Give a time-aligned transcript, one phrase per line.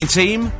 [0.00, 0.52] Team,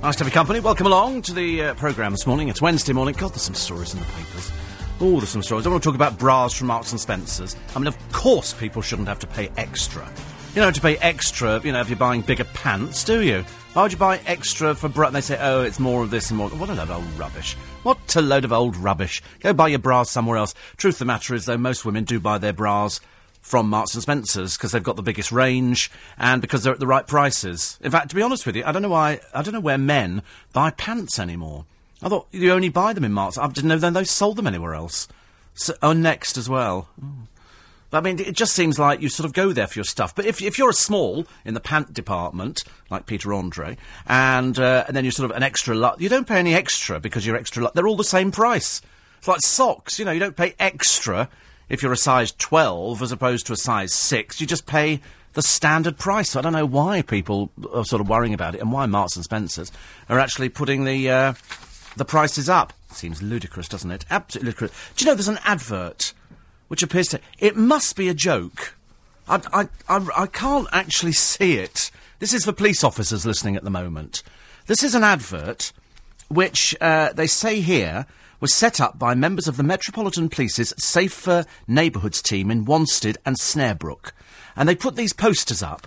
[0.00, 0.60] nice to have your company.
[0.60, 2.48] Welcome along to the uh, programme this morning.
[2.48, 3.16] It's Wednesday morning.
[3.18, 4.52] God, there's some stories in the papers.
[5.00, 5.66] Oh, there's some stories.
[5.66, 7.56] I want to talk about bras from Marks and Spencers.
[7.74, 10.08] I mean, of course, people shouldn't have to pay extra.
[10.50, 13.44] You don't have to pay extra, you know, if you're buying bigger pants, do you?
[13.72, 15.08] Why would you buy extra for bra?
[15.08, 16.48] And they say, oh, it's more of this and more.
[16.50, 17.54] What a load of old rubbish.
[17.82, 19.20] What a load of old rubbish.
[19.40, 20.54] Go buy your bras somewhere else.
[20.76, 23.00] Truth of the matter is, though, most women do buy their bras
[23.44, 26.86] from Marks and Spencers because they've got the biggest range and because they're at the
[26.86, 27.78] right prices.
[27.82, 29.76] In fact, to be honest with you, I don't know why I don't know where
[29.76, 30.22] men
[30.54, 31.66] buy pants anymore.
[32.02, 33.36] I thought you only buy them in Marks.
[33.36, 35.08] I didn't know then they sold them anywhere else.
[35.52, 36.88] So, oh, next as well.
[37.92, 40.14] I mean, it just seems like you sort of go there for your stuff.
[40.14, 43.76] But if, if you're a small in the pant department, like Peter Andre,
[44.06, 46.98] and uh, and then you're sort of an extra lot, you don't pay any extra
[46.98, 47.70] because you're extra.
[47.74, 48.80] They're all the same price.
[49.18, 50.12] It's like socks, you know.
[50.12, 51.28] You don't pay extra
[51.68, 55.00] if you're a size 12 as opposed to a size 6, you just pay
[55.32, 56.30] the standard price.
[56.30, 59.16] So I don't know why people are sort of worrying about it and why Marks
[59.16, 59.72] and Spencers
[60.08, 61.32] are actually putting the, uh,
[61.96, 62.72] the prices up.
[62.90, 64.04] Seems ludicrous, doesn't it?
[64.10, 64.72] Absolutely ludicrous.
[64.96, 66.12] Do you know there's an advert
[66.68, 67.20] which appears to.
[67.38, 68.74] It must be a joke.
[69.28, 71.90] I, I, I, I can't actually see it.
[72.18, 74.22] This is for police officers listening at the moment.
[74.66, 75.72] This is an advert
[76.28, 78.06] which uh, they say here
[78.40, 83.36] was set up by members of the Metropolitan Police's Safer Neighbourhoods team in Wanstead and
[83.36, 84.12] Snaresbrook.
[84.56, 85.86] And they put these posters up.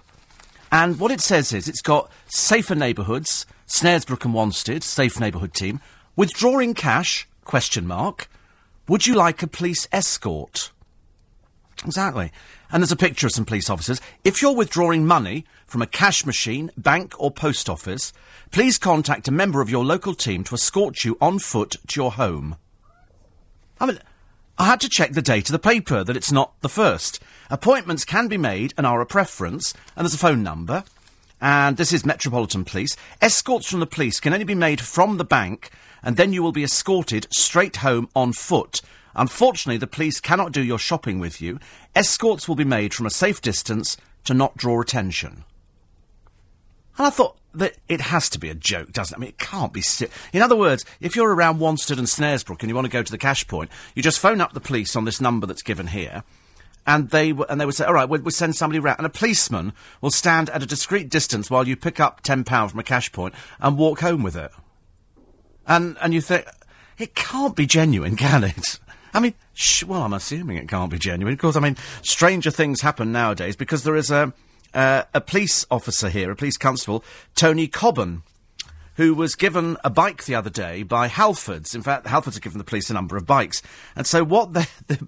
[0.71, 5.79] And what it says is it's got Safer Neighbourhoods, Snaresbrook and Wanstead, Safe Neighbourhood team,
[6.15, 8.29] withdrawing cash, question mark.
[8.87, 10.71] Would you like a police escort?
[11.85, 12.31] Exactly.
[12.71, 14.01] And there's a picture of some police officers.
[14.23, 18.11] If you're withdrawing money from a cash machine, bank, or post office,
[18.51, 22.13] please contact a member of your local team to escort you on foot to your
[22.13, 22.55] home.
[23.79, 23.99] I mean,
[24.57, 27.19] I had to check the date of the paper that it's not the first.
[27.49, 30.83] Appointments can be made and are a preference, and there's a phone number.
[31.39, 32.95] And this is Metropolitan Police.
[33.21, 35.69] Escorts from the police can only be made from the bank,
[36.01, 38.81] and then you will be escorted straight home on foot.
[39.15, 41.59] Unfortunately, the police cannot do your shopping with you.
[41.95, 45.43] Escorts will be made from a safe distance to not draw attention.
[46.97, 49.17] And I thought that it has to be a joke, doesn't it?
[49.17, 49.81] I mean, it can't be.
[49.81, 53.01] Si- In other words, if you're around Wanstead and Snaresbrook and you want to go
[53.01, 55.87] to the cash point, you just phone up the police on this number that's given
[55.87, 56.23] here,
[56.85, 59.05] and they w- and they would say, "All right, we'll, we'll send somebody round," and
[59.07, 62.79] a policeman will stand at a discreet distance while you pick up ten pound from
[62.79, 64.51] a cash point and walk home with it.
[65.65, 66.45] And and you think
[66.97, 68.79] it can't be genuine, can it?
[69.13, 71.33] I mean, sh- well, I'm assuming it can't be genuine.
[71.33, 74.31] Of course, I mean, stranger things happen nowadays because there is a
[74.77, 78.21] uh, a police officer here, a police constable, Tony Cobban,
[78.95, 81.73] who was given a bike the other day by Halfords.
[81.73, 83.63] In fact, Halfords have given the police a number of bikes.
[83.95, 85.07] And so what the, the,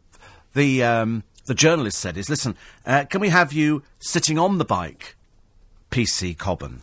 [0.55, 4.65] the, um, the journalist said is, listen, uh, can we have you sitting on the
[4.65, 5.15] bike,
[5.91, 6.81] PC Cobban?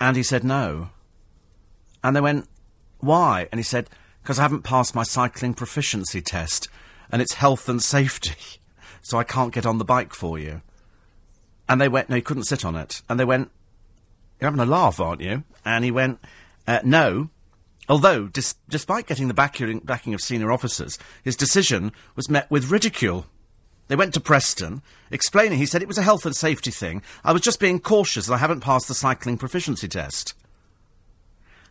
[0.00, 0.88] And he said no.
[2.02, 2.48] And they went,
[3.00, 3.48] why?
[3.52, 3.90] And he said,
[4.22, 6.68] because I haven't passed my cycling proficiency test,
[7.12, 8.60] and it's health and safety,
[9.02, 10.62] so I can't get on the bike for you.
[11.68, 13.02] And they went, no, he couldn't sit on it.
[13.08, 13.50] And they went,
[14.40, 15.44] you're having a laugh, aren't you?
[15.64, 16.20] And he went,
[16.66, 17.30] uh, no.
[17.88, 22.70] Although, dis- despite getting the backing, backing of senior officers, his decision was met with
[22.70, 23.26] ridicule.
[23.88, 27.02] They went to Preston, explaining, he said it was a health and safety thing.
[27.24, 30.34] I was just being cautious that I haven't passed the cycling proficiency test.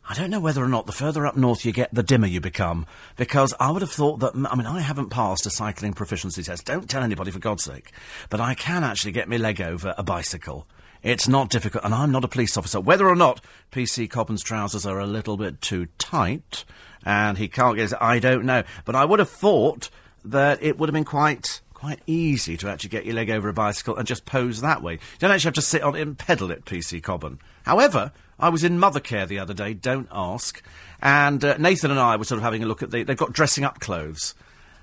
[0.09, 2.39] I don't know whether or not the further up north you get, the dimmer you
[2.39, 2.85] become.
[3.17, 6.65] Because I would have thought that, I mean, I haven't passed a cycling proficiency test.
[6.65, 7.91] Don't tell anybody, for God's sake.
[8.29, 10.65] But I can actually get my leg over a bicycle.
[11.03, 12.79] It's not difficult, and I'm not a police officer.
[12.79, 16.63] Whether or not PC Cobban's trousers are a little bit too tight,
[17.05, 18.63] and he can't get his, I don't know.
[18.85, 19.89] But I would have thought
[20.23, 23.53] that it would have been quite quite easy to actually get your leg over a
[23.53, 24.93] bicycle and just pose that way.
[24.93, 27.37] You don't actually have to sit on it and pedal it, PC Cobban.
[27.65, 30.61] However, I was in Mothercare the other day, don't ask,
[31.01, 33.33] and uh, Nathan and I were sort of having a look at the, they've got
[33.33, 34.35] dressing up clothes,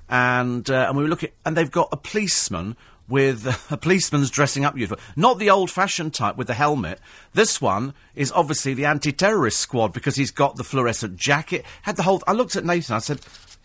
[0.09, 2.77] and uh, and we were looking, and they've got a policeman
[3.09, 6.99] with a policeman's dressing up uniform, not the old-fashioned type with the helmet.
[7.33, 12.03] This one is obviously the anti-terrorist squad because he's got the fluorescent jacket, had the
[12.03, 12.23] whole.
[12.27, 13.21] I looked at Nathan, I said,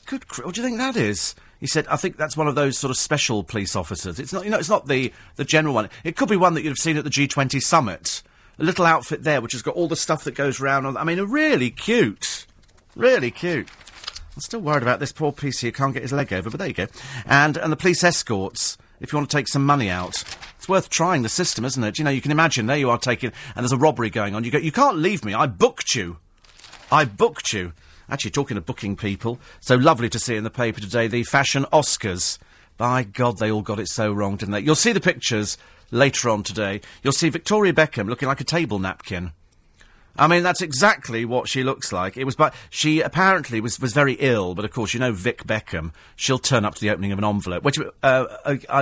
[0.05, 2.77] "Good, what do you think that is?" He said, "I think that's one of those
[2.77, 4.19] sort of special police officers.
[4.19, 5.89] It's not, you know, it's not the the general one.
[6.03, 8.21] It could be one that you'd have seen at the G20 summit."
[8.59, 10.85] A little outfit there which has got all the stuff that goes round.
[10.85, 12.45] On, I mean, a really cute.
[12.95, 13.69] Really cute.
[14.35, 16.67] I'm still worried about this poor PC who can't get his leg over, but there
[16.67, 16.87] you go.
[17.25, 20.23] And, and the police escorts, if you want to take some money out.
[20.57, 21.97] It's worth trying the system, isn't it?
[21.97, 24.43] You know, you can imagine, there you are taking, and there's a robbery going on.
[24.43, 25.33] You go, you can't leave me.
[25.33, 26.17] I booked you.
[26.91, 27.73] I booked you.
[28.09, 31.65] Actually, talking of booking people, so lovely to see in the paper today the fashion
[31.71, 32.39] Oscars.
[32.77, 34.61] By God, they all got it so wrong, didn't they?
[34.61, 35.57] You'll see the pictures
[35.91, 36.81] later on today.
[37.03, 39.31] You'll see Victoria Beckham looking like a table napkin.
[40.17, 42.17] I mean, that's exactly what she looks like.
[42.17, 44.53] It was, but she apparently was, was very ill.
[44.53, 45.93] But of course, you know Vic Beckham.
[46.17, 48.81] She'll turn up to the opening of an envelope, which uh, I, I,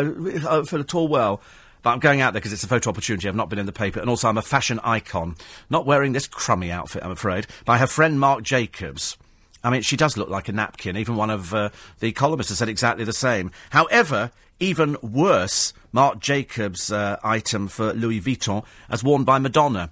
[0.50, 1.42] I feel at all well.
[1.84, 3.28] But I'm going out there because it's a photo opportunity.
[3.28, 5.36] I've not been in the paper, and also I'm a fashion icon.
[5.70, 7.46] Not wearing this crummy outfit, I'm afraid.
[7.66, 9.16] By her friend Marc Jacobs.
[9.64, 10.98] I mean, she does look like a napkin.
[10.98, 11.70] Even one of uh,
[12.00, 13.52] the columnists has said exactly the same.
[13.70, 19.92] However, even worse, Marc Jacobs' uh, item for Louis Vuitton, as worn by Madonna.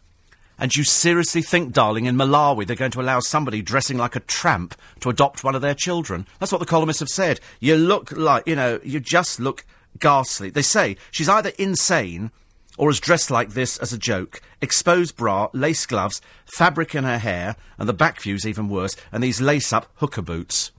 [0.58, 4.22] And you seriously think, darling, in Malawi they're going to allow somebody dressing like a
[4.22, 6.26] tramp to adopt one of their children?
[6.40, 7.42] That's what the columnists have said.
[7.60, 9.66] You look like, you know, you just look
[10.00, 10.50] ghastly.
[10.50, 12.32] They say she's either insane
[12.78, 14.42] or is dressed like this as a joke.
[14.62, 19.24] Exposed bra, lace gloves, fabric in her hair, and the back view's even worse, and
[19.24, 20.72] these lace-up hooker boots.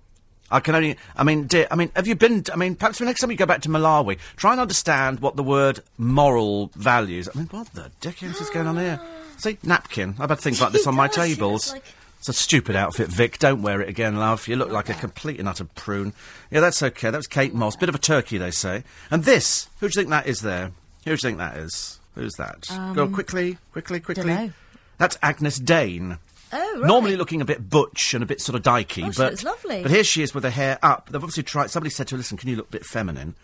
[0.51, 3.05] I can only, I mean, dear, I mean, have you been, I mean, perhaps the
[3.05, 7.29] next time you go back to Malawi, try and understand what the word moral values,
[7.35, 9.01] I mean, what the dickens is going on here?
[9.39, 10.15] See, napkin.
[10.19, 11.73] I've had things like this on my tables.
[11.73, 11.85] Like...
[12.19, 13.39] It's a stupid outfit, Vic.
[13.39, 14.49] Don't wear it again, love.
[14.49, 16.13] You look like a complete and utter prune.
[16.51, 17.11] Yeah, that's okay.
[17.11, 17.77] That was Kate Moss.
[17.77, 18.85] Bit of a turkey, they say.
[19.11, 20.73] And this, who do you think that is there?
[21.05, 22.01] Who do you think that is?
[22.15, 22.71] Who's that?
[22.71, 24.53] Um, Go quickly, quickly, quickly.
[24.99, 26.19] That's Agyness Deyn.
[26.59, 26.87] Oh, right.
[26.87, 29.83] Normally looking a bit butch and a bit sort of dykey, oh, but lovely.
[29.83, 31.09] but here she is with her hair up.
[31.11, 31.71] They've obviously tried.
[31.71, 33.35] Somebody said to her, "Listen, can you look a bit feminine?"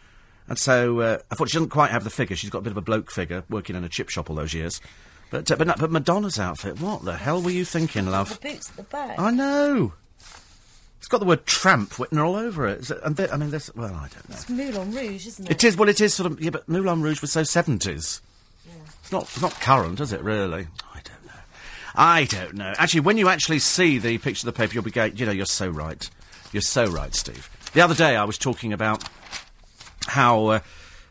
[0.48, 2.36] And so uh, I thought she doesn't quite have the figure.
[2.36, 4.54] She's got a bit of a bloke figure, working in a chip shop all those
[4.54, 4.80] years.
[5.30, 6.80] But uh, but, but Madonna's outfit.
[6.80, 8.40] What the hell were you thinking, love?
[8.40, 9.18] The boots at the back.
[9.18, 9.92] I know.
[10.98, 12.88] It's got the word tramp written all over it.
[12.88, 13.74] it and I mean, this.
[13.74, 14.36] Well, I don't know.
[14.36, 15.50] It's Moulin Rouge, isn't it?
[15.50, 15.76] It is.
[15.76, 16.40] Well, it is sort of.
[16.40, 18.20] Yeah, but Moulin Rouge was so seventies.
[18.66, 18.72] Yeah.
[19.00, 19.24] It's not.
[19.24, 20.22] It's not current, is it?
[20.22, 20.68] Really?
[21.94, 22.72] I don't know.
[22.78, 25.16] Actually, when you actually see the picture of the paper, you'll be going.
[25.16, 26.08] You know, you're so right.
[26.52, 27.50] You're so right, Steve.
[27.72, 29.04] The other day, I was talking about
[30.06, 30.60] how uh,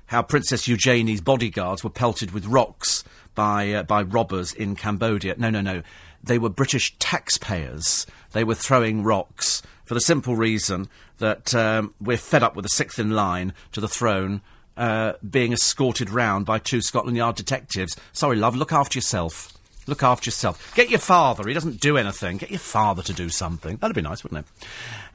[0.07, 3.03] how Princess Eugenie's bodyguards were pelted with rocks
[3.35, 5.35] by uh, by robbers in Cambodia.
[5.37, 5.83] No, no, no.
[6.23, 8.05] They were British taxpayers.
[8.31, 10.87] They were throwing rocks for the simple reason
[11.17, 14.41] that um, we're fed up with the sixth in line to the throne
[14.77, 17.95] uh, being escorted round by two Scotland Yard detectives.
[18.13, 19.53] Sorry, love, look after yourself.
[19.87, 20.73] Look after yourself.
[20.75, 21.47] Get your father.
[21.47, 22.37] He doesn't do anything.
[22.37, 23.77] Get your father to do something.
[23.77, 24.67] That'd be nice, wouldn't it?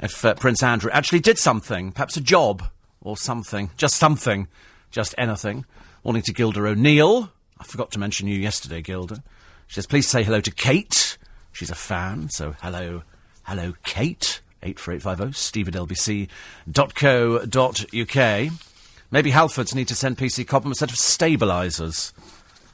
[0.05, 2.65] If uh, Prince Andrew actually did something, perhaps a job
[3.01, 4.49] or something, just something,
[4.91, 5.65] just anything.
[6.05, 7.31] Morning to Gilda O'Neill.
[7.59, 9.23] I forgot to mention you yesterday, Gilda.
[9.67, 11.17] She says, please say hello to Kate.
[11.53, 13.03] She's a fan, so hello,
[13.45, 14.41] hello, Kate.
[14.63, 16.29] 84850, steve at lbc.co.uk.
[19.11, 22.13] Maybe Halfords need to send PC Cobham a set of stabilisers.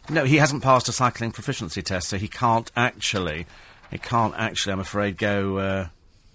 [0.08, 3.46] No, he hasn't passed a cycling proficiency test, so he can't actually,
[3.90, 5.88] he can't actually, I'm afraid, go, uh,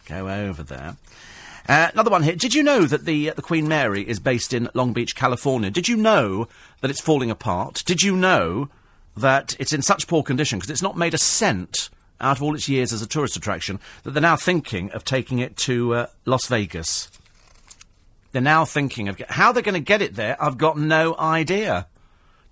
[0.06, 0.96] go over there.
[1.68, 2.36] Uh, another one here.
[2.36, 5.70] Did you know that the uh, the Queen Mary is based in Long Beach, California?
[5.70, 6.48] Did you know
[6.80, 7.84] that it's falling apart?
[7.86, 8.70] Did you know
[9.18, 11.90] that it's in such poor condition because it's not made a cent
[12.22, 15.40] out of all its years as a tourist attraction that they're now thinking of taking
[15.40, 17.12] it to uh, Las Vegas?
[18.32, 20.42] They're now thinking of how they're going to get it there.
[20.42, 21.88] I've got no idea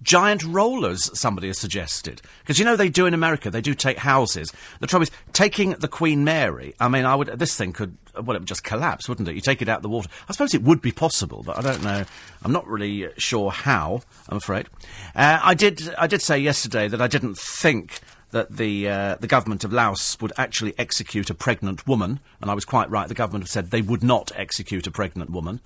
[0.01, 2.21] giant rollers, somebody has suggested.
[2.39, 4.51] Because you know they do in America, they do take houses.
[4.80, 8.36] The trouble is, taking the Queen Mary, I mean, I would, this thing could, well,
[8.36, 9.36] it would just collapse, wouldn't it?
[9.36, 10.09] You take it out of the water.
[10.30, 12.06] I suppose it would be possible, but I don't know.
[12.44, 14.68] I'm not really sure how, I'm afraid.
[15.15, 18.00] Uh, I did, I did say yesterday that I didn't think
[18.31, 22.54] that the uh, the government of Laos would actually execute a pregnant woman, and I
[22.54, 23.07] was quite right.
[23.07, 25.61] The government have said they would not execute a pregnant woman.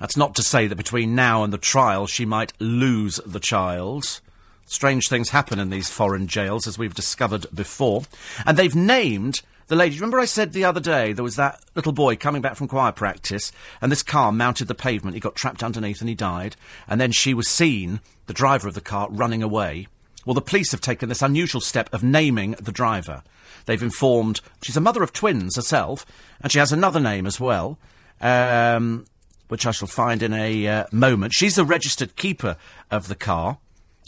[0.00, 4.20] That's not to say that between now and the trial she might lose the child.
[4.66, 8.02] Strange things happen in these foreign jails, as we've discovered before.
[8.46, 9.96] And they've named the lady.
[9.96, 12.92] Remember I said the other day there was that little boy coming back from choir
[12.92, 15.14] practice, and this car mounted the pavement.
[15.14, 16.56] He got trapped underneath and he died.
[16.88, 19.86] And then she was seen, the driver of the car, running away.
[20.24, 23.22] Well, the police have taken this unusual step of naming the driver.
[23.66, 26.06] They've informed she's a mother of twins herself,
[26.40, 27.78] and she has another name as well.
[28.20, 29.06] Um,
[29.50, 31.34] which I shall find in a uh, moment.
[31.34, 32.56] She's the registered keeper
[32.90, 33.58] of the car,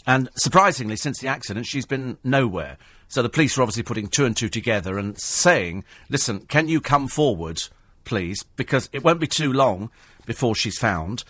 [0.07, 2.77] and surprisingly, since the accident, she's been nowhere.
[3.07, 6.81] So the police are obviously putting two and two together and saying, listen, can you
[6.81, 7.61] come forward,
[8.05, 8.43] please?
[8.55, 9.91] Because it won't be too long
[10.25, 11.23] before she's found.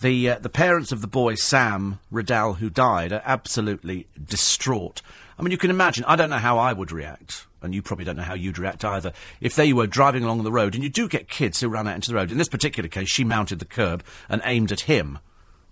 [0.00, 5.02] The, uh, the parents of the boy, Sam Riddell, who died, are absolutely distraught.
[5.40, 8.04] I mean, you can imagine, I don't know how I would react and you probably
[8.04, 10.90] don't know how you'd react either, if they were driving along the road, and you
[10.90, 12.30] do get kids who run out into the road.
[12.30, 15.18] In this particular case, she mounted the curb and aimed at him.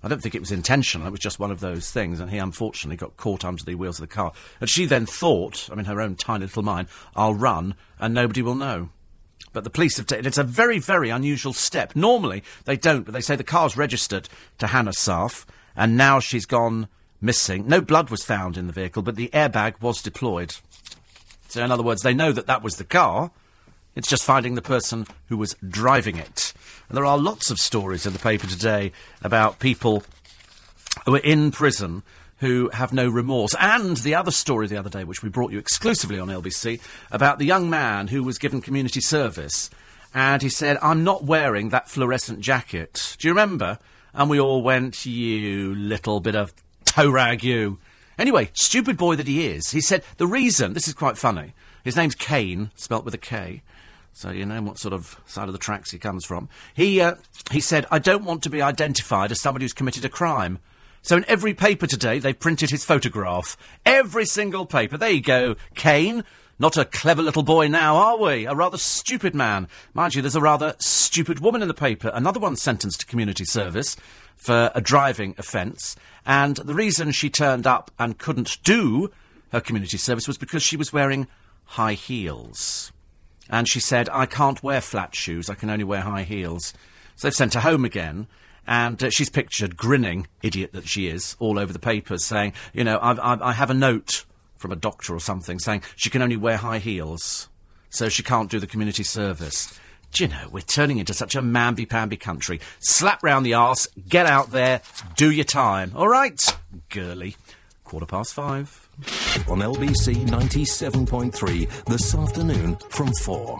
[0.02, 2.38] I don't think it was intentional, it was just one of those things, and he
[2.38, 4.32] unfortunately got caught under the wheels of the car.
[4.58, 8.42] And she then thought, I mean, her own tiny little mind, I'll run and nobody
[8.42, 8.90] will know.
[9.52, 11.96] But the police have taken it's a very, very unusual step.
[11.96, 16.46] Normally, they don't, but they say the car's registered to Hannah Sarf, and now she's
[16.46, 16.88] gone
[17.20, 17.66] missing.
[17.66, 20.54] No blood was found in the vehicle, but the airbag was deployed.
[21.48, 23.30] So, in other words, they know that that was the car.
[23.96, 26.52] It's just finding the person who was driving it.
[26.88, 30.04] And there are lots of stories in the paper today about people
[31.04, 32.02] who are in prison
[32.38, 33.54] who have no remorse.
[33.58, 37.38] And the other story the other day, which we brought you exclusively on LBC, about
[37.38, 39.70] the young man who was given community service.
[40.14, 43.16] And he said, I'm not wearing that fluorescent jacket.
[43.18, 43.78] Do you remember?
[44.14, 46.52] And we all went, you little bit of
[46.98, 47.78] toe rag, you.
[48.18, 51.94] Anyway, stupid boy that he is, he said the reason, this is quite funny, his
[51.94, 53.62] name's Kane, spelt with a K,
[54.12, 56.48] so you know what sort of side of the tracks he comes from.
[56.74, 57.14] He, uh,
[57.52, 60.58] he said, I don't want to be identified as somebody who's committed a crime.
[61.02, 63.56] So in every paper today, they've printed his photograph.
[63.86, 64.98] Every single paper.
[64.98, 66.24] There you go, Kane.
[66.60, 68.44] Not a clever little boy now, are we?
[68.44, 69.68] A rather stupid man.
[69.94, 72.10] Mind you, there's a rather stupid woman in the paper.
[72.12, 73.96] Another one sentenced to community service
[74.34, 75.94] for a driving offence.
[76.26, 79.10] And the reason she turned up and couldn't do
[79.52, 81.28] her community service was because she was wearing
[81.64, 82.92] high heels.
[83.48, 86.74] And she said, I can't wear flat shoes, I can only wear high heels.
[87.14, 88.26] So they've sent her home again.
[88.66, 92.84] And uh, she's pictured grinning, idiot that she is, all over the papers, saying, you
[92.84, 94.26] know, I've, I've, I have a note
[94.58, 97.48] from a doctor or something saying she can only wear high heels,
[97.90, 99.78] so she can't do the community service.
[100.12, 102.60] Do you know, we're turning into such a mamby-pamby country.
[102.80, 104.80] Slap round the arse, get out there,
[105.16, 105.92] do your time.
[105.94, 106.40] All right,
[106.88, 107.36] girly.
[107.84, 108.88] Quarter past five.
[109.48, 113.58] On LBC 97.3 this afternoon from 4.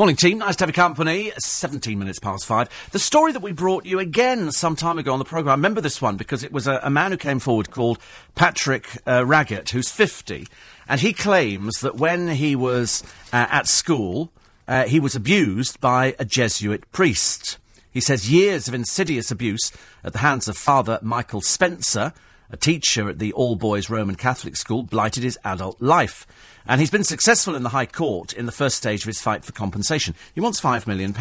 [0.00, 0.38] Morning, team.
[0.38, 1.30] Nice to have your company.
[1.36, 2.70] 17 minutes past five.
[2.90, 5.50] The story that we brought you again some time ago on the programme.
[5.50, 7.98] I remember this one because it was a, a man who came forward called
[8.34, 10.48] Patrick uh, Raggett, who's 50.
[10.88, 14.32] And he claims that when he was uh, at school,
[14.66, 17.58] uh, he was abused by a Jesuit priest.
[17.92, 19.70] He says years of insidious abuse
[20.02, 22.14] at the hands of Father Michael Spencer,
[22.50, 26.26] a teacher at the all boys Roman Catholic school, blighted his adult life.
[26.66, 29.44] And he's been successful in the High Court in the first stage of his fight
[29.44, 30.14] for compensation.
[30.34, 31.14] He wants £5 million.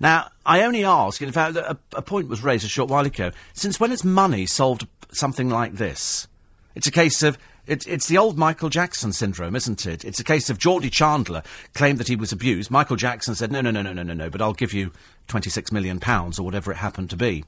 [0.00, 3.30] Now, I only ask, in fact, a, a point was raised a short while ago,
[3.52, 6.26] since when has money solved something like this?
[6.74, 10.04] It's a case of it, it's the old Michael Jackson syndrome, isn't it?
[10.04, 11.42] It's a case of Jordie Chandler
[11.74, 12.70] claimed that he was abused.
[12.70, 14.92] Michael Jackson said, no, no, no, no, no, no, no, but I'll give you
[15.28, 17.44] £26 million or whatever it happened to be.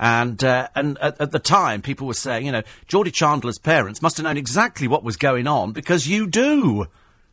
[0.00, 4.00] And, uh, and at, at, the time, people were saying, you know, Jordie Chandler's parents
[4.00, 6.86] must have known exactly what was going on because you do.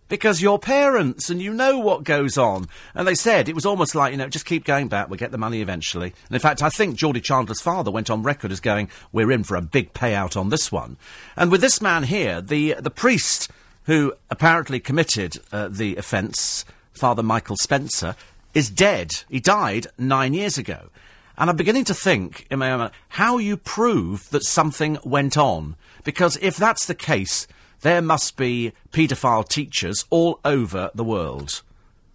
[0.09, 2.67] Because you're parents and you know what goes on.
[2.93, 5.31] And they said it was almost like, you know, just keep going back, we'll get
[5.31, 6.13] the money eventually.
[6.27, 9.43] And in fact, I think Jordie Chandler's father went on record as going, we're in
[9.45, 10.97] for a big payout on this one.
[11.38, 13.50] And with this man here, the, the priest
[13.86, 18.15] who apparently committed uh, the offence, Father Michael Spencer,
[18.53, 19.24] is dead.
[19.29, 20.89] He died nine years ago.
[21.38, 25.75] And I'm beginning to think, in my own, how you prove that something went on.
[26.03, 27.48] Because if that's the case,
[27.82, 31.62] there must be paedophile teachers all over the world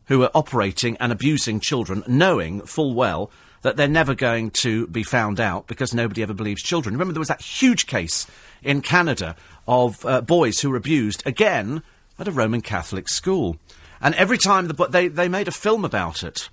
[0.06, 3.30] who are operating and abusing children, knowing full well
[3.62, 6.94] that they're never going to be found out because nobody ever believes children.
[6.94, 8.26] Remember, there was that huge case
[8.62, 9.36] in Canada
[9.68, 11.82] of uh, boys who were abused, again,
[12.18, 13.56] at a Roman Catholic school.
[14.00, 16.48] And every time the, they, they made a film about it.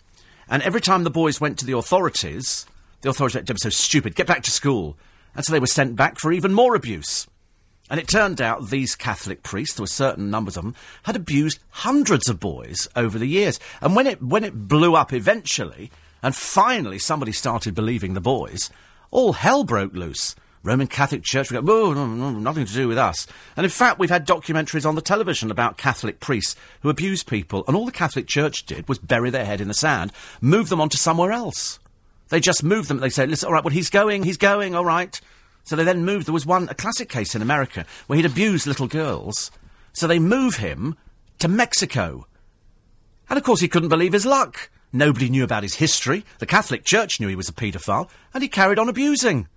[0.49, 2.65] And every time the boys went to the authorities,
[3.01, 4.15] the authorities "Don't so stupid.
[4.15, 4.97] Get back to school."
[5.35, 7.27] And so they were sent back for even more abuse.
[7.89, 11.59] And it turned out these Catholic priests, there were certain numbers of them, had abused
[11.69, 13.59] hundreds of boys over the years.
[13.81, 15.91] And when it when it blew up eventually,
[16.21, 18.69] and finally somebody started believing the boys,
[19.11, 20.35] all hell broke loose.
[20.69, 23.25] Roman Catholic Church, we go, oh, no, no, nothing to do with us.
[23.57, 27.63] And in fact, we've had documentaries on the television about Catholic priests who abuse people,
[27.65, 30.11] and all the Catholic Church did was bury their head in the sand,
[30.41, 31.79] move them on to somewhere else.
[32.27, 32.99] They just moved them.
[32.99, 35.19] They said, listen, all right, well, he's going, he's going, all right.
[35.63, 36.27] So they then moved.
[36.27, 39.49] There was one, a classic case in America, where he'd abused little girls.
[39.93, 40.95] So they move him
[41.39, 42.27] to Mexico.
[43.27, 44.69] And of course, he couldn't believe his luck.
[44.93, 46.25] Nobody knew about his history.
[46.37, 49.47] The Catholic Church knew he was a paedophile, and he carried on abusing.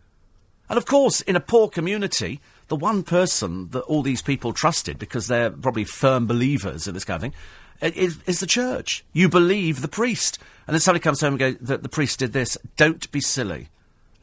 [0.73, 4.99] And of course, in a poor community, the one person that all these people trusted,
[4.99, 9.05] because they're probably firm believers in this kind of thing, is, is the church.
[9.13, 10.39] You believe the priest.
[10.67, 12.57] And then somebody comes home and goes, the, the priest did this.
[12.79, 13.69] Don't be silly.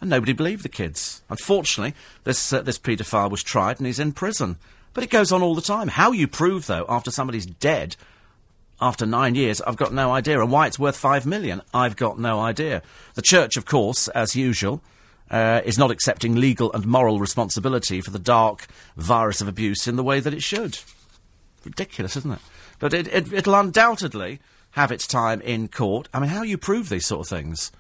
[0.02, 1.22] And nobody believed the kids.
[1.30, 4.58] Unfortunately, this, uh, this paedophile was tried and he's in prison.
[4.96, 5.90] But it goes on all the time.
[5.90, 7.96] How you prove, though, after somebody's dead,
[8.82, 10.42] after nine years, I've got no idea.
[10.42, 12.82] And why it's worth five million, I've got no idea.
[13.14, 14.82] The church, of course, as usual,
[15.30, 18.68] uh, is not accepting legal and moral responsibility for the dark
[18.98, 20.80] virus of abuse in the way that it should.
[21.64, 22.40] Ridiculous, isn't it?
[22.80, 24.40] But it, it, it'll undoubtedly
[24.72, 26.08] have its time in court.
[26.14, 27.72] I mean, how you prove these sort of things?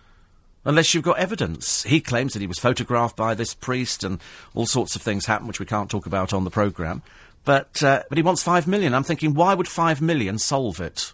[0.66, 1.84] Unless you've got evidence.
[1.84, 4.20] He claims that he was photographed by this priest and
[4.54, 7.02] all sorts of things happen, which we can't talk about on the programme.
[7.46, 8.94] But, uh, but he wants five million.
[8.94, 11.14] I'm thinking, why would five million solve it?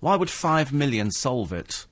[0.00, 1.86] Why would five million solve it?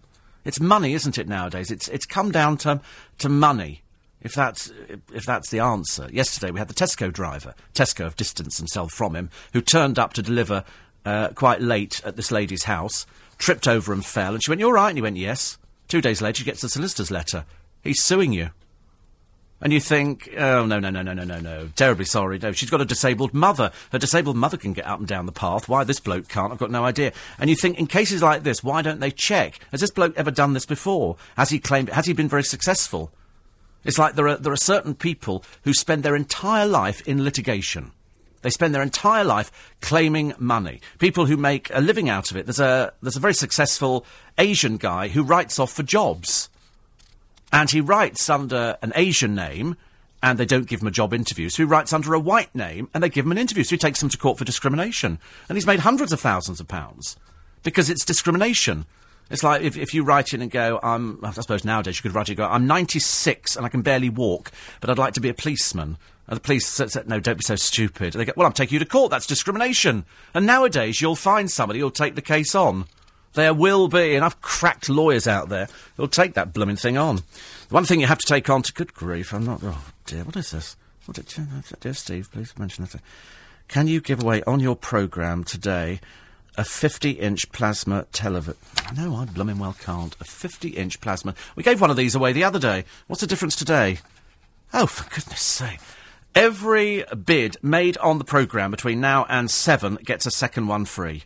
[0.44, 1.70] It's money, isn't it, nowadays?
[1.70, 2.80] It's, it's come down to,
[3.22, 3.82] to money.
[4.20, 4.70] If that's,
[5.12, 6.08] if that's the answer.
[6.12, 7.54] Yesterday we had the Tesco driver.
[7.74, 10.64] Tesco have distanced themselves from him, who turned up to deliver
[11.04, 13.04] uh, quite late at this lady's house,
[13.38, 14.90] tripped over and fell, and she went, You all right?
[14.90, 15.58] And he went, Yes.
[15.88, 17.44] Two days later, she gets the solicitor's letter.
[17.82, 18.50] He's suing you.
[19.62, 21.68] And you think, oh, no, no, no, no, no, no, no.
[21.76, 22.36] Terribly sorry.
[22.40, 23.70] No, she's got a disabled mother.
[23.92, 25.68] Her disabled mother can get up and down the path.
[25.68, 27.12] Why this bloke can't, I've got no idea.
[27.38, 29.60] And you think, in cases like this, why don't they check?
[29.70, 31.16] Has this bloke ever done this before?
[31.36, 33.12] Has he claimed, has he been very successful?
[33.84, 37.92] It's like there are, there are certain people who spend their entire life in litigation.
[38.42, 40.80] They spend their entire life claiming money.
[40.98, 42.46] People who make a living out of it.
[42.46, 44.04] There's a, there's a very successful
[44.38, 46.48] Asian guy who writes off for jobs
[47.52, 49.76] and he writes under an Asian name,
[50.22, 51.48] and they don't give him a job interview.
[51.48, 53.64] So he writes under a white name, and they give him an interview.
[53.64, 55.18] So he takes them to court for discrimination.
[55.48, 57.16] And he's made hundreds of thousands of pounds
[57.62, 58.86] because it's discrimination.
[59.30, 62.14] It's like if, if you write in and go, I'm, I suppose nowadays you could
[62.14, 65.28] write and go, I'm 96 and I can barely walk, but I'd like to be
[65.28, 65.96] a policeman.
[66.28, 68.14] And the police said, no, don't be so stupid.
[68.14, 69.10] And they go, well, I'm taking you to court.
[69.10, 70.04] That's discrimination.
[70.34, 72.86] And nowadays you'll find somebody who'll take the case on.
[73.34, 77.16] There will be enough cracked lawyers out there who'll take that blooming thing on.
[77.16, 79.60] The one thing you have to take on to good grief, I'm not.
[79.62, 80.76] Oh dear, what is this?
[81.06, 81.32] What did,
[81.80, 83.00] dear Steve, please mention that.
[83.68, 86.00] Can you give away on your programme today
[86.56, 88.60] a 50-inch plasma television?
[88.96, 90.14] No, I blooming well can't.
[90.20, 91.34] A 50-inch plasma.
[91.56, 92.84] We gave one of these away the other day.
[93.06, 93.98] What's the difference today?
[94.74, 95.80] Oh, for goodness sake.
[96.34, 101.24] Every bid made on the programme between now and seven gets a second one free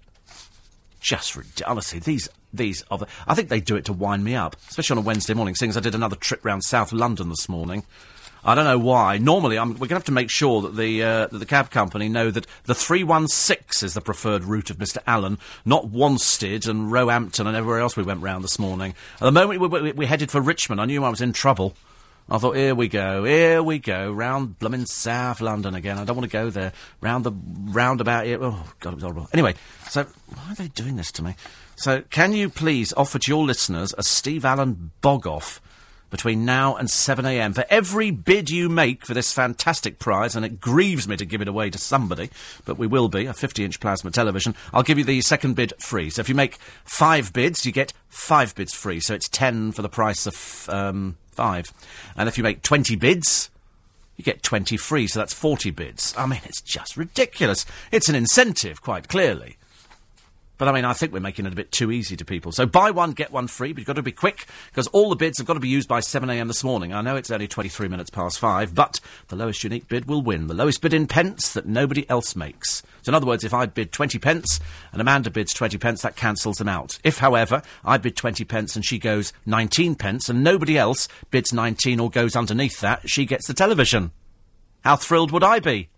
[1.06, 1.92] just ridiculous.
[1.92, 5.04] These these are the, I think they do it to wind me up, especially on
[5.04, 5.54] a Wednesday morning.
[5.54, 7.84] Seeing as I did another trip round South London this morning.
[8.44, 9.18] I don't know why.
[9.18, 11.70] Normally, I'm, we're going to have to make sure that the uh, that the cab
[11.70, 14.98] company know that the 316 is the preferred route of Mr.
[15.06, 18.94] Allen, not Wanstead and Roehampton and everywhere else we went round this morning.
[19.14, 21.74] At the moment we, we, we headed for Richmond, I knew I was in trouble.
[22.28, 25.96] I thought, here we go, here we go, round blooming South London again.
[25.96, 26.72] I don't want to go there.
[27.00, 28.38] Round the roundabout here.
[28.42, 29.28] Oh, God, it was horrible.
[29.32, 29.54] Anyway,
[29.88, 31.36] so why are they doing this to me?
[31.76, 35.60] So, can you please offer to your listeners a Steve Allen bog off
[36.10, 40.60] between now and 7am for every bid you make for this fantastic prize, and it
[40.60, 42.30] grieves me to give it away to somebody,
[42.64, 44.54] but we will be, a 50 inch plasma television.
[44.72, 46.10] I'll give you the second bid free.
[46.10, 49.00] So if you make five bids, you get five bids free.
[49.00, 51.72] So it's 10 for the price of, um, five.
[52.16, 53.50] And if you make 20 bids,
[54.16, 56.14] you get 20 free, so that's 40 bids.
[56.16, 57.66] I mean, it's just ridiculous.
[57.92, 59.58] It's an incentive, quite clearly.
[60.58, 62.50] But I mean, I think we're making it a bit too easy to people.
[62.52, 65.16] So buy one, get one free, but you've got to be quick, because all the
[65.16, 66.94] bids have got to be used by 7am this morning.
[66.94, 70.46] I know it's only 23 minutes past five, but the lowest unique bid will win.
[70.46, 72.82] The lowest bid in pence that nobody else makes.
[73.02, 74.58] So in other words, if I bid 20 pence
[74.92, 76.98] and Amanda bids 20 pence, that cancels them out.
[77.04, 81.52] If, however, I bid 20 pence and she goes 19 pence and nobody else bids
[81.52, 84.10] 19 or goes underneath that, she gets the television.
[84.82, 85.88] How thrilled would I be?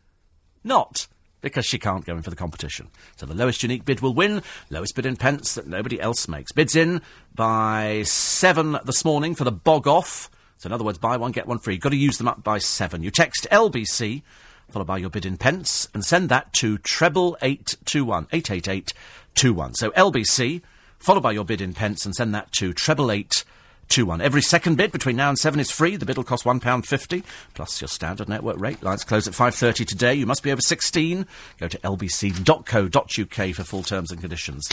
[0.65, 1.07] Not
[1.41, 2.89] because she can't go in for the competition.
[3.17, 6.53] So the lowest unique bid will win, lowest bid in pence that nobody else makes.
[6.53, 7.01] Bids in
[7.35, 10.31] by seven this morning for the bog off.
[10.59, 11.75] So in other words, buy one, get one free.
[11.75, 13.03] You've got to use them up by seven.
[13.03, 14.23] You text LBC,
[14.69, 18.51] followed by your bid in pence, and send that to treble eight two one, eight
[18.51, 18.93] eight eight
[19.35, 19.75] two one.
[19.75, 20.63] So LBC,
[20.99, 23.45] followed by your bid in pence, and send that to treble eight
[23.89, 24.21] 2 1.
[24.21, 25.97] Every second bid between now and 7 is free.
[25.97, 27.25] The bid will cost £1.50,
[27.55, 28.83] plus your standard network rate.
[28.83, 30.15] Lines close at 5.30 today.
[30.15, 31.27] You must be over 16.
[31.59, 34.69] Go to lbc.co.uk for full terms and conditions.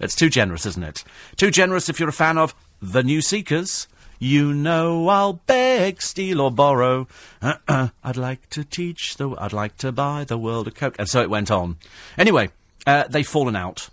[0.00, 1.04] It's too generous, isn't it?
[1.36, 3.86] Too generous if you're a fan of The New Seekers.
[4.18, 7.08] You know I'll beg, steal or borrow.
[7.40, 7.88] Uh-uh.
[8.04, 9.30] I'd like to teach the...
[9.30, 10.96] I'd like to buy the world a Coke.
[10.98, 11.76] And so it went on.
[12.16, 12.50] Anyway,
[12.86, 13.88] uh, they've fallen out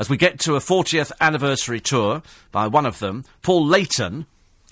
[0.00, 4.24] as we get to a 40th anniversary tour by one of them, Paul Layton,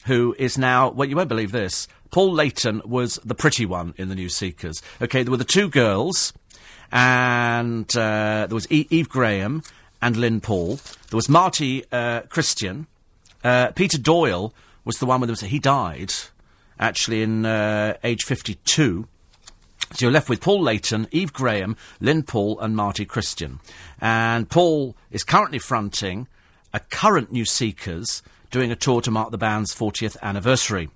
[0.06, 4.08] who is now, well, you won't believe this, Paul Layton was the pretty one in
[4.08, 4.82] the New Seekers.
[5.02, 6.32] Okay, there were the two girls,
[6.90, 9.62] and uh, there was e- Eve Graham
[10.00, 10.76] and Lyn Paul.
[11.10, 12.86] There was Marty uh, Christian.
[13.44, 14.54] Uh, Peter Doyle
[14.86, 15.48] was the one with them.
[15.50, 16.14] He died,
[16.80, 19.06] actually, in uh, age 52.
[19.94, 23.60] So you're left with Paul Layton, Eve Graham, Lyn Paul, and Marty Christian.
[24.00, 26.28] And Paul is currently fronting
[26.74, 30.90] a current New Seekers doing a tour to mark the band's 40th anniversary.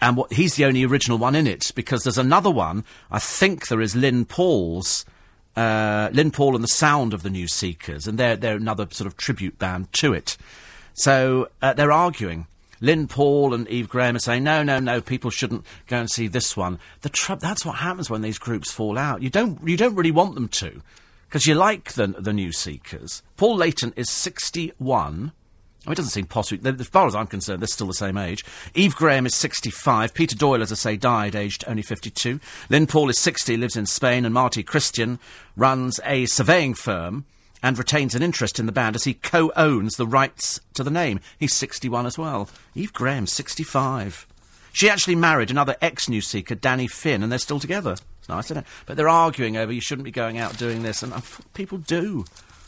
[0.00, 2.84] And what, he's the only original one in it because there's another one.
[3.10, 5.06] I think there is Lyn Paul's,
[5.56, 9.06] uh, Lyn Paul and the Sound of the New Seekers, and they're they're another sort
[9.06, 10.36] of tribute band to it.
[10.92, 12.46] So uh, they're arguing
[12.80, 16.28] Lyn Paul and Eve Graham are saying, no, no, no, people shouldn't go and see
[16.28, 16.78] this one.
[17.02, 19.22] The tr- that's what happens when these groups fall out.
[19.22, 20.82] You don't, you don't really want them to,
[21.28, 23.22] because you like the, the New Seekers.
[23.36, 25.32] Paul Layton is 61.
[25.86, 26.66] Oh, it doesn't seem possible.
[26.66, 28.44] As far as I'm concerned, they're still the same age.
[28.74, 30.14] Eve Graham is 65.
[30.14, 32.40] Peter Doyle, as I say, died aged only 52.
[32.68, 34.24] Lyn Paul is 60, lives in Spain.
[34.24, 35.20] And Marty Christian
[35.56, 37.24] runs a surveying firm
[37.62, 41.20] and retains an interest in the band as he co-owns the rights to the name.
[41.38, 42.48] He's 61 as well.
[42.74, 44.26] Eve Graham, 65.
[44.72, 47.96] She actually married another ex-New Seeker, Danny Finn, and they're still together.
[48.18, 48.66] It's nice, isn't it?
[48.84, 51.20] But they're arguing over you shouldn't be going out doing this, and uh,
[51.54, 52.24] people do.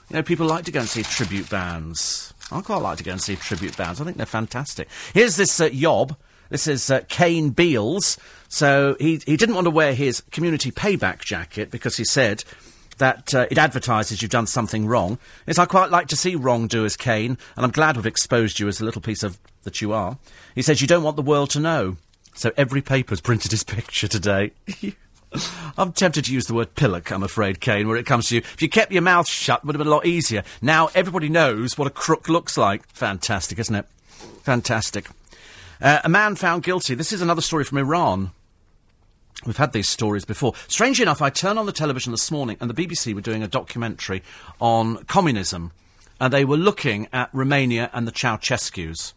[0.08, 2.32] You know, people like to go and see tribute bands.
[2.50, 4.00] I quite like to go and see tribute bands.
[4.00, 4.88] I think they're fantastic.
[5.12, 6.16] Here's this uh, yob.
[6.48, 8.16] This is uh, Kane Beals.
[8.48, 12.42] So he, he didn't want to wear his community payback jacket because he said
[12.98, 15.18] that uh, it advertises you've done something wrong.
[15.46, 18.80] Yes, I quite like to see wrongdoers, Kane, and I'm glad we've exposed you as
[18.80, 20.18] a little piece of that you are.
[20.54, 21.96] He says you don't want the world to know.
[22.34, 24.52] So every paper's printed his picture today.
[25.76, 28.40] I'm tempted to use the word pillock, I'm afraid, Kane, where it comes to you.
[28.40, 30.42] If you kept your mouth shut, it would have been a lot easier.
[30.62, 32.86] Now everybody knows what a crook looks like.
[32.88, 33.86] Fantastic, isn't it?
[34.42, 35.08] Fantastic.
[35.80, 36.94] Uh, a man found guilty.
[36.94, 38.30] This is another story from Iran.
[39.46, 40.54] We've had these stories before.
[40.66, 43.48] Strangely enough, I turned on the television this morning and the BBC were doing a
[43.48, 44.22] documentary
[44.60, 45.72] on communism.
[46.20, 49.12] And they were looking at Romania and the Ceausescus.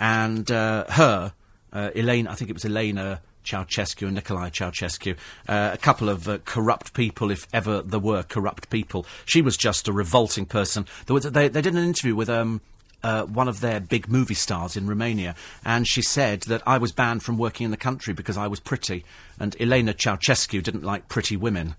[0.00, 1.32] And uh, her,
[1.72, 5.16] uh, Elaine, I think it was Elena Ceausescu and Nicolae Ceausescu,
[5.48, 9.06] uh, a couple of uh, corrupt people, if ever there were corrupt people.
[9.24, 10.86] She was just a revolting person.
[11.08, 12.60] Was, they, they, did an interview with um,
[13.02, 15.34] uh, one of their big movie stars in Romania,
[15.64, 18.60] and she said that I was banned from working in the country because I was
[18.60, 19.04] pretty,
[19.38, 21.76] and Elena Ceausescu didn't like pretty women,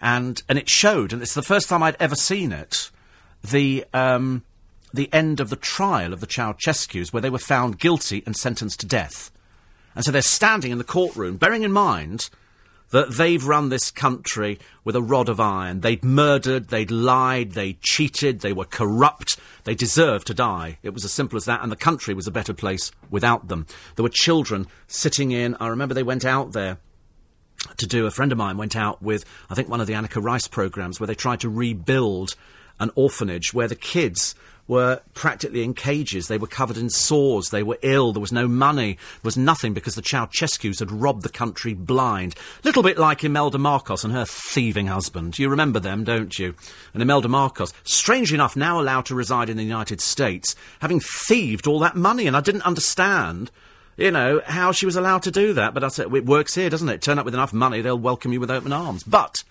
[0.00, 2.90] and and it showed, and it's the first time I'd ever seen it.
[3.42, 4.42] The um,
[4.92, 8.80] the end of the trial of the Ceausescus, where they were found guilty and sentenced
[8.80, 9.30] to death,
[9.94, 12.30] and so they're standing in the courtroom, bearing in mind
[12.90, 15.80] that they've run this country with a rod of iron.
[15.80, 20.78] They'd murdered, they'd lied, they'd cheated, they were corrupt, they deserved to die.
[20.82, 23.66] It was as simple as that, and the country was a better place without them.
[23.96, 26.78] There were children sitting in, I remember they went out there
[27.78, 30.22] to do, a friend of mine went out with, I think, one of the Anneka
[30.22, 32.36] Rice programs where they tried to rebuild
[32.78, 34.34] an orphanage where the kids
[34.68, 36.28] were practically in cages.
[36.28, 37.50] They were covered in sores.
[37.50, 38.12] They were ill.
[38.12, 38.94] There was no money.
[38.94, 42.34] There was nothing because the Ceausescus had robbed the country blind.
[42.64, 45.38] Little bit like Imelda Marcos and her thieving husband.
[45.38, 46.54] You remember them, don't you?
[46.92, 51.66] And Imelda Marcos, strangely enough, now allowed to reside in the United States, having thieved
[51.66, 52.26] all that money.
[52.26, 53.50] And I didn't understand
[53.96, 55.74] you know, how she was allowed to do that.
[55.74, 57.00] But I said, it works here, doesn't it?
[57.02, 59.02] Turn up with enough money, they'll welcome you with open arms.
[59.04, 59.42] But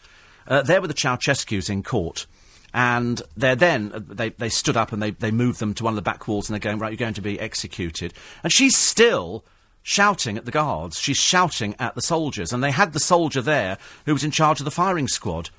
[0.48, 2.28] uh, there were the Ceausescus in court.
[2.76, 5.94] And they're then, uh, they, they stood up and they, they moved them to one
[5.94, 8.14] of the back walls and they're going, right, you're going to be executed.
[8.44, 9.46] And she's still
[9.82, 11.00] shouting at the guards.
[11.00, 12.52] She's shouting at the soldiers.
[12.52, 15.52] And they had the soldier there who was in charge of the firing squad.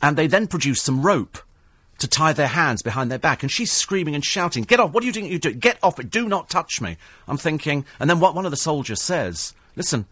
[0.00, 1.36] And they then produced some rope
[1.98, 3.42] to tie their hands behind their back.
[3.42, 4.92] And she's screaming and shouting, Get off!
[4.92, 5.26] What are you doing?
[5.26, 5.52] You do?
[5.52, 6.08] Get off it!
[6.08, 6.96] Do not touch me!
[7.28, 7.84] I'm thinking.
[8.00, 10.06] And then what one of the soldiers says, Listen,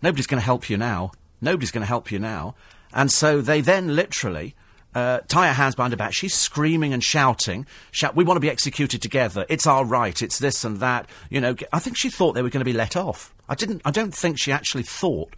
[0.00, 1.12] nobody's going to help you now.
[1.42, 2.54] Nobody's going to help you now.
[2.94, 4.54] And so they then literally
[4.94, 6.12] uh, tie her hands behind her back.
[6.12, 7.66] She's screaming and shouting.
[7.92, 9.46] Shout, we want to be executed together.
[9.48, 10.20] It's our right.
[10.20, 11.08] It's this and that.
[11.28, 13.34] You know, I think she thought they were going to be let off.
[13.48, 13.82] I didn't.
[13.84, 15.34] I don't think she actually thought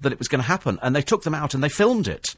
[0.00, 0.78] that it was going to happen.
[0.82, 2.34] And they took them out and they filmed it.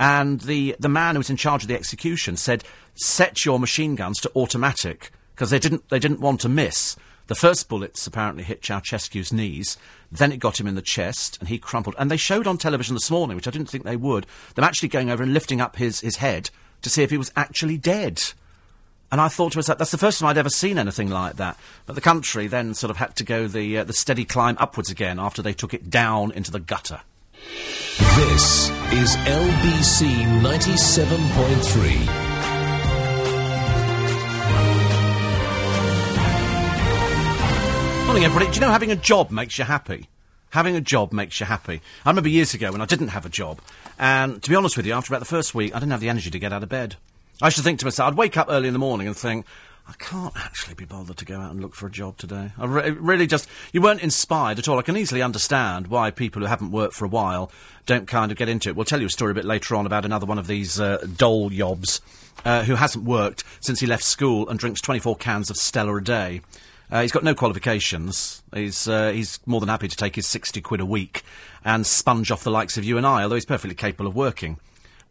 [0.00, 2.64] And the the man who was in charge of the execution said,
[2.94, 6.96] "Set your machine guns to automatic." Because they didn't, they didn't want to miss.
[7.28, 9.76] The first bullets apparently hit Ceausescu's knees.
[10.10, 11.94] Then it got him in the chest, and he crumpled.
[11.98, 14.88] And they showed on television this morning, which I didn't think they would, them actually
[14.88, 16.48] going over and lifting up his, his head
[16.80, 18.22] to see if he was actually dead.
[19.12, 21.58] And I thought to myself, that's the first time I'd ever seen anything like that.
[21.84, 24.90] But the country then sort of had to go the, uh, the steady climb upwards
[24.90, 27.02] again after they took it down into the gutter.
[28.16, 32.27] This is LBC 97.3.
[38.08, 38.46] Morning, everybody.
[38.46, 40.08] Do you know having a job makes you happy?
[40.52, 41.82] Having a job makes you happy.
[42.06, 43.60] I remember years ago when I didn't have a job,
[43.98, 46.08] and to be honest with you, after about the first week, I didn't have the
[46.08, 46.96] energy to get out of bed.
[47.42, 49.44] I should think to myself, I'd wake up early in the morning and think,
[49.86, 52.52] I can't actually be bothered to go out and look for a job today.
[52.56, 54.78] I re- really just, you weren't inspired at all.
[54.78, 57.52] I can easily understand why people who haven't worked for a while
[57.84, 58.74] don't kind of get into it.
[58.74, 60.98] We'll tell you a story a bit later on about another one of these uh,
[61.02, 62.00] yobs
[62.46, 66.02] uh, who hasn't worked since he left school and drinks 24 cans of Stella a
[66.02, 66.40] day.
[66.90, 68.42] Uh, he's got no qualifications.
[68.54, 71.22] He's, uh, he's more than happy to take his 60 quid a week
[71.64, 74.58] and sponge off the likes of you and I, although he's perfectly capable of working.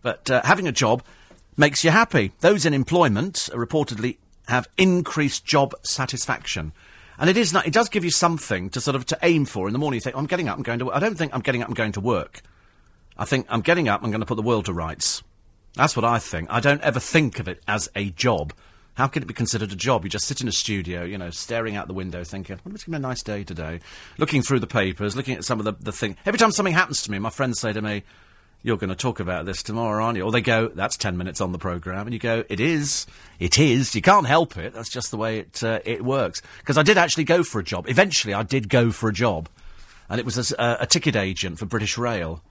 [0.02, 1.04] But uh, having a job
[1.56, 2.32] makes you happy.
[2.40, 6.72] Those in employment reportedly have increased job satisfaction.
[7.20, 7.52] And it is.
[7.52, 9.98] Not, it does give you something to sort of to aim for in the morning.
[9.98, 10.58] You think, I'm getting up.
[10.58, 10.92] I'm going to.
[10.92, 11.68] I don't think I'm getting up.
[11.68, 12.42] I'm going to work.
[13.18, 14.04] I think I'm getting up.
[14.04, 15.24] I'm going to put the world to rights.
[15.74, 16.48] That's what I think.
[16.52, 18.54] I don't ever think of it as a job.
[18.98, 20.04] How can it be considered a job?
[20.04, 22.84] You just sit in a studio, you know, staring out the window, thinking, "Well, it's
[22.84, 23.80] going to be a nice day today."
[24.18, 26.18] Looking through the papers, looking at some of the the thing.
[26.26, 28.02] Every time something happens to me, my friends say to me,
[28.64, 31.42] "You're going to talk about this tomorrow, aren't you?" Or they go, "That's ten minutes
[31.42, 33.06] on the program," and you go, "It is,
[33.38, 33.94] it is.
[33.94, 34.74] You can't help it.
[34.74, 37.64] That's just the way it uh, it works." Because I did actually go for a
[37.64, 37.88] job.
[37.88, 39.48] Eventually, I did go for a job,
[40.10, 42.42] and it was as a, a ticket agent for British Rail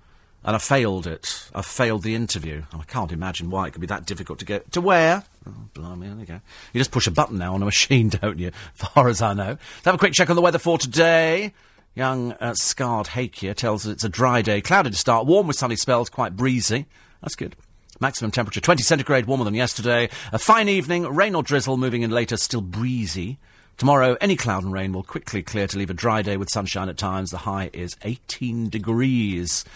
[0.47, 1.51] and I failed it.
[1.53, 2.63] I failed the interview.
[2.73, 5.25] I can't imagine why it could be that difficult to get to where.
[5.45, 6.41] Oh, blimey, there you go.
[6.73, 8.53] You just push a button now on a machine, don't you?
[8.73, 9.49] Far as I know.
[9.49, 11.53] Let's have a quick check on the weather for today.
[11.97, 15.57] Young uh, scarred Hakea tells us it's a dry day, cloudy to start, warm with
[15.57, 16.87] sunny spells, quite breezy.
[17.23, 17.57] That's good.
[17.99, 20.11] Maximum temperature 20 centigrade, warmer than yesterday.
[20.33, 23.39] A fine evening, rain or drizzle, moving in later, still breezy.
[23.77, 26.89] Tomorrow, any cloud and rain will quickly clear to leave a dry day with sunshine
[26.89, 27.31] at times.
[27.31, 29.67] The high is 18 degrees.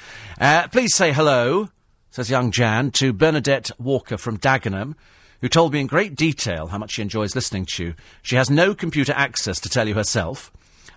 [0.40, 1.68] Uh, please say hello,
[2.10, 4.94] says young Jan, to Bernadette Walker from Dagenham,
[5.42, 7.94] who told me in great detail how much she enjoys listening to you.
[8.22, 10.50] She has no computer access to tell you herself.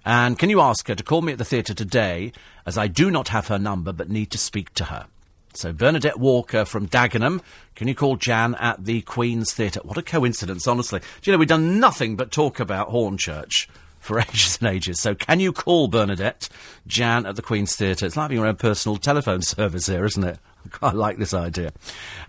[0.05, 2.31] And can you ask her to call me at the theatre today,
[2.65, 5.07] as I do not have her number but need to speak to her?
[5.53, 7.41] So Bernadette Walker from Dagenham,
[7.75, 9.81] can you call Jan at the Queen's Theatre?
[9.83, 10.99] What a coincidence, honestly.
[10.99, 13.67] Do you know, we've done nothing but talk about Hornchurch
[13.99, 14.99] for ages and ages.
[14.99, 16.49] So can you call Bernadette,
[16.87, 18.05] Jan at the Queen's Theatre?
[18.05, 20.39] It's like having your own personal telephone service here, isn't it?
[20.65, 21.71] I quite like this idea.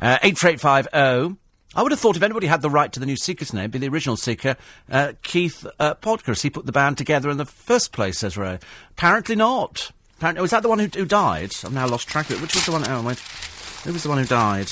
[0.01, 1.41] Uh, 84850.
[1.77, 3.81] I would have thought if anybody had the right to the new Seeker's name, be
[3.81, 4.57] the original Seeker,
[4.91, 5.95] uh, Keith uh.
[6.41, 8.61] He put the band together in the first place, says Ray.
[8.93, 9.91] Apparently not.
[10.19, 11.53] Apparently, was that the one who, who died?
[11.65, 12.43] I've now lost track of it.
[12.43, 12.85] Which was the one?
[12.87, 13.03] Oh.
[13.03, 14.71] Who was the one who died?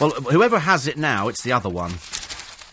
[0.00, 1.98] Well, whoever has it now, it's the other one.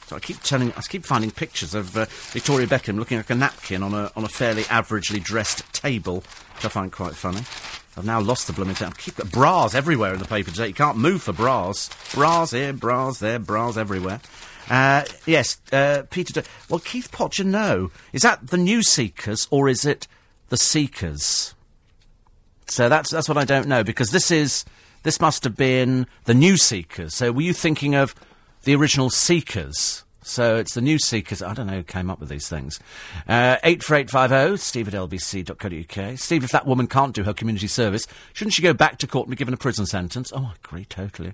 [0.07, 3.35] So I keep telling, I keep finding pictures of uh, Victoria Beckham looking like a
[3.35, 6.23] napkin on a on a fairly averagely dressed table,
[6.55, 7.41] which I find quite funny.
[7.97, 8.89] I've now lost the blooming thing.
[8.89, 10.67] I keep bras everywhere in the paper today.
[10.67, 11.89] You can't move for bras.
[12.13, 14.19] Bras here, bras there, bras everywhere.
[14.69, 16.41] Uh, yes, uh, Peter.
[16.41, 17.91] D- well, Keith Potger, no.
[18.13, 20.07] Is that the New Seekers or is it
[20.49, 21.54] the Seekers?
[22.67, 24.65] So that's that's what I don't know because this is
[25.03, 27.13] this must have been the New Seekers.
[27.13, 28.15] So were you thinking of
[28.63, 30.03] the original Seekers?
[30.23, 31.43] So it's the new Seekers.
[31.43, 32.79] I don't know who came up with these things.
[33.27, 36.17] Uh, 84850, steve at lbc.co.uk.
[36.17, 39.27] Steve, if that woman can't do her community service, shouldn't she go back to court
[39.27, 40.33] and be given a prison sentence?
[40.35, 41.33] Oh, I agree totally.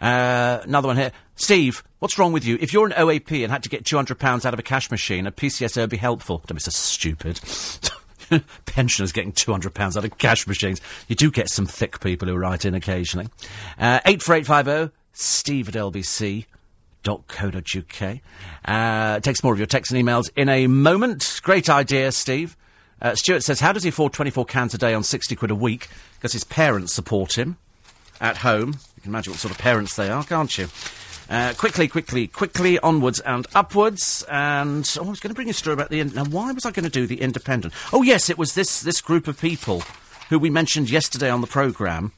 [0.00, 1.12] Uh, another one here.
[1.36, 2.56] Steve, what's wrong with you?
[2.62, 5.32] If you're an OAP and had to get £200 out of a cash machine, a
[5.32, 6.42] PCSO would be helpful.
[6.46, 7.40] Don't be so stupid.
[8.66, 10.80] pensioners getting £200 out of cash machines.
[11.08, 13.28] You do get some thick people who write in occasionally.
[13.78, 16.46] Uh, 84850, steve at lbc
[17.02, 18.18] lbc.co.uk.
[18.64, 21.40] Uh, takes more of your texts and emails in a moment.
[21.42, 22.56] Great idea, Steve.
[23.00, 25.54] Uh, Stuart says, how does he afford 24 cans a day on 60 quid a
[25.54, 25.88] week?
[26.14, 27.56] Because his parents support him
[28.20, 28.74] at home.
[28.96, 30.68] You can imagine what sort of parents they are, can't you?
[31.30, 34.24] Uh, quickly, quickly, quickly, onwards and upwards.
[34.28, 36.02] And oh, I was going to bring a story about the.
[36.02, 37.72] Now, why was I going to do the Independent?
[37.92, 39.84] Oh, yes, it was this this group of people
[40.28, 42.12] who we mentioned yesterday on the programme.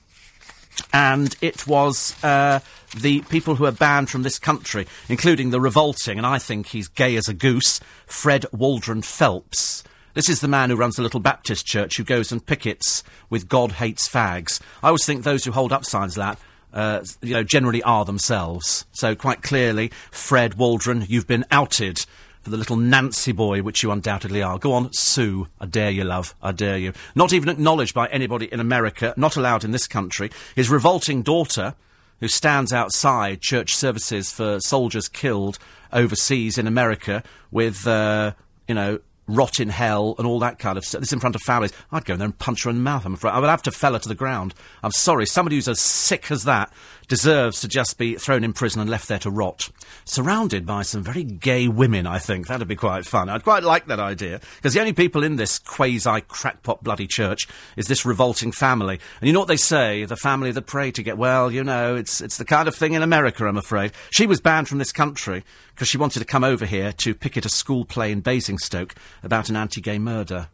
[0.94, 2.60] And it was uh,
[2.96, 6.88] the people who are banned from this country, including the revolting, and I think he's
[6.88, 9.84] gay as a goose, Fred Waldron Phelps.
[10.14, 13.48] This is the man who runs the little Baptist church who goes and pickets with
[13.48, 14.60] God hates fags.
[14.82, 18.04] I always think those who hold up signs like that uh, you know, generally are
[18.04, 18.86] themselves.
[18.92, 22.04] So quite clearly, Fred Waldron, you've been outed
[22.42, 24.58] for the little Nancy boy, which you undoubtedly are.
[24.58, 25.46] Go on, sue.
[25.60, 26.34] I dare you, love.
[26.42, 26.92] I dare you.
[27.14, 30.30] Not even acknowledged by anybody in America, not allowed in this country.
[30.56, 31.74] His revolting daughter,
[32.20, 35.58] who stands outside church services for soldiers killed
[35.92, 38.32] overseas in America with, uh,
[38.66, 41.00] you know, rot in hell and all that kind of stuff.
[41.00, 41.72] This in front of families.
[41.90, 43.32] I'd go in there and punch her in the mouth, I'm afraid.
[43.32, 44.54] I would have to fell her to the ground.
[44.82, 45.26] I'm sorry.
[45.26, 46.72] Somebody who's as sick as that
[47.12, 49.68] deserves to just be thrown in prison and left there to rot.
[50.06, 52.46] Surrounded by some very gay women, I think.
[52.46, 53.28] That'd be quite fun.
[53.28, 54.40] I'd quite like that idea.
[54.56, 57.46] Because the only people in this quasi crackpot bloody church
[57.76, 58.98] is this revolting family.
[59.20, 60.06] And you know what they say?
[60.06, 62.94] The family that pray to get well, you know, it's, it's the kind of thing
[62.94, 63.92] in America, I'm afraid.
[64.10, 65.44] She was banned from this country
[65.74, 69.50] because she wanted to come over here to picket a school play in Basingstoke about
[69.50, 70.48] an anti-gay murder.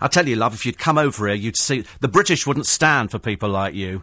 [0.00, 3.12] I tell you, love, if you'd come over here, you'd see the British wouldn't stand
[3.12, 4.02] for people like you.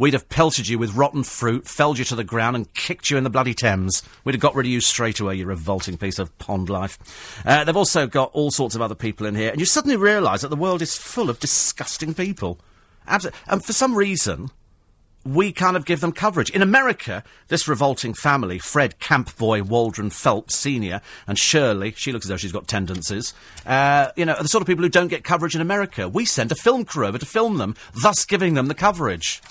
[0.00, 3.18] We'd have pelted you with rotten fruit, felled you to the ground, and kicked you
[3.18, 4.02] in the bloody Thames.
[4.24, 6.98] We'd have got rid of you straight away, you revolting piece of pond life.
[7.44, 10.40] Uh, they've also got all sorts of other people in here, and you suddenly realise
[10.40, 12.58] that the world is full of disgusting people.
[13.06, 13.22] And
[13.62, 14.50] for some reason,
[15.26, 16.48] we kind of give them coverage.
[16.48, 21.02] In America, this revolting family, Fred Campboy Waldron Phelps Sr.
[21.26, 23.34] and Shirley, she looks as though she's got tendencies,
[23.66, 26.08] uh, you know, are the sort of people who don't get coverage in America.
[26.08, 29.42] We send a film crew over to film them, thus giving them the coverage.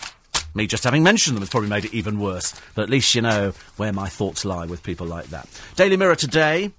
[0.54, 3.22] Me just having mentioned them has probably made it even worse, but at least you
[3.22, 5.48] know where my thoughts lie with people like that.
[5.76, 6.72] Daily Mirror today.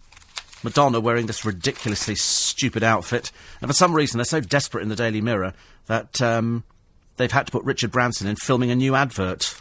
[0.62, 3.32] Madonna wearing this ridiculously stupid outfit.
[3.62, 5.54] And for some reason, they're so desperate in the Daily Mirror
[5.86, 6.64] that um,
[7.16, 9.54] they've had to put Richard Branson in filming a new advert.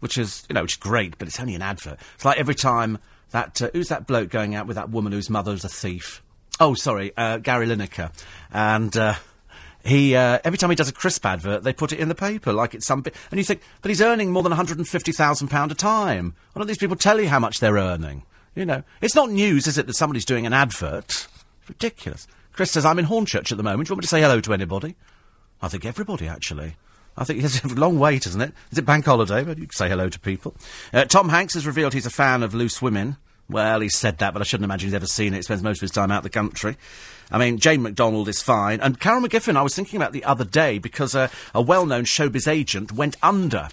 [0.00, 1.98] Which is, you know, which is great, but it's only an advert.
[2.14, 2.98] It's like every time
[3.30, 3.60] that.
[3.60, 6.22] Uh, who's that bloke going out with that woman whose mother's a thief?
[6.58, 8.12] Oh, sorry, uh, Gary Lineker.
[8.50, 8.96] And.
[8.96, 9.14] Uh,
[9.84, 12.52] he uh, every time he does a crisp advert, they put it in the paper
[12.52, 15.12] like it's some and you think, but he's earning more than one hundred and fifty
[15.12, 16.34] thousand pound a time.
[16.52, 18.24] Why don't these people tell you how much they're earning?
[18.54, 21.26] You know, it's not news, is it, that somebody's doing an advert?
[21.60, 22.26] It's ridiculous.
[22.52, 23.86] Chris says, I'm in Hornchurch at the moment.
[23.86, 24.94] Do you want me to say hello to anybody?
[25.62, 26.76] I think everybody, actually.
[27.16, 28.52] I think it's a long wait, isn't it?
[28.70, 29.42] Is it bank holiday?
[29.42, 30.54] But you can say hello to people.
[30.92, 33.16] Uh, Tom Hanks has revealed he's a fan of loose women.
[33.52, 35.36] Well, he said that, but I shouldn't imagine he's ever seen it.
[35.36, 36.76] He spends most of his time out the country.
[37.30, 38.80] I mean, Jane McDonald is fine.
[38.80, 42.04] And Carol McGiffin, I was thinking about the other day because uh, a well known
[42.04, 43.68] showbiz agent went under.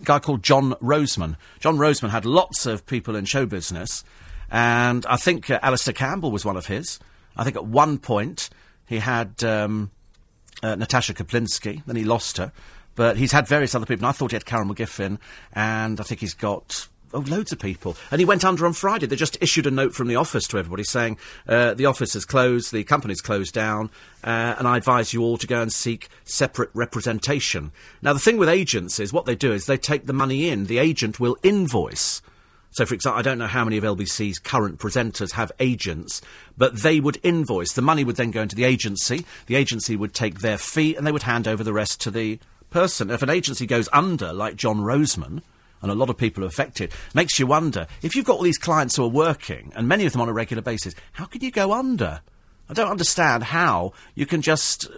[0.00, 1.36] A guy called John Roseman.
[1.60, 4.04] John Roseman had lots of people in show business,
[4.50, 6.98] and I think uh, Alistair Campbell was one of his.
[7.36, 8.50] I think at one point
[8.86, 9.90] he had um,
[10.62, 12.52] uh, Natasha Kaplinsky, then he lost her.
[12.96, 14.04] But he's had various other people.
[14.04, 15.18] And I thought he had Carol McGiffin,
[15.52, 17.96] and I think he's got oh, loads of people.
[18.10, 19.06] And he went under on Friday.
[19.06, 22.24] They just issued a note from the office to everybody saying uh, the office is
[22.24, 23.90] closed, the company's closed down,
[24.22, 27.72] uh, and I advise you all to go and seek separate representation.
[28.02, 30.66] Now, the thing with agents is what they do is they take the money in.
[30.66, 32.20] The agent will invoice.
[32.74, 36.20] So, for example, I don't know how many of LBC's current presenters have agents,
[36.58, 37.72] but they would invoice.
[37.72, 39.24] The money would then go into the agency.
[39.46, 42.40] The agency would take their fee, and they would hand over the rest to the
[42.70, 43.10] person.
[43.10, 45.42] If an agency goes under, like John Roseman,
[45.84, 48.56] and a lot of people are affected, makes you wonder if you've got all these
[48.56, 51.50] clients who are working, and many of them on a regular basis, how can you
[51.50, 52.22] go under?
[52.70, 54.94] I don't understand how you can just uh,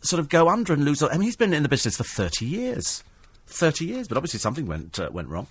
[0.00, 1.00] sort of go under and lose.
[1.00, 3.04] I mean, he's been in the business for 30 years.
[3.46, 5.46] 30 years, but obviously something went, uh, went wrong.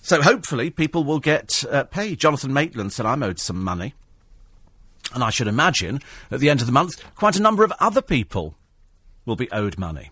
[0.00, 2.18] So hopefully people will get uh, paid.
[2.18, 3.92] Jonathan Maitland said I'm owed some money.
[5.12, 8.00] And I should imagine at the end of the month, quite a number of other
[8.00, 8.54] people
[9.26, 10.10] will be owed money.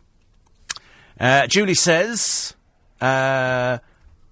[1.19, 2.55] Uh, Julie says,
[3.01, 3.79] uh,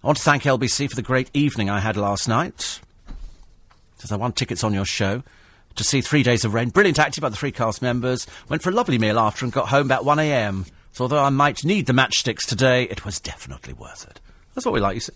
[0.03, 2.81] I want to thank LBC for the great evening I had last night.
[3.99, 5.23] Says I won tickets on your show
[5.75, 6.71] to see Three Days of Rain.
[6.71, 8.27] Brilliant acting by the three cast members.
[8.49, 10.71] Went for a lovely meal after and got home about 1am.
[10.93, 14.21] So although I might need the matchsticks today, it was definitely worth it.
[14.55, 15.13] That's what we like, you see.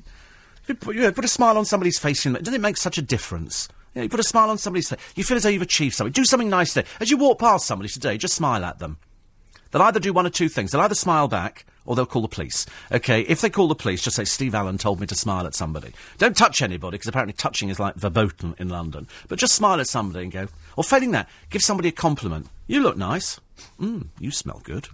[0.68, 2.22] You put, you know, put a smile on somebody's face.
[2.22, 3.70] Doesn't it make such a difference?
[3.94, 5.00] You, know, you put a smile on somebody's face.
[5.16, 6.12] You feel as though you've achieved something.
[6.12, 6.86] Do something nice today.
[7.00, 8.98] As you walk past somebody today, just smile at them.
[9.74, 10.70] They'll either do one or two things.
[10.70, 12.64] They'll either smile back or they'll call the police.
[12.92, 15.54] Okay, if they call the police, just say, Steve Allen told me to smile at
[15.56, 15.92] somebody.
[16.16, 19.08] Don't touch anybody, because apparently touching is like verboten in London.
[19.26, 22.46] But just smile at somebody and go, or failing that, give somebody a compliment.
[22.68, 23.40] You look nice.
[23.80, 24.86] Mmm, you smell good.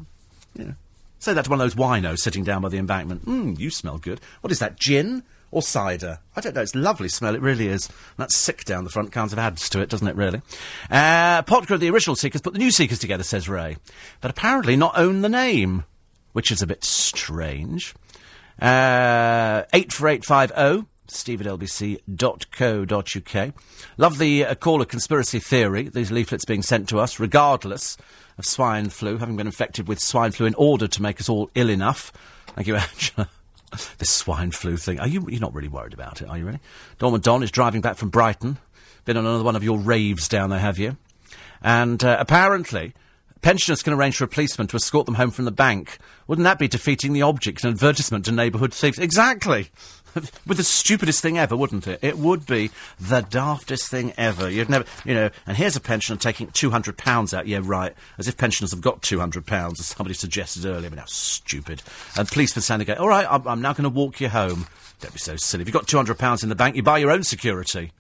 [0.55, 0.73] Yeah.
[1.19, 3.27] Say that to one of those winos sitting down by the embankment.
[3.27, 4.19] Mmm, you smell good.
[4.41, 5.25] What is that, gin?
[5.53, 6.21] Or cider.
[6.37, 6.63] I don't know.
[6.63, 7.35] It's lovely smell.
[7.35, 7.89] It really is.
[8.19, 10.15] That sick down the front kind of adds to it, doesn't it?
[10.15, 10.43] Really.
[10.89, 13.77] Uh, Potger the original Seekers put the new Seekers together, says Ray,
[14.21, 15.85] but apparently not own the name,
[16.33, 17.97] which is a bit strange.
[18.61, 20.87] Uh, eight four eight five zero.
[21.09, 23.55] Steve at lbc.co.uk.
[23.99, 27.97] Love the uh, caller conspiracy theory, these leaflets being sent to us, regardless
[28.39, 31.51] of swine flu, having been infected with swine flu in order to make us all
[31.57, 32.13] ill enough.
[32.55, 33.29] Thank you, Angela.
[33.99, 34.99] This swine flu thing.
[35.01, 35.27] Are you?
[35.29, 36.47] You're not really worried about it, are you?
[36.47, 36.61] Really?
[36.99, 38.59] Don Don is driving back from Brighton.
[39.05, 40.97] Been on another one of your raves down there, have you?
[41.63, 42.95] And uh, apparently,
[43.43, 45.99] pensioners can arrange for a policeman to escort them home from the bank.
[46.27, 48.99] Wouldn't that be defeating the object an advertisement to neighbourhood thieves?
[48.99, 49.71] Exactly.
[50.47, 52.01] with the stupidest thing ever, wouldn't it?
[52.03, 54.51] It would be the daftest thing ever.
[54.51, 57.47] You'd never, you know, and here's a pensioner taking £200 out.
[57.47, 57.95] Yeah, right.
[58.19, 60.87] As if pensioners have got £200, as somebody suggested earlier.
[60.87, 61.83] I mean, how stupid.
[62.17, 64.67] And policemen standing going, all right, I'm, I'm now going to walk you home.
[65.01, 65.63] Don't be so silly.
[65.63, 67.93] If you've got £200 in the bank, you buy your own security.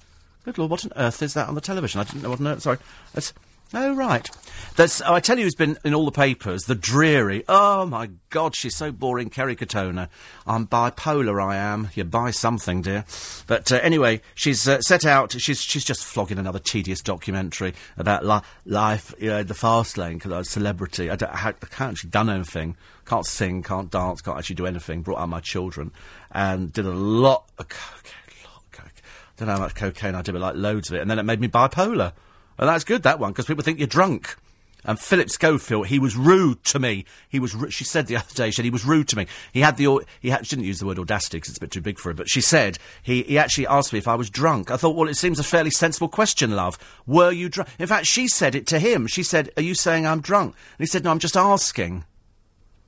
[0.45, 2.01] Good Lord, what on earth is that on the television?
[2.01, 2.63] I didn't know what on earth.
[2.63, 2.79] Sorry.
[3.13, 3.33] That's,
[3.73, 4.29] Oh, right.
[4.75, 7.45] There's, oh, I tell you who's been in all the papers, the dreary.
[7.49, 10.09] Oh, my God, she's so boring, Kerry Katona.
[10.45, 11.89] I'm bipolar, I am.
[11.95, 13.05] You buy something, dear.
[13.47, 18.25] But uh, anyway, she's uh, set out, she's, she's just flogging another tedious documentary about
[18.25, 21.09] li- life, you know, the fast lane, because I was a celebrity.
[21.09, 22.77] I, don't, I, I can't actually done anything.
[23.07, 25.03] Can't sing, can't dance, can't actually do anything.
[25.03, 25.93] Brought out my children
[26.33, 28.45] and did a lot of cocaine.
[28.45, 29.03] Lot of cocaine.
[29.37, 31.03] Don't know how much cocaine I did, but like loads of it.
[31.03, 32.15] And then it made me bipolar.
[32.61, 34.37] And that's good, that one, because people think you're drunk.
[34.85, 37.05] And Philip Schofield, he was rude to me.
[37.29, 37.55] He was.
[37.55, 39.27] Ru- she said the other day, she said he was rude to me.
[39.53, 40.05] He had the.
[40.21, 42.17] He she didn't use the word audacity because it's a bit too big for him.
[42.17, 44.71] But she said he, he actually asked me if I was drunk.
[44.71, 46.79] I thought, well, it seems a fairly sensible question, love.
[47.07, 47.69] Were you drunk?
[47.79, 49.07] In fact, she said it to him.
[49.07, 52.05] She said, "Are you saying I'm drunk?" And he said, "No, I'm just asking."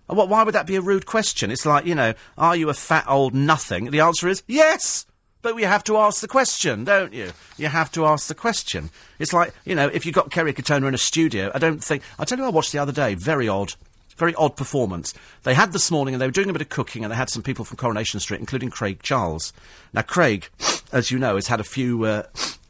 [0.07, 1.51] Why would that be a rude question?
[1.51, 3.91] It's like, you know, are you a fat old nothing?
[3.91, 5.07] The answer is yes.
[5.43, 7.33] But you have to ask the question, don't you?
[7.57, 8.91] You have to ask the question.
[9.19, 12.05] It's like, you know, if you've got Kerry Katona in a studio, I don't think.
[12.17, 13.15] I tell you, I watched the other day.
[13.15, 13.75] Very odd.
[14.17, 15.15] Very odd performance.
[15.43, 17.31] They had this morning and they were doing a bit of cooking and they had
[17.31, 19.53] some people from Coronation Street, including Craig Charles.
[19.93, 20.49] Now, Craig,
[20.93, 22.23] as you know, has had a few uh,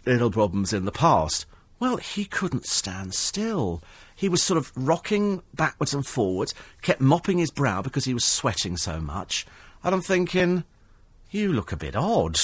[0.06, 1.44] little problems in the past.
[1.78, 3.82] Well, he couldn't stand still.
[4.14, 8.24] He was sort of rocking backwards and forwards, kept mopping his brow because he was
[8.24, 9.44] sweating so much.
[9.82, 10.64] And I'm thinking,
[11.32, 12.38] you look a bit odd.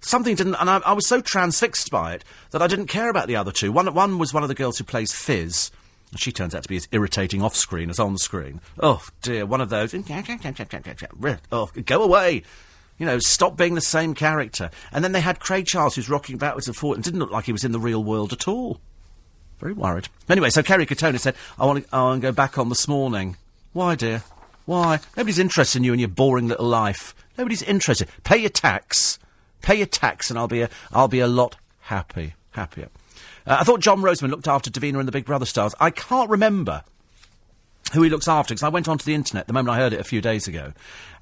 [0.00, 3.28] Something didn't, and I, I was so transfixed by it that I didn't care about
[3.28, 3.70] the other two.
[3.70, 5.70] One, one was one of the girls who plays Fizz.
[6.10, 8.60] and She turns out to be as irritating off screen as on screen.
[8.80, 9.94] Oh dear, one of those.
[11.52, 12.42] Oh, go away.
[12.98, 14.70] You know, stop being the same character.
[14.92, 17.46] And then they had Craig Charles, who's rocking backwards and forwards, and didn't look like
[17.46, 18.80] he was in the real world at all.
[19.58, 20.08] Very worried.
[20.28, 23.36] Anyway, so Kerry Katona said, I want to I go back on this morning.
[23.72, 24.24] Why, dear?
[24.66, 25.00] Why?
[25.16, 27.14] Nobody's interested in you and your boring little life.
[27.42, 28.08] Nobody's interested.
[28.22, 29.18] Pay your tax.
[29.62, 32.88] Pay your tax and I'll be a, I'll be a lot happy, happier.
[33.44, 35.74] Uh, I thought John Roseman looked after Davina and the Big Brother stars.
[35.80, 36.84] I can't remember
[37.94, 39.98] who he looks after because I went onto the internet the moment I heard it
[39.98, 40.72] a few days ago,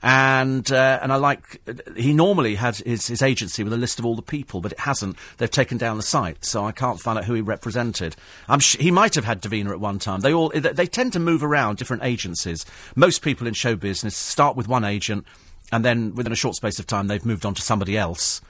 [0.02, 1.62] and uh, and I like
[1.96, 4.80] he normally had his his agency with a list of all the people, but it
[4.80, 5.16] hasn't.
[5.38, 8.14] They've taken down the site, so I can't find out who he represented.
[8.58, 10.20] Sh- he might have had Davina at one time.
[10.20, 12.66] They all they tend to move around different agencies.
[12.94, 15.24] Most people in show business start with one agent,
[15.72, 18.40] and then within a short space of time they've moved on to somebody else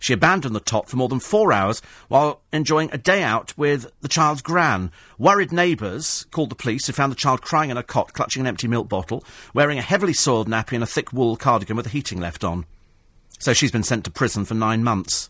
[0.01, 3.93] She abandoned the top for more than four hours while enjoying a day out with
[4.01, 4.91] the child's gran.
[5.18, 8.47] Worried neighbours called the police, who found the child crying in a cot, clutching an
[8.47, 9.22] empty milk bottle,
[9.53, 12.64] wearing a heavily soiled nappy and a thick wool cardigan with the heating left on.
[13.38, 15.28] So she's been sent to prison for nine months.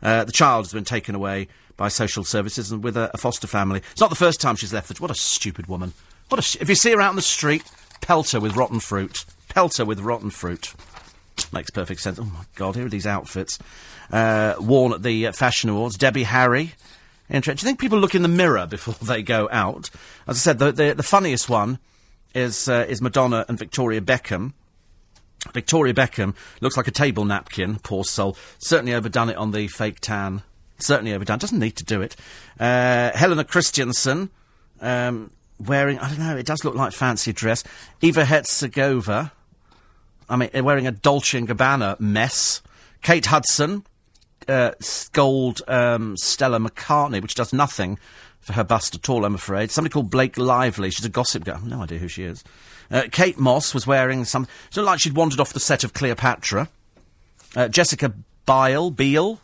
[0.00, 3.48] Uh, the child has been taken away by social services and with a, a foster
[3.48, 3.80] family.
[3.90, 4.88] It's not the first time she's left.
[4.88, 5.92] The, what a stupid woman!
[6.28, 7.64] What a if you see her out on the street,
[8.00, 9.24] pelt her with rotten fruit.
[9.48, 10.72] Pelt her with rotten fruit.
[11.54, 12.18] Makes perfect sense.
[12.18, 12.74] Oh my God!
[12.74, 13.60] Here are these outfits
[14.10, 15.96] uh, worn at the uh, fashion awards.
[15.96, 16.72] Debbie Harry.
[17.30, 17.54] Interesting.
[17.54, 19.88] Do you think people look in the mirror before they go out?
[20.26, 21.78] As I said, the the, the funniest one
[22.34, 24.52] is uh, is Madonna and Victoria Beckham.
[25.52, 28.36] Victoria Beckham looks like a table napkin, poor soul.
[28.58, 30.42] Certainly overdone it on the fake tan.
[30.78, 31.38] Certainly overdone.
[31.38, 32.16] Doesn't need to do it.
[32.58, 34.30] Uh, Helena Christensen,
[34.80, 35.30] um,
[35.64, 37.62] wearing, I don't know, it does look like fancy dress.
[38.00, 39.30] Eva Herzigova,
[40.28, 42.62] I mean, wearing a Dolce & Gabbana mess.
[43.02, 43.84] Kate Hudson,
[44.48, 44.70] uh,
[45.68, 47.98] um, Stella McCartney, which does nothing
[48.40, 49.70] for her bust at all, I'm afraid.
[49.70, 50.90] Somebody called Blake Lively.
[50.90, 51.60] She's a gossip girl.
[51.64, 52.44] No idea who she is.
[52.90, 54.46] Uh, Kate Moss was wearing some.
[54.68, 56.68] It's not like she'd wandered off the set of Cleopatra.
[57.56, 58.12] Uh, Jessica
[58.46, 59.40] Biel, Beale,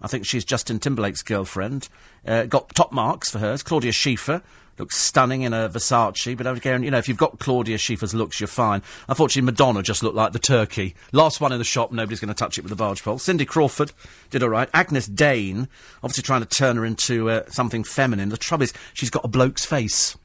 [0.00, 1.88] I think she's Justin Timberlake's girlfriend,
[2.26, 3.62] uh, got top marks for hers.
[3.62, 4.42] Claudia Schiffer
[4.78, 8.40] looks stunning in a Versace, but again, you know, if you've got Claudia Schiffer's looks,
[8.40, 8.82] you're fine.
[9.08, 10.94] Unfortunately, Madonna just looked like the turkey.
[11.12, 13.18] Last one in the shop, nobody's going to touch it with a barge pole.
[13.18, 13.92] Cindy Crawford
[14.30, 14.70] did all right.
[14.72, 15.68] Agyness Deyn,
[16.02, 18.28] obviously trying to turn her into uh, something feminine.
[18.28, 20.16] The trouble is, she's got a bloke's face.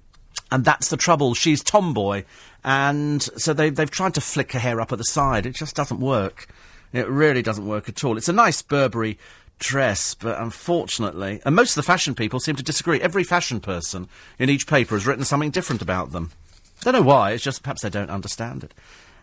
[0.52, 1.34] And that's the trouble.
[1.34, 2.26] She's tomboy.
[2.64, 5.45] And so they, they've tried to flick her hair up at the side.
[5.45, 6.47] It just doesn't work.
[6.93, 8.18] It really doesn't work at all.
[8.18, 9.18] It's a nice Burberry
[9.62, 12.99] dress, but unfortunately, and most of the fashion people seem to disagree.
[12.99, 16.32] Every fashion person in each paper has written something different about them.
[16.82, 18.74] Don't know why, it's just perhaps they don't understand it.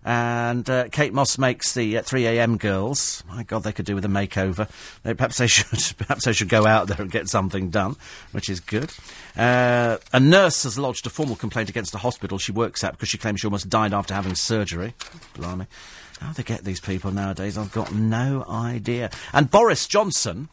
[0.05, 3.25] And uh, Kate Moss makes the uh, 3am girls.
[3.29, 4.71] My God, they could do with a makeover.
[5.03, 5.99] They, perhaps they should.
[5.99, 7.97] Perhaps they should go out there and get something done,
[8.33, 8.93] which is good.
[9.37, 13.09] Uh, a nurse has lodged a formal complaint against a hospital she works at because
[13.09, 14.95] she claims she almost died after having surgery.
[15.35, 15.67] Blimey,
[16.21, 17.57] how they get these people nowadays?
[17.57, 19.11] I've got no idea.
[19.33, 20.49] And Boris Johnson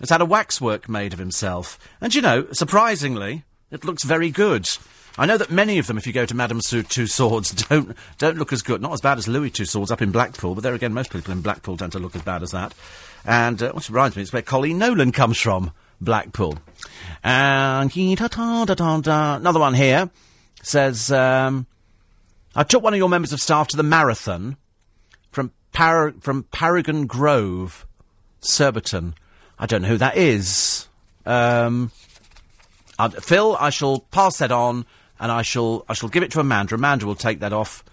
[0.00, 4.68] has had a waxwork made of himself, and you know, surprisingly, it looks very good.
[5.18, 8.52] I know that many of them, if you go to Madame Tussauds, don't don't look
[8.52, 8.80] as good.
[8.80, 11.42] Not as bad as Louis Tussauds up in Blackpool, but there again, most people in
[11.42, 12.74] Blackpool tend to look as bad as that.
[13.24, 16.58] And uh, what reminds me, it's where Colleen Nolan comes from, Blackpool.
[17.22, 17.94] And.
[19.36, 20.10] Another one here
[20.62, 21.66] says, um,
[22.54, 24.56] "I took one of your members of staff to the marathon
[25.72, 27.86] Par- from Paragon Grove,
[28.40, 29.14] Surbiton.
[29.58, 30.88] I don't know who that is."
[31.24, 31.90] Um,
[32.98, 34.86] uh, Phil, I shall pass that on,
[35.18, 36.74] and I shall I shall give it to Amanda.
[36.74, 37.84] Amanda will take that off.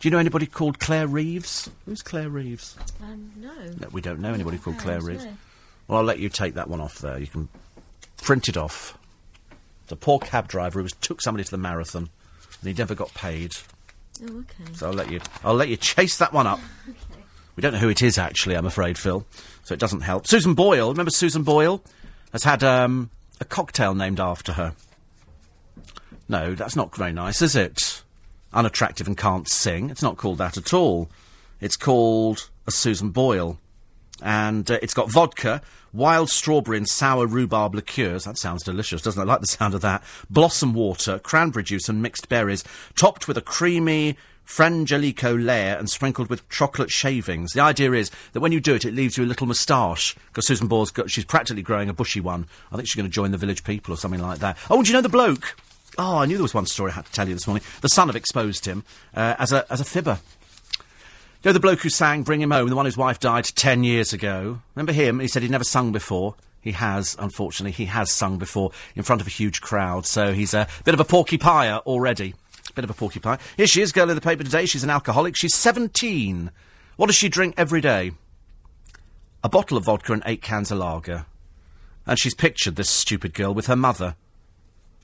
[0.00, 1.68] Do you know anybody called Claire Reeves?
[1.84, 2.76] Who's Claire Reeves?
[3.02, 3.52] Um, no.
[3.80, 5.06] No, we don't know anybody called No, Claire no.
[5.06, 5.26] Reeves.
[5.88, 7.18] Well, I'll let you take that one off there.
[7.18, 7.48] You can
[8.22, 8.96] print it off.
[9.88, 12.10] The poor cab driver who was, took somebody to the marathon,
[12.60, 13.56] and he never got paid.
[14.22, 14.72] Oh, okay.
[14.74, 15.20] So I'll let you.
[15.42, 16.60] I'll let you chase that one up.
[17.58, 18.56] We don't know who it is actually.
[18.56, 19.26] I'm afraid, Phil.
[19.64, 20.28] So it doesn't help.
[20.28, 20.90] Susan Boyle.
[20.92, 21.82] Remember Susan Boyle
[22.30, 24.76] has had um, a cocktail named after her.
[26.28, 28.04] No, that's not very nice, is it?
[28.52, 29.90] Unattractive and can't sing.
[29.90, 31.10] It's not called that at all.
[31.60, 33.58] It's called a Susan Boyle.
[34.22, 35.60] And uh, it's got vodka,
[35.92, 38.22] wild strawberry and sour rhubarb liqueurs.
[38.22, 39.24] That sounds delicious, doesn't it?
[39.24, 40.04] I like the sound of that.
[40.30, 42.62] Blossom water, cranberry juice and mixed berries,
[42.94, 44.16] topped with a creamy
[44.48, 47.52] frangelico layer and sprinkled with chocolate shavings.
[47.52, 50.16] The idea is that when you do it, it leaves you a little moustache.
[50.28, 52.46] Because Susan Boyle's got, she's practically growing a bushy one.
[52.72, 54.56] I think she's going to join the village people or something like that.
[54.70, 55.54] Oh, do you know the bloke?
[55.98, 57.64] Oh, I knew there was one story I had to tell you this morning.
[57.82, 58.84] The Sun have exposed him
[59.14, 60.18] uh, as a as a fibber.
[61.42, 63.84] You know the bloke who sang Bring Him Home, the one whose wife died ten
[63.84, 64.60] years ago?
[64.74, 65.20] Remember him?
[65.20, 66.34] He said he'd never sung before.
[66.60, 70.54] He has, unfortunately, he has sung before in front of a huge crowd, so he's
[70.54, 72.34] a bit of a porcupine already.
[72.78, 73.40] Bit of a porcupine.
[73.56, 74.64] Here she is, girl in the paper today.
[74.64, 75.34] She's an alcoholic.
[75.34, 76.52] She's 17.
[76.94, 78.12] What does she drink every day?
[79.42, 81.26] A bottle of vodka and eight cans of lager.
[82.06, 84.14] And she's pictured this stupid girl with her mother.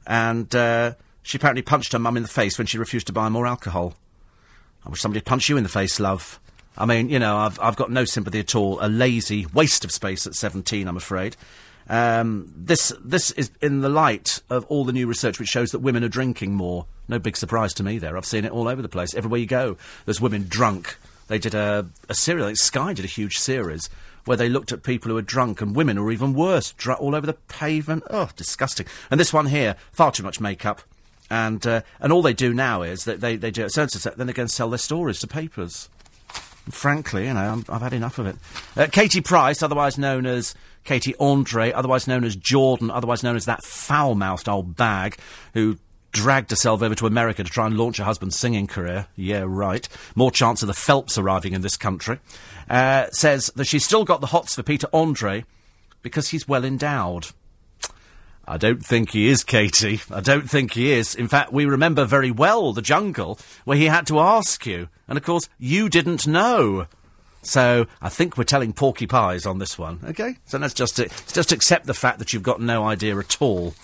[0.06, 0.94] And uh,
[1.24, 3.94] she apparently punched her mum in the face when she refused to buy more alcohol.
[4.86, 6.38] I wish somebody had punched you in the face, love.
[6.78, 8.78] I mean, you know, I've, I've got no sympathy at all.
[8.80, 11.36] A lazy waste of space at 17, I'm afraid.
[11.88, 15.80] Um, this, this is in the light of all the new research which shows that
[15.80, 16.86] women are drinking more.
[17.08, 18.16] No big surprise to me there.
[18.16, 19.14] I've seen it all over the place.
[19.14, 20.96] Everywhere you go, there's women drunk.
[21.28, 23.88] They did a, a series, like Sky did a huge series
[24.24, 27.14] where they looked at people who were drunk and women were even worse, dr- all
[27.14, 28.04] over the pavement.
[28.08, 28.86] Oh, disgusting.
[29.10, 30.80] And this one here, far too much makeup.
[31.30, 34.26] And, uh, and all they do now is that they, they do it and then
[34.26, 35.88] they and sell their stories to papers.
[36.70, 38.36] Frankly, you know, I'm, I've had enough of it.
[38.76, 43.44] Uh, Katie Price, otherwise known as Katie Andre, otherwise known as Jordan, otherwise known as
[43.46, 45.18] that foul-mouthed old bag
[45.52, 45.78] who
[46.14, 49.08] dragged herself over to America to try and launch her husband's singing career.
[49.16, 49.86] Yeah, right.
[50.14, 52.20] More chance of the Phelps arriving in this country.
[52.70, 55.44] Uh, says that she's still got the hots for Peter Andre
[56.00, 57.26] because he's well endowed.
[58.46, 60.00] I don't think he is, Katie.
[60.10, 61.14] I don't think he is.
[61.14, 64.88] In fact, we remember very well the jungle where he had to ask you.
[65.08, 66.86] And of course, you didn't know.
[67.42, 70.36] So I think we're telling porky pies on this one, okay?
[70.46, 73.74] So let's just, uh, just accept the fact that you've got no idea at all.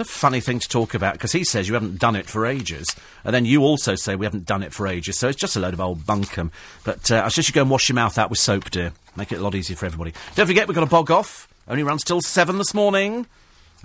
[0.00, 2.94] A funny thing to talk about, because he says you haven't done it for ages,
[3.24, 5.60] and then you also say we haven't done it for ages, so it's just a
[5.60, 6.52] load of old bunkum.
[6.84, 8.92] But uh, I suggest you go and wash your mouth out with soap, dear.
[9.16, 10.12] Make it a lot easier for everybody.
[10.36, 11.48] Don't forget, we've got a bog off.
[11.66, 13.26] Only runs till seven this morning.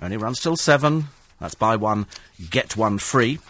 [0.00, 1.06] Only runs till seven.
[1.40, 2.06] That's buy one,
[2.50, 3.40] get one free.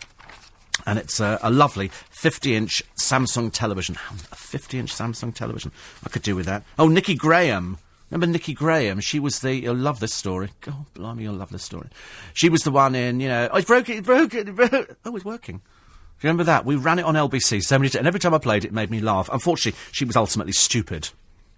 [0.87, 3.97] And it's uh, a lovely 50 inch Samsung television.
[4.33, 5.71] A 50 inch Samsung television.
[6.05, 6.63] I could do with that.
[6.79, 7.79] Oh, Nikki Graham.
[8.15, 9.01] Remember Nikki Graham?
[9.01, 9.57] She was the.
[9.57, 10.51] You'll love this story.
[10.61, 11.89] God, blimey, you'll love this story.
[12.33, 14.97] She was the one in, you know, oh, it's broken, it's broken, it's broken.
[15.05, 15.57] Oh, it's working.
[15.57, 15.63] Do
[16.21, 16.65] you remember that?
[16.65, 18.73] We ran it on LBC so many times, and every time I played it, it
[18.73, 19.29] made me laugh.
[19.33, 21.09] Unfortunately, she was ultimately stupid.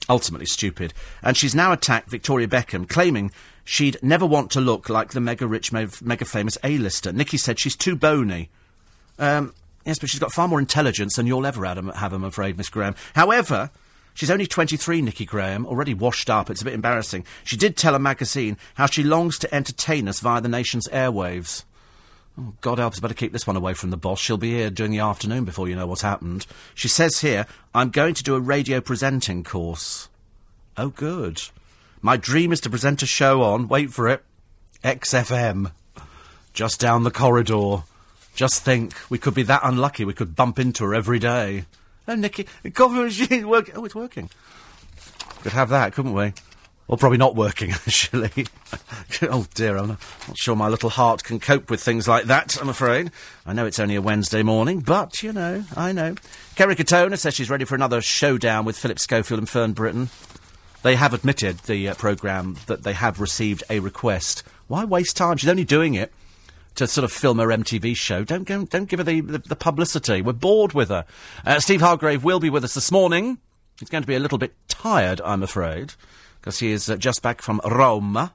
[0.09, 0.95] Ultimately stupid.
[1.23, 3.33] And she's now attacked Victoria Beckham, claiming
[3.63, 7.13] she'd never want to look like the mega rich, mega famous A-lister.
[7.13, 8.49] Nikki said she's too bony.
[9.19, 9.53] Um,
[9.85, 12.95] yes, but she's got far more intelligence than you'll ever have, I'm afraid, Miss Graham.
[13.15, 13.71] However,
[14.17, 16.49] She's only 23, Nikki Graham, already washed up.
[16.49, 17.27] It's a bit embarrassing.
[17.45, 21.65] She did tell a magazine how she longs to entertain us via the nation's airwaves.
[22.41, 24.19] Oh, God help us, better keep this one away from the boss.
[24.19, 26.47] She'll be here during the afternoon before you know what's happened.
[26.75, 27.45] She says here,
[27.75, 30.09] I'm going to do a radio presenting course.
[30.79, 31.43] Oh, good.
[32.01, 34.25] My dream is to present a show on, wait for it,
[34.83, 35.73] XFM.
[36.55, 37.83] Just down the corridor.
[38.35, 41.67] Just think, we could be that unlucky we could bump into her every day.
[42.09, 43.75] Oh, Nikki, the coffee machine working.
[43.77, 44.31] Oh, it's working.
[45.43, 46.33] Could have that, couldn't we?
[46.89, 48.47] Or probably not working, actually.
[49.23, 52.61] oh dear, I'm not, not sure my little heart can cope with things like that,
[52.61, 53.11] I'm afraid.
[53.45, 56.15] I know it's only a Wednesday morning, but, you know, I know.
[56.55, 60.11] Kerry Katona says she's ready for another showdown with Philip Schofield and Fern Britton.
[60.83, 64.45] They have admitted, the uh, programme, that they have received a request.
[64.69, 65.39] Why waste time?
[65.39, 66.13] She's only doing it
[66.77, 68.25] to sort of film her MTV show.
[68.25, 70.23] Don't don't give her the, the, the, publicity.
[70.23, 71.05] We're bored with her.
[71.45, 73.39] Uh, Steve Hargrave will be with us this morning.
[73.81, 75.95] He's going to be a little bit tired, I'm afraid,
[76.41, 78.31] because he is uh, just back from Rome.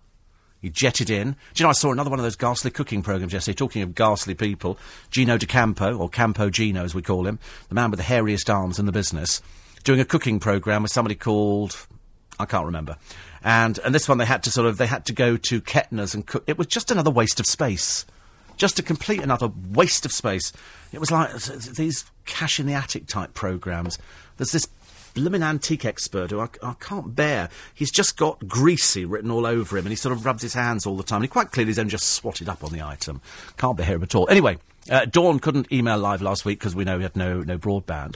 [0.59, 1.31] He jetted in.
[1.31, 3.95] Do you know, I saw another one of those ghastly cooking programmes yesterday, talking of
[3.95, 4.77] ghastly people.
[5.09, 7.39] Gino D'Acampo, or Campo Gino as we call him,
[7.69, 9.41] the man with the hairiest arms in the business,
[9.83, 11.87] doing a cooking programme with somebody called,
[12.39, 12.97] I can't remember.
[13.43, 16.13] And, and this one they had to sort of, they had to go to Kettner's
[16.13, 16.43] and cook.
[16.45, 18.05] It was just another waste of space
[18.61, 20.53] just to complete another waste of space.
[20.93, 23.97] It was like these cash in the attic type programs.
[24.37, 24.67] There's this
[25.15, 27.49] blooming antique expert who I, I, can't bear.
[27.73, 30.85] He's just got greasy written all over him, and he sort of rubs his hands
[30.85, 31.17] all the time.
[31.17, 33.19] And he quite clearly is only just swatted up on the item.
[33.57, 34.29] Can't bear him at all.
[34.29, 34.59] Anyway,
[34.91, 38.13] uh, Dawn couldn't email live last week because we know we had no no broadband.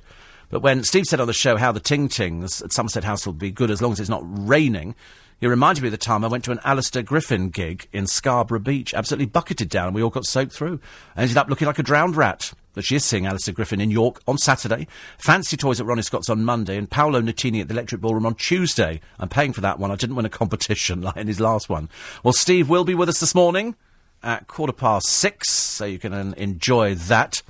[0.51, 3.33] But when Steve said on the show how the Ting Tings at Somerset House will
[3.33, 4.93] be good as long as it's not raining,
[5.39, 8.59] he reminded me of the time I went to an Alistair Griffin gig in Scarborough
[8.59, 9.87] Beach, absolutely bucketed down.
[9.87, 10.79] And we all got soaked through.
[11.15, 12.53] I ended up looking like a drowned rat.
[12.73, 16.29] But she is seeing Alistair Griffin in York on Saturday, Fancy Toys at Ronnie Scott's
[16.29, 18.99] on Monday, and Paolo Nutini at the Electric Ballroom on Tuesday.
[19.17, 19.91] I'm paying for that one.
[19.91, 21.89] I didn't win a competition like in his last one.
[22.21, 23.75] Well, Steve will be with us this morning
[24.21, 27.41] at quarter past six, so you can uh, enjoy that.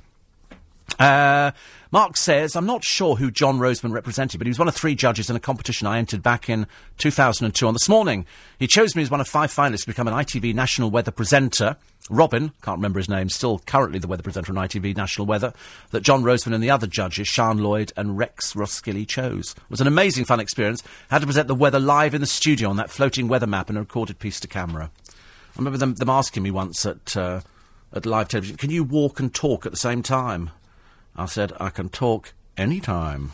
[0.98, 1.50] Uh,
[1.92, 4.94] Mark says, I'm not sure who John Roseman represented, but he was one of three
[4.94, 6.66] judges in a competition I entered back in
[6.98, 8.26] 2002 on this morning.
[8.58, 11.76] He chose me as one of five finalists to become an ITV national weather presenter.
[12.10, 15.52] Robin, can't remember his name, still currently the weather presenter on ITV National Weather,
[15.90, 19.56] that John Roseman and the other judges, Sean Lloyd and Rex Roskilly, chose.
[19.56, 20.84] It was an amazing fun experience.
[21.10, 23.76] Had to present the weather live in the studio on that floating weather map and
[23.76, 24.90] a recorded piece to camera.
[25.08, 27.40] I remember them, them asking me once at, uh,
[27.92, 30.50] at live television, can you walk and talk at the same time?
[31.16, 33.32] I said, I can talk any time.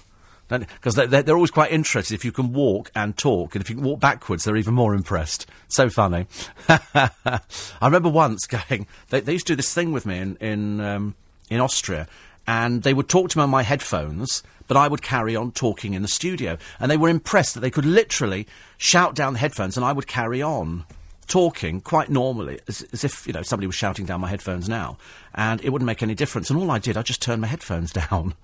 [0.48, 3.76] Because they're, they're, always quite interested if you can walk and talk, and if you
[3.76, 5.46] can walk backwards, they're even more impressed.
[5.68, 6.26] So funny.
[6.68, 7.40] I
[7.80, 11.14] remember once going, they, they, used to do this thing with me in, in, um,
[11.48, 12.06] in Austria,
[12.46, 15.94] and they would talk to me on my headphones, but I would carry on talking
[15.94, 16.58] in the studio.
[16.78, 20.06] And they were impressed that they could literally shout down the headphones, and I would
[20.06, 20.84] carry on
[21.32, 24.98] talking quite normally, as, as, if you know somebody was shouting down my headphones now,
[25.34, 26.50] and it wouldn't make any difference.
[26.50, 28.34] And all I did, I just turned my headphones down.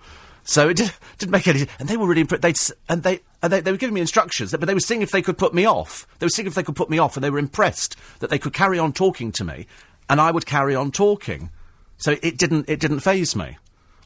[0.42, 1.66] So it did, not make any.
[1.78, 2.40] And they were really impressed.
[2.40, 2.58] They'd,
[2.88, 5.20] and they and they, they were giving me instructions, but they were seeing if they
[5.20, 6.06] could put me off.
[6.18, 8.38] They were seeing if they could put me off, and they were impressed that they
[8.38, 9.66] could carry on talking to me,
[10.08, 11.50] and I would carry on talking.
[11.98, 13.58] So it didn't it didn't phase me.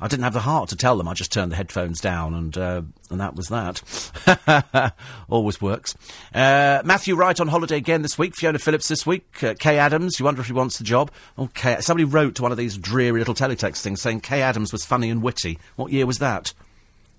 [0.02, 1.06] I didn't have the heart to tell them.
[1.06, 4.92] I just turned the headphones down, and uh, and that was that.
[5.30, 5.94] Always works.
[6.34, 8.34] Uh, Matthew Wright on holiday again this week.
[8.34, 9.44] Fiona Phillips this week.
[9.44, 10.18] Uh, Kaye Adams.
[10.18, 11.12] You wonder if he wants the job?
[11.38, 11.80] Okay.
[11.80, 15.08] Somebody wrote to one of these dreary little teletext things saying Kaye Adams was funny
[15.08, 15.60] and witty.
[15.76, 16.52] What year was that?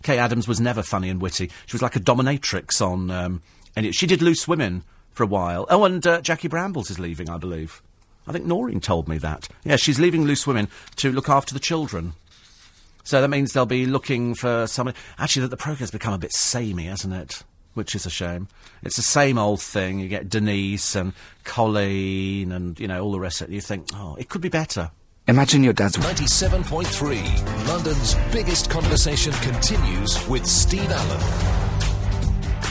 [0.04, 1.50] Kaye Adams was never funny and witty.
[1.66, 3.10] She was like a dominatrix on.
[3.10, 3.42] Um,
[3.78, 5.66] and it, she did Loose Women for a while.
[5.70, 7.82] Oh, and uh, Jackie Brambles is leaving, I believe.
[8.28, 9.48] I think Noreen told me that.
[9.64, 10.68] Yeah, she's leaving Loose Women
[10.98, 12.14] to look after the children.
[13.04, 14.98] So that means they'll be looking for somebody.
[15.18, 17.44] Actually, that the programme's become a bit samey, hasn't it?
[17.74, 18.48] Which is a shame.
[18.82, 20.00] It's the same old thing.
[20.00, 23.54] You get Denise and Colleen and, you know, all the rest of it.
[23.54, 24.92] You think, oh, it could be better.
[25.28, 27.68] Imagine your dad's 97.3.
[27.68, 31.20] London's biggest conversation continues with Steve Allen.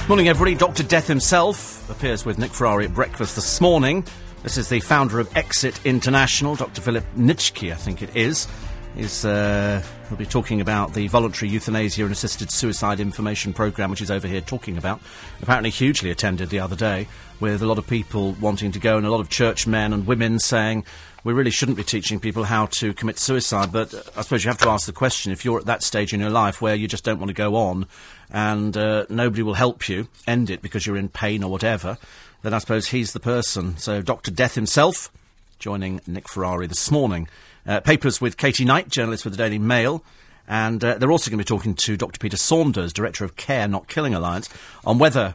[0.09, 0.55] Morning, everybody.
[0.55, 0.83] Dr.
[0.83, 4.05] Death himself appears with Nick Ferrari at breakfast this morning.
[4.43, 6.80] This is the founder of Exit International, Dr.
[6.80, 8.49] Philip Nitschke, I think it is.
[8.97, 14.02] Is uh, he'll be talking about the voluntary euthanasia and assisted suicide information program, which
[14.02, 15.00] is over here talking about.
[15.40, 17.08] Apparently, hugely attended the other day,
[17.40, 20.06] with a lot of people wanting to go, and a lot of church men and
[20.06, 20.84] women saying
[21.24, 23.72] we really shouldn't be teaching people how to commit suicide.
[23.72, 26.12] But uh, I suppose you have to ask the question: if you're at that stage
[26.12, 27.86] in your life where you just don't want to go on,
[28.30, 31.96] and uh, nobody will help you end it because you're in pain or whatever,
[32.42, 33.78] then I suppose he's the person.
[33.78, 35.10] So, Doctor Death himself
[35.58, 37.28] joining Nick Ferrari this morning.
[37.66, 40.04] Uh, papers with Katie Knight, journalist for the Daily Mail.
[40.48, 42.18] And uh, they're also going to be talking to Dr.
[42.18, 44.48] Peter Saunders, Director of Care Not Killing Alliance,
[44.84, 45.34] on whether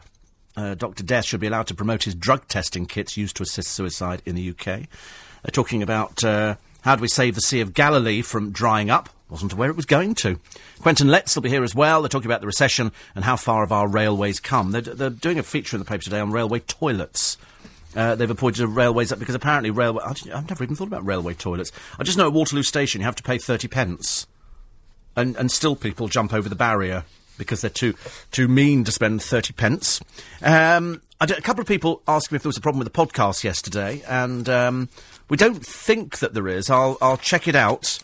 [0.56, 1.02] uh, Dr.
[1.02, 4.34] Death should be allowed to promote his drug testing kits used to assist suicide in
[4.34, 4.64] the UK.
[4.64, 9.08] They're talking about uh, how do we save the Sea of Galilee from drying up.
[9.30, 10.40] Wasn't aware it was going to.
[10.80, 12.00] Quentin Letts will be here as well.
[12.00, 14.72] They're talking about the recession and how far have our railways come.
[14.72, 17.36] They're, they're doing a feature in the paper today on railway toilets.
[17.98, 20.04] Uh, they've appointed a railways up because apparently railway.
[20.04, 21.72] I have never even thought about railway toilets.
[21.98, 24.28] I just know at Waterloo Station you have to pay thirty pence,
[25.16, 27.02] and and still people jump over the barrier
[27.38, 27.94] because they're too
[28.30, 30.00] too mean to spend thirty pence.
[30.42, 33.42] Um, a couple of people asked me if there was a problem with the podcast
[33.42, 34.88] yesterday, and um,
[35.28, 36.70] we don't think that there is.
[36.70, 37.98] I'll I'll check it out.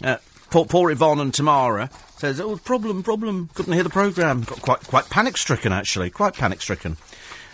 [0.00, 0.18] Uh,
[0.50, 3.50] poor, poor Yvonne and Tamara says, "Oh, problem, problem.
[3.54, 4.42] Couldn't hear the program.
[4.42, 6.08] Got quite quite panic stricken actually.
[6.10, 6.98] Quite panic stricken."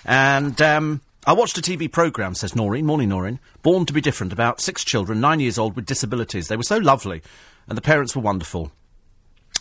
[0.05, 2.87] And um, I watched a TV programme, says Noreen.
[2.87, 3.41] Morning, Noreen.
[3.63, 6.47] Born to be different, about six children, nine years old, with disabilities.
[6.47, 7.21] They were so lovely,
[7.67, 8.71] and the parents were wonderful.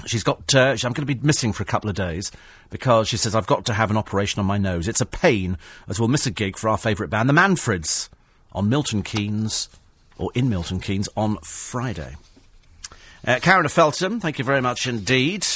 [0.06, 0.54] She's got.
[0.54, 2.32] Uh, I'm going to be missing for a couple of days
[2.70, 4.88] because she says I've got to have an operation on my nose.
[4.88, 5.58] It's a pain,
[5.88, 8.10] as we'll miss a gig for our favourite band, the Manfreds,
[8.52, 9.68] on Milton Keynes,
[10.20, 12.16] or in Milton Keynes, on Friday.
[13.26, 15.48] Uh, Karen of Feltham, thank you very much indeed.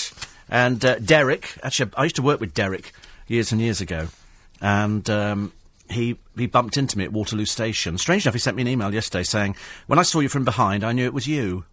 [0.50, 2.94] And uh, Derek, actually, I used to work with Derek
[3.28, 4.08] years and years ago.
[4.60, 5.54] And um,
[5.90, 7.98] he, he bumped into me at Waterloo Station.
[7.98, 9.56] Strange enough, he sent me an email yesterday saying,
[9.88, 11.66] When I saw you from behind, I knew it was you.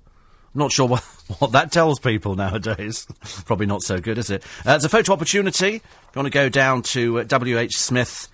[0.55, 1.03] I'm not sure what,
[1.39, 3.07] what that tells people nowadays.
[3.45, 4.43] Probably not so good, is it?
[4.65, 5.77] Uh, it's a photo opportunity.
[5.77, 5.83] If
[6.15, 7.77] you want to go down to uh, W.H.
[7.77, 8.29] Smith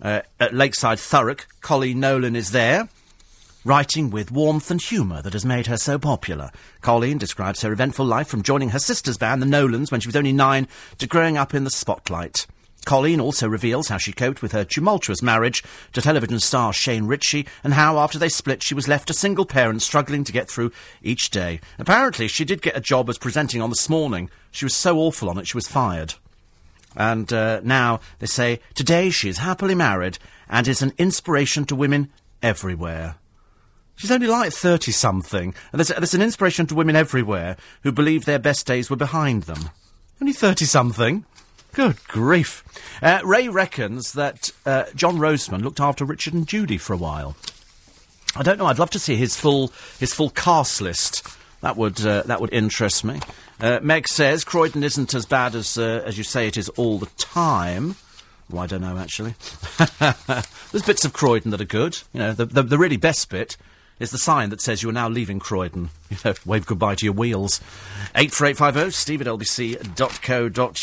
[0.00, 2.88] uh, at Lakeside Thurrock, Colleen Nolan is there,
[3.64, 6.50] writing with warmth and humour that has made her so popular.
[6.80, 10.16] Colleen describes her eventful life from joining her sister's band, the Nolans, when she was
[10.16, 10.68] only nine,
[10.98, 12.46] to growing up in the spotlight.
[12.86, 15.62] Colleen also reveals how she coped with her tumultuous marriage
[15.92, 19.44] to television star Shane Richie and how, after they split, she was left a single
[19.44, 20.72] parent struggling to get through
[21.02, 21.60] each day.
[21.78, 24.30] Apparently, she did get a job as presenting on This Morning.
[24.52, 26.14] She was so awful on it, she was fired.
[26.96, 30.18] And uh, now they say today she is happily married
[30.48, 32.10] and is an inspiration to women
[32.40, 33.16] everywhere.
[33.96, 38.24] She's only like 30 something, and there's, there's an inspiration to women everywhere who believe
[38.24, 39.70] their best days were behind them.
[40.20, 41.24] Only 30 something.
[41.76, 42.64] Good grief.
[43.02, 47.36] Uh, Ray reckons that uh, John Roseman looked after Richard and Judy for a while.
[48.34, 48.64] I don't know.
[48.64, 49.70] I'd love to see his full
[50.00, 51.28] his full cast list.
[51.60, 53.20] That would uh, that would interest me.
[53.60, 56.98] Uh, Meg says Croydon isn't as bad as uh, as you say it is all
[56.98, 57.96] the time.
[58.48, 59.34] Well, I don't know actually.
[60.72, 61.98] There's bits of Croydon that are good.
[62.14, 63.58] You know, the, the, the really best bit
[63.98, 65.90] is the sign that says you are now leaving Croydon.
[66.10, 67.60] You know, wave goodbye to your wheels.
[68.14, 70.76] 84850 steve at lbc.co.uk.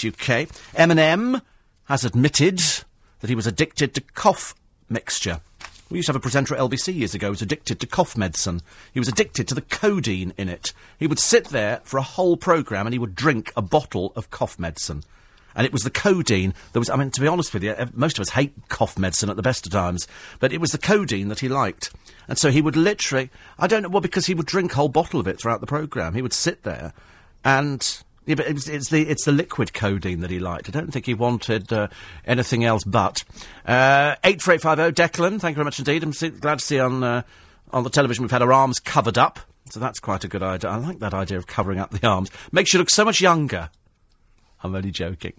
[0.76, 1.42] Eminem
[1.86, 2.62] has admitted
[3.22, 4.54] that he was addicted to cough
[4.90, 5.40] mixture.
[5.90, 8.18] We used to have a presenter at LBC years ago who was addicted to cough
[8.18, 8.62] medicine.
[8.94, 10.74] He was addicted to the codeine in it.
[11.00, 14.30] He would sit there for a whole programme and he would drink a bottle of
[14.30, 15.04] cough medicine
[15.56, 16.90] and it was the codeine that was.
[16.90, 19.36] I mean, to be honest with you, eh, most of us hate cough medicine at
[19.36, 20.08] the best of times,
[20.40, 21.92] but it was the codeine that he liked,
[22.28, 23.30] and so he would literally.
[23.58, 25.68] I don't know, well, because he would drink a whole bottle of it throughout the
[25.68, 26.14] program.
[26.14, 26.94] He would sit there,
[27.44, 30.70] and yeah, but it's, it's, the it's the liquid codeine that he liked.
[30.70, 31.88] I don't think he wanted uh,
[32.26, 32.84] anything else.
[32.84, 33.24] But
[33.66, 35.40] uh, eight four eight five zero, Declan.
[35.40, 36.04] Thank you very much indeed.
[36.04, 37.24] I'm see, glad to see on uh,
[37.72, 39.40] on the television we've had our arms covered up.
[39.70, 40.70] So that's quite a good idea.
[40.70, 42.30] I like that idea of covering up the arms.
[42.52, 43.70] Makes you look so much younger.
[44.62, 45.34] I'm only joking.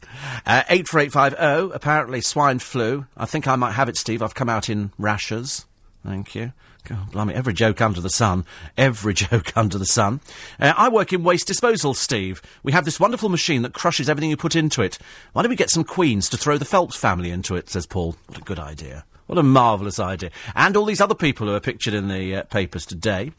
[0.45, 3.07] Uh, 84850, apparently swine flu.
[3.17, 4.23] I think I might have it, Steve.
[4.23, 5.65] I've come out in rashes.
[6.05, 6.53] Thank you.
[6.85, 8.45] God, blimey, every joke under the sun.
[8.77, 10.21] Every joke under the sun.
[10.61, 12.43] Uh, I work in waste disposal, Steve.
[12.63, 14.99] We have this wonderful machine that crushes everything you put into it.
[15.33, 18.17] Why don't we get some queens to throw the Phelps family into it, says Paul.
[18.27, 19.07] What a good idea.
[19.27, 20.31] What a marvellous idea.
[20.55, 23.33] And all these other people who are pictured in the uh, papers today.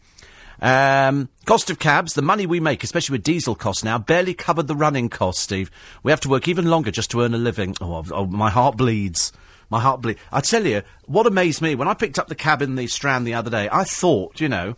[0.59, 4.67] Um, cost of cabs, the money we make, especially with diesel costs now, barely covered
[4.67, 5.69] the running costs, Steve.
[6.01, 7.75] We have to work even longer just to earn a living.
[7.79, 9.31] Oh, oh my heart bleeds.
[9.69, 10.19] My heart bleeds.
[10.31, 13.25] I tell you, what amazed me, when I picked up the cab in the Strand
[13.25, 14.75] the other day, I thought, you know,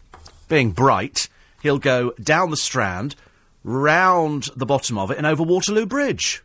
[0.48, 1.30] being bright,
[1.62, 3.16] he'll go down the Strand,
[3.64, 6.44] round the bottom of it, and over Waterloo Bridge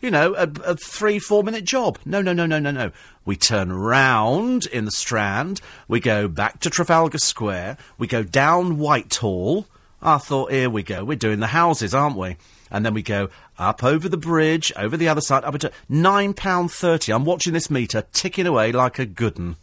[0.00, 1.98] you know, a, a, three, four minute job.
[2.04, 2.90] No, no, no, no, no, no.
[3.24, 8.78] We turn round in the Strand, we go back to Trafalgar Square, we go down
[8.78, 9.66] Whitehall,
[10.02, 11.04] I thought, here we go.
[11.04, 12.36] We're doing the houses, aren't we?
[12.70, 17.14] And then we go up over the bridge, over the other side, up to £9.30.
[17.14, 19.56] I'm watching this meter ticking away like a good.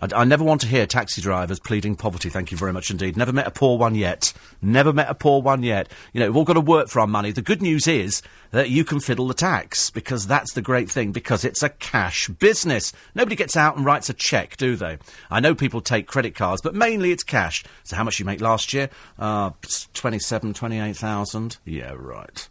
[0.00, 3.16] I, I never want to hear taxi drivers pleading poverty, thank you very much indeed.
[3.16, 4.32] Never met a poor one yet.
[4.60, 5.90] Never met a poor one yet.
[6.12, 7.30] You know, we've all got to work for our money.
[7.30, 11.12] The good news is that you can fiddle the tax, because that's the great thing,
[11.12, 12.92] because it's a cash business.
[13.14, 14.98] Nobody gets out and writes a cheque, do they?
[15.30, 17.64] I know people take credit cards, but mainly it's cash.
[17.84, 18.90] So how much you make last year?
[19.18, 19.50] Uh,
[19.94, 21.58] 27, 28,000?
[21.64, 22.48] Yeah, right.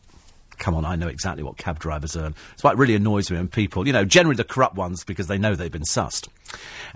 [0.58, 2.36] Come on, I know exactly what cab drivers earn.
[2.54, 5.28] It's why it really annoys me when people, you know, generally the corrupt ones because
[5.28, 6.28] they know they've been sussed.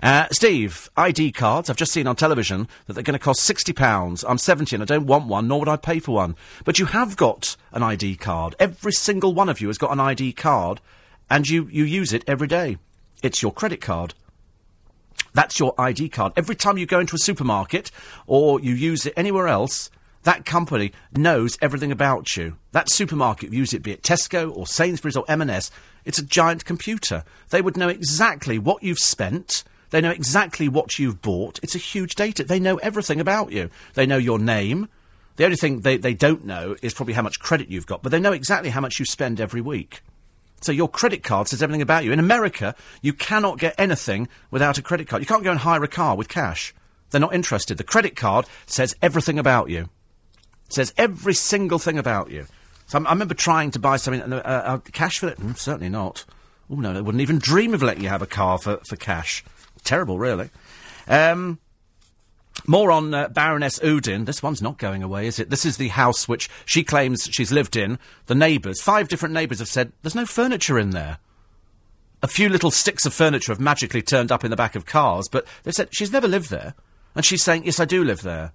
[0.02, 1.68] Uh, Steve, ID cards.
[1.68, 4.24] I've just seen on television that they're going to cost £60.
[4.26, 6.36] I'm 70 and I don't want one, nor would I pay for one.
[6.64, 8.54] But you have got an ID card.
[8.58, 10.80] Every single one of you has got an ID card,
[11.28, 12.78] and you, you use it every day.
[13.22, 14.14] It's your credit card.
[15.32, 16.32] That's your ID card.
[16.36, 17.90] Every time you go into a supermarket
[18.26, 19.90] or you use it anywhere else,
[20.24, 22.56] that company knows everything about you.
[22.72, 25.70] That supermarket, use it be it Tesco or Sainsbury's or M&S,
[26.04, 27.24] it's a giant computer.
[27.48, 29.64] They would know exactly what you've spent.
[29.90, 31.58] They know exactly what you've bought.
[31.62, 32.44] It's a huge data.
[32.44, 33.70] They know everything about you.
[33.94, 34.88] They know your name.
[35.36, 38.12] The only thing they, they don't know is probably how much credit you've got, but
[38.12, 40.02] they know exactly how much you spend every week.
[40.60, 42.12] So your credit card says everything about you.
[42.12, 45.22] In America, you cannot get anything without a credit card.
[45.22, 46.74] You can't go and hire a car with cash.
[47.08, 47.78] They're not interested.
[47.78, 49.88] The credit card says everything about you
[50.72, 52.46] says every single thing about you.
[52.86, 55.38] So I'm, i remember trying to buy something, uh, uh, cash for it?
[55.38, 56.24] Mm, certainly not.
[56.70, 59.44] Oh, no, they wouldn't even dream of letting you have a car for, for cash.
[59.84, 60.50] Terrible, really.
[61.08, 61.58] Um,
[62.66, 64.26] more on uh, Baroness Uddin.
[64.26, 65.50] This one's not going away, is it?
[65.50, 67.98] This is the house which she claims she's lived in.
[68.26, 71.18] The neighbours, five different neighbours have said there's no furniture in there.
[72.22, 75.28] A few little sticks of furniture have magically turned up in the back of cars,
[75.30, 76.74] but they've said she's never lived there.
[77.14, 78.52] And she's saying, yes, I do live there.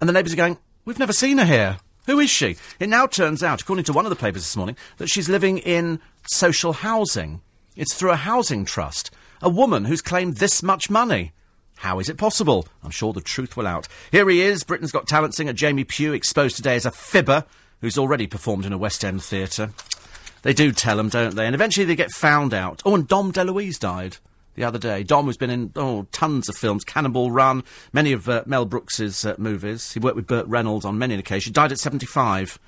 [0.00, 1.78] And the neighbours are going, We've never seen her here.
[2.06, 2.56] Who is she?
[2.78, 5.56] It now turns out, according to one of the papers this morning, that she's living
[5.58, 7.40] in social housing.
[7.74, 9.10] It's through a housing trust.
[9.40, 11.32] A woman who's claimed this much money.
[11.76, 12.68] How is it possible?
[12.82, 13.88] I'm sure the truth will out.
[14.12, 17.44] Here he is, Britain's Got Talent singer Jamie Pugh, exposed today as a fibber
[17.80, 19.70] who's already performed in a West End theatre.
[20.42, 21.46] They do tell them, don't they?
[21.46, 22.82] And eventually they get found out.
[22.84, 24.18] Oh, and Dom DeLuise died
[24.54, 25.02] the other day.
[25.02, 29.24] Dom has been in oh tons of films, Cannonball Run, many of uh, Mel Brooks's
[29.24, 29.92] uh, movies.
[29.92, 31.46] He worked with Burt Reynolds on many occasions.
[31.46, 32.58] He died at 75.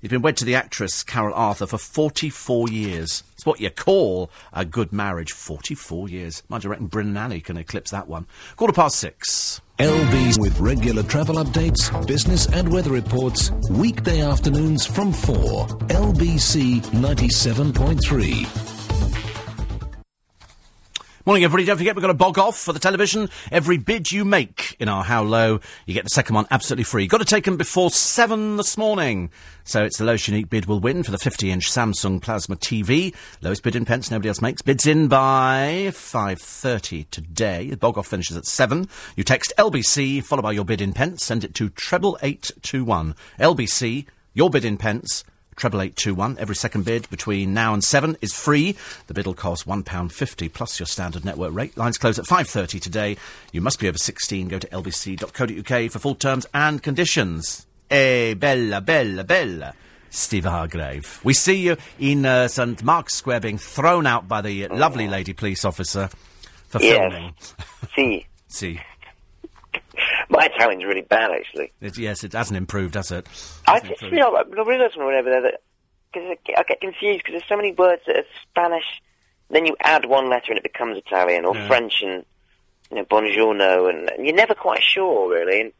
[0.00, 3.22] He's been wed to the actress Carol Arthur for 44 years.
[3.34, 5.32] It's what you call a good marriage.
[5.32, 6.42] 44 years.
[6.48, 8.26] Mind you, I reckon Bryn Nanny can eclipse that one.
[8.56, 9.60] Quarter past six.
[9.78, 15.66] LB's with regular travel updates, business and weather reports, weekday afternoons from 4.
[15.88, 18.69] LBC 97.3.
[21.26, 21.66] Morning, everybody.
[21.66, 23.28] Don't forget, we've got a bog off for the television.
[23.52, 27.06] Every bid you make in our How Low, you get the second one absolutely free.
[27.06, 29.30] Got to take them before seven this morning.
[29.64, 33.14] So it's the lowest unique bid will win for the 50-inch Samsung Plasma TV.
[33.42, 34.62] Lowest bid in pence, nobody else makes.
[34.62, 37.68] Bids in by 5.30 today.
[37.68, 38.88] The bog off finishes at 7.
[39.14, 41.22] You text LBC, followed by your bid in pence.
[41.22, 43.14] Send it to treble eight two one.
[43.38, 45.22] LBC, your bid in pence
[45.60, 46.36] treble eight two one.
[46.38, 48.74] Every second bid between now and seven is free.
[49.06, 51.76] The bid will cost one pound fifty plus your standard network rate.
[51.76, 53.16] Lines close at five thirty today.
[53.52, 54.48] You must be over sixteen.
[54.48, 57.66] Go to lbc.co.uk for full terms and conditions.
[57.90, 59.74] Eh, bella, bella, bella.
[60.12, 61.20] Steve Hargrave.
[61.22, 65.32] We see you in uh, St Mark's Square being thrown out by the lovely lady
[65.32, 66.08] police officer
[66.68, 66.98] for Yes.
[66.98, 67.34] filming.
[67.94, 68.80] See, See,
[70.30, 71.72] my Italian's really bad, actually.
[71.80, 73.26] it, yes, it hasn't improved, has it?
[73.66, 74.22] I Hasn't just improved.
[74.24, 75.60] realised, I realised when I over there that
[76.14, 78.84] cause I get confused because there's so many words that are Spanish.
[79.50, 81.66] Then you add one letter and it becomes Italian, or Yeah.
[81.68, 82.24] French and
[82.90, 85.60] you know buongiorno, and, and you're never quite sure really.
[85.60, 85.72] And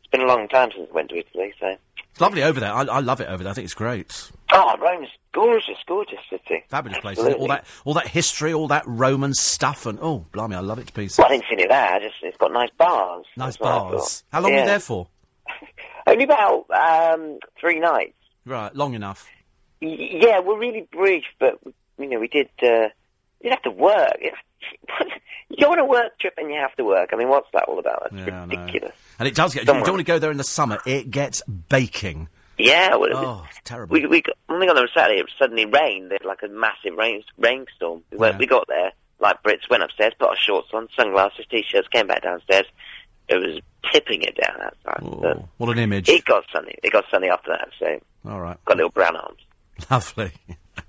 [0.00, 1.76] it's been a long time since I went to Italy, so
[2.14, 2.72] It's lovely over there.
[2.72, 3.50] I, I love it over there.
[3.50, 4.30] I think it's great.
[4.52, 6.62] oh, Rome's gorgeous, gorgeous city.
[6.68, 7.18] Fabulous place.
[7.18, 7.38] isn't it?
[7.38, 10.86] All that, all that history, all that Roman stuff, and oh, blimey, I love it
[10.86, 11.18] to pieces.
[11.18, 12.02] Well, I didn't see any of that.
[12.02, 13.26] Just it's got nice bars.
[13.36, 14.24] Nice That's what I bars.
[14.30, 15.08] How long were you there for?
[16.06, 18.14] Only about um, three nights.
[18.46, 19.26] Right, long enough.
[19.82, 21.58] Y- Yeah, we're really brief, but
[21.98, 22.48] you know, we did.
[22.62, 22.90] Uh,
[23.40, 24.18] you have to work.
[25.50, 27.10] You go on a work trip and you have to work.
[27.12, 28.08] I mean, what's that all about?
[28.10, 28.94] That's Yeah, ridiculous.
[29.18, 29.60] And it does get.
[29.62, 30.78] You don't want to go there in the summer.
[30.86, 32.28] It gets baking.
[32.58, 33.92] Yeah, well, Oh, it's terrible.
[33.92, 36.10] we we got, I think on the Saturday it suddenly rained.
[36.10, 38.02] There's like a massive rain rainstorm.
[38.10, 38.38] We went, Yeah.
[38.38, 39.68] we got there like Brits.
[39.68, 42.66] Went upstairs, put our shorts on, sunglasses, t-shirts, came back downstairs.
[43.28, 43.60] It was
[43.92, 45.42] tipping it down outside.
[45.58, 46.08] What an image.
[46.08, 46.74] it got sunny.
[46.82, 47.68] It got sunny after that.
[47.78, 48.00] So
[48.30, 49.40] All right, got little brown arms.
[49.90, 50.32] lovely.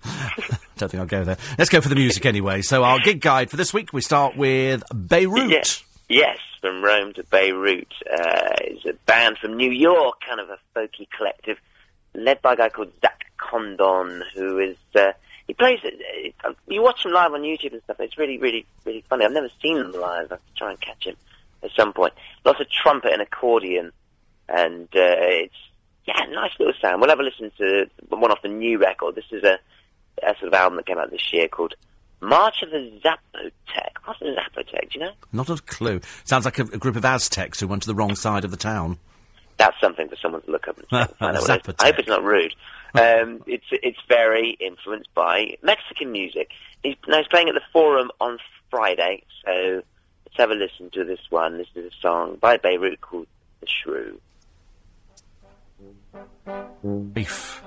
[0.77, 1.37] don't think I'll go there.
[1.57, 2.61] Let's go for the music anyway.
[2.61, 5.49] So our gig guide for this week, we start with Beirut.
[5.49, 5.63] Yeah.
[6.07, 7.91] Yes, from Rome to Beirut.
[8.05, 11.57] Uh, it's a band from New York, kind of a folky collective,
[12.13, 15.13] led by a guy called Zach Condon, who is, uh,
[15.47, 19.03] he plays, uh, you watch him live on YouTube and stuff, it's really, really, really
[19.09, 19.25] funny.
[19.25, 21.15] I've never seen him live, I have to try and catch him
[21.63, 22.13] at some point.
[22.43, 23.91] Lots of trumpet and accordion,
[24.47, 25.55] and uh, it's,
[26.05, 27.01] yeah, nice little sound.
[27.01, 29.15] We'll have a listen to one off the new record.
[29.15, 29.57] This is a,
[30.23, 31.75] a sort of album that came out this year called
[32.21, 33.91] March of the Zapotec.
[34.05, 35.11] What's a Zapotec, do you know?
[35.31, 36.01] Not a clue.
[36.23, 38.57] Sounds like a, a group of Aztecs who went to the wrong side of the
[38.57, 38.97] town.
[39.57, 41.75] That's something for someone to look up and find out what it is.
[41.79, 42.53] I hope it's not rude.
[42.93, 46.49] Um, it's it's very influenced by Mexican music.
[46.83, 48.37] He's, now he's playing at the Forum on
[48.69, 49.81] Friday, so
[50.25, 51.57] let's have a listen to this one.
[51.57, 53.27] This is a song by Beirut called
[53.61, 54.19] The Shrew.
[57.13, 57.63] Beef.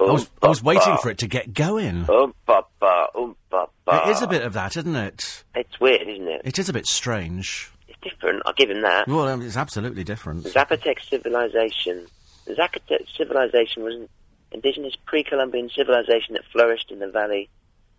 [0.00, 2.08] I was, I was waiting for it to get going.
[2.08, 4.08] Um, papa, um, papa.
[4.08, 5.44] It is a bit of that, isn't it?
[5.54, 6.42] It's weird, isn't it?
[6.44, 7.70] It is a bit strange.
[7.88, 8.42] It's different.
[8.46, 9.08] I'll give him that.
[9.08, 10.44] Well, um, it's absolutely different.
[10.44, 12.06] Zapotec civilization.
[12.46, 14.08] The Zapotec civilization was an
[14.52, 17.48] indigenous pre-Columbian civilization that flourished in the valley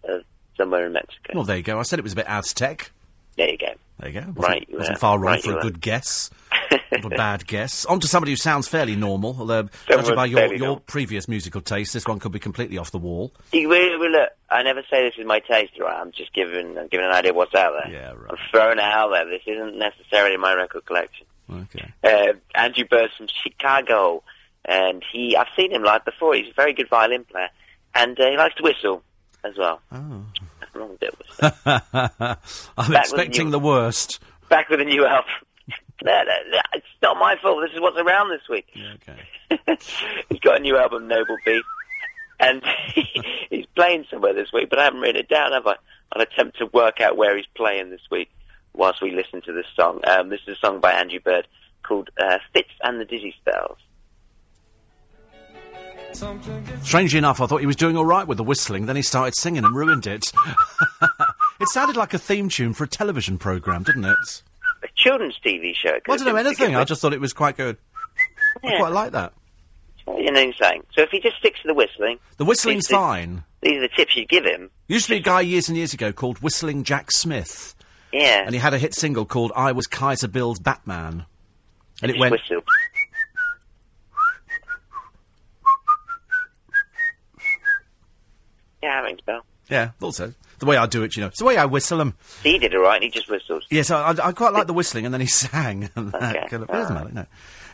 [0.04, 0.24] of
[0.56, 1.34] somewhere in Mexico.
[1.36, 1.80] Well, there you go.
[1.80, 2.92] I said it was a bit Aztec.
[3.36, 3.74] there you go.
[4.00, 4.28] There you go.
[4.28, 5.00] Wasn't, Right, you wasn't were.
[5.00, 5.62] far wrong Right, for a were.
[5.62, 6.30] good guess.
[6.92, 7.86] Not a bad guess.
[7.86, 10.80] On to somebody who sounds fairly normal, although judging by your, your normal.
[10.82, 13.32] previous musical taste, this one could be completely off the wall.
[13.52, 16.00] You well, look, I never say this is my taste, right?
[16.00, 17.94] I'm just giving, I'm giving an idea of what's out there.
[17.94, 18.32] Yeah, right.
[18.32, 19.26] I'm throwing it out there.
[19.26, 21.26] This isn't necessarily my record collection.
[21.52, 21.94] Okay.
[22.04, 24.24] Uh, Andrew Bird's from Chicago,
[24.66, 26.36] and he, I've seen him live before.
[26.36, 27.50] He's a very good violin player,
[27.96, 29.04] and uh, he likes to whistle
[29.44, 29.82] as well.
[29.92, 30.26] Oh.
[32.78, 34.20] I'm expecting the worst.
[34.50, 35.32] Back with a new album.
[36.04, 37.64] No, no, no, it's not my fault.
[37.64, 38.68] This is what's around this week.
[38.96, 39.78] Okay.
[40.30, 41.66] he's got a new album, Noble Beast,
[42.40, 42.62] and
[43.50, 45.76] he's playing somewhere this week, but I haven't written it down, have I?
[46.12, 48.30] I'll attempt to work out where he's playing this week
[48.74, 50.02] whilst we listen to this song.
[50.08, 51.48] Um, this is a song by Andrew Bird
[51.84, 53.78] called uh, Fitz and the Dizzy Spells.
[56.82, 59.36] Strangely enough, I thought he was doing all right with the whistling, then he started
[59.36, 60.32] singing and ruined it.
[61.60, 64.44] it sounded like a theme tune for a television programme, didn't it?
[65.08, 65.98] Children's TV show.
[66.06, 66.76] Well, I don't know anything.
[66.76, 67.78] I just thought it was quite good.
[68.64, 69.32] I quite like that.
[70.06, 70.84] You know what I'm saying?
[70.94, 73.44] So if he just sticks to the whistling, The whistling's These- fine.
[73.62, 74.70] these are the tips you'd give him.
[74.90, 77.74] Used to be a guy years and years ago called Whistling Jack Smith,
[78.12, 78.44] Yeah.
[78.46, 81.26] and he had a hit single called "I Was Kaiser Bill's Batman,"
[82.02, 82.32] and it went.
[82.34, 82.62] whistle.
[88.82, 89.46] Yeah, rings a bell.
[89.70, 92.16] Yeah, also the way I do it, you know, it's the way I whistle them.
[92.44, 93.64] He did it right, and he just whistled.
[93.70, 95.90] Yes, I, I, I quite like the whistling, and then he sang.
[95.96, 97.26] And that Okay, kind of, it doesn't matter, no.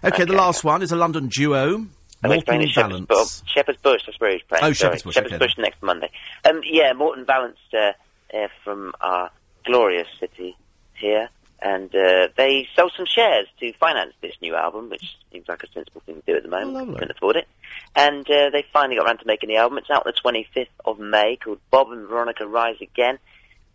[0.04, 1.86] Okay, the last one is a London duo,
[2.26, 4.02] Oh, Morton Shepherd's, Bu- Shepherd's Bush.
[4.06, 4.64] That's where he's playing.
[4.64, 4.72] Oh.
[4.72, 5.46] Shepherd's Bush, Shepherd's okay.
[5.46, 6.10] Bush next Monday.
[6.50, 7.92] Um, yeah, Morton Valence uh,
[8.34, 9.30] uh, from our
[9.66, 10.56] glorious city
[10.96, 11.28] here,
[11.64, 15.68] and uh, they sold some shares to finance this new album, which seems like a
[15.72, 16.74] sensible thing to do at the moment.
[16.74, 16.94] Lovely.
[16.96, 17.48] Couldn't afford it,
[17.96, 19.78] and uh, they finally got around to making the album.
[19.78, 23.18] It's out on the 25th of May, called Bob and Veronica Rise Again,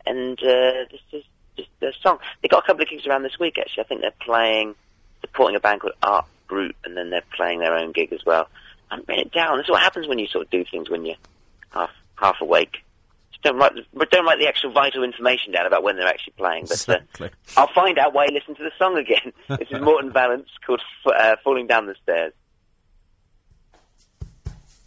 [0.04, 1.24] and uh, this is
[1.56, 2.18] just a song.
[2.42, 3.58] They got a couple of gigs around this week.
[3.58, 4.74] Actually, I think they're playing,
[5.22, 8.48] supporting a band called Art Brut, and then they're playing their own gig as well.
[8.90, 9.56] I'm written it down.
[9.56, 11.16] This is what happens when you sort of do things when you're
[11.70, 12.82] half half awake.
[13.42, 16.34] Just don't write, the- don't write the actual vital information down about when they're actually
[16.36, 16.66] playing.
[16.68, 19.32] But uh, I'll find out why you listen to the song again.
[19.58, 22.32] this is Morton Valence called F- uh, "Falling Down the Stairs."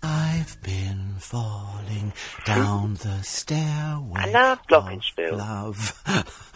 [0.04, 2.12] I've been falling
[2.46, 4.16] down the stairway.
[4.22, 5.38] I love of Glockenspiel.
[5.38, 6.04] Love.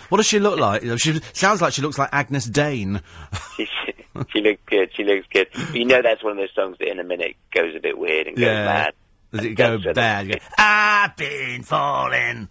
[0.09, 0.81] what does she look like?
[0.97, 3.01] She sounds like she looks like Agyness Deyn.
[3.55, 3.67] She,
[4.33, 4.89] she looks good.
[4.95, 5.47] She looks good.
[5.53, 7.97] But you know that's one of those songs that in a minute goes a bit
[7.97, 8.93] weird and goes mad.
[9.31, 10.27] Does it go bad?
[10.27, 12.47] You go, I've been falling.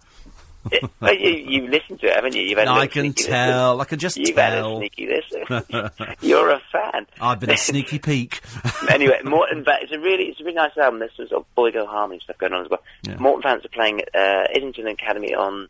[0.71, 1.29] it- you,
[1.61, 2.41] you've listened to it, haven't you?
[2.41, 3.31] You've had a I can sneaky listen.
[3.33, 3.81] tell.
[3.81, 4.77] I can just You've had a tell.
[4.79, 5.89] sneaky listen.
[6.21, 7.05] You're a fan.
[7.21, 8.41] I've been a sneaky peek.
[8.89, 10.99] anyway, Morton Va- it's a really it's a really nice album.
[10.99, 12.81] There's some sort of boy go harmony stuff going on as well.
[13.03, 13.17] Yeah.
[13.17, 15.67] Morton Vance are playing at uh, Islington Academy on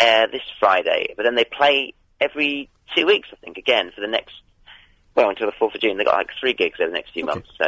[0.00, 4.06] uh, this Friday, but then they play every two weeks, I think, again for the
[4.08, 4.32] next
[5.14, 5.98] well until the fourth of June.
[5.98, 7.34] They have got like three gigs over the next few Okay.
[7.34, 7.50] months.
[7.58, 7.66] So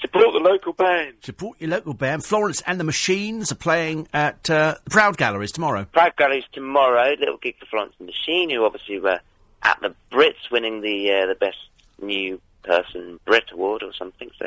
[0.00, 1.14] support the local band.
[1.22, 2.24] Support your local band.
[2.24, 5.84] Florence and the Machines are playing at uh, the Proud Galleries tomorrow.
[5.92, 7.14] Proud Galleries tomorrow.
[7.18, 9.20] Little gig for Florence and the Machine, who obviously were
[9.62, 11.58] at the Brits, winning the uh, the best
[12.00, 14.30] new person Brit award or something.
[14.38, 14.46] So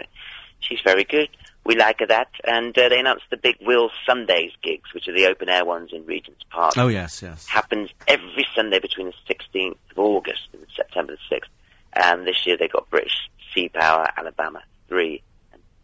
[0.59, 1.29] she's very good.
[1.65, 2.29] We like her that.
[2.43, 5.91] And uh, they announced the big Will Sundays gigs, which are the open air ones
[5.93, 6.73] in Regent's Park.
[6.77, 7.47] Oh yes, yes.
[7.47, 11.47] Happens every Sunday between the 16th of August and September the 6th.
[11.93, 15.21] And this year they got British Sea Power, Alabama 3, and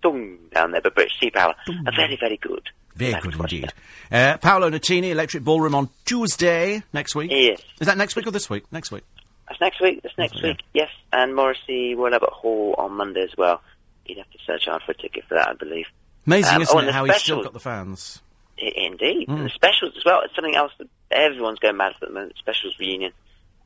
[0.02, 0.82] Dung down there.
[0.82, 2.64] But British Sea Power are very, very good.
[2.96, 3.72] Very good indeed.
[4.12, 7.32] Uh, Paolo Nutini, Electric Ballroom on Tuesday next week.
[7.32, 7.62] Yes.
[7.80, 8.64] Is that next week or this week?
[8.72, 9.04] Next week.
[9.48, 10.02] That's next week.
[10.04, 10.58] That's next week.
[10.74, 13.62] Yes, and Morrissey will have at Hall on Monday as well.
[14.06, 15.86] You'd have to search hard for a ticket for that, I believe.
[16.28, 16.94] Amazing, Um, isn't oh, it?
[16.94, 18.22] How he's still got the fans.
[18.62, 19.30] I- Indeed.
[19.30, 20.22] And the specials as well.
[20.26, 22.38] It's something else that everyone's going mad for at the moment.
[22.38, 23.12] Specials reunion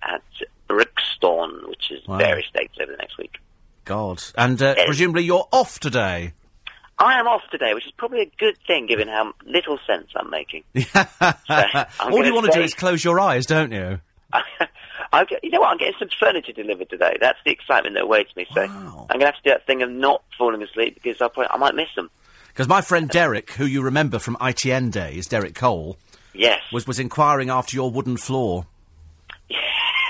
[0.03, 0.21] at
[0.67, 2.17] Brixton, which is Wow.
[2.17, 3.37] various dates over the next week.
[3.85, 4.23] God.
[4.37, 6.33] And uh, presumably you're off today.
[6.99, 10.29] I am off today, which is probably a good thing given how little sense I'm
[10.29, 10.63] making.
[10.93, 13.99] I'm All you want to do is close your eyes, don't you?
[15.11, 15.69] I get, you know what?
[15.69, 17.17] I'm getting some furniture delivered today.
[17.19, 18.45] That's the excitement that awaits me.
[18.53, 19.07] So Wow.
[19.09, 21.49] I'm going to have to do that thing of not falling asleep because I'll probably,
[21.51, 22.09] I might miss them.
[22.47, 25.97] Because my friend Derek, who you remember from ITN days, Derek Cole,
[26.33, 26.61] Yes.
[26.71, 28.65] was, was inquiring after your wooden floor.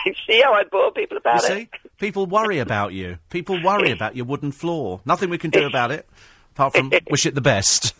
[0.27, 1.53] see how I bore people You about see?
[1.53, 1.69] it?
[1.97, 3.17] People worry about you.
[3.29, 5.01] People worry about your wooden floor.
[5.05, 6.07] Nothing we can do about it,
[6.51, 7.93] apart from wish it the best.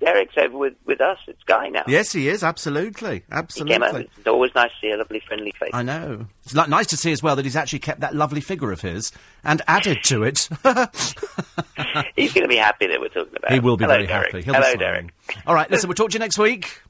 [0.00, 1.84] Derek's over with, with us It's Guy now.
[1.86, 3.14] Yes, he is, absolutely.
[3.14, 3.38] He came over.
[3.38, 4.10] Absolutely.
[4.18, 5.70] It's always nice to see a lovely, friendly face.
[5.72, 6.26] I know.
[6.44, 8.82] It's li- nice to see as well that he's actually kept that lovely figure of
[8.82, 9.12] his
[9.44, 10.48] and added to it.
[12.16, 14.32] He's going to be happy that we're talking about he will be Hello, very Derek.
[14.32, 14.42] happy.
[14.44, 15.14] He'll Hello, be Derek.
[15.46, 16.82] All right, listen, we'll talk to you next week.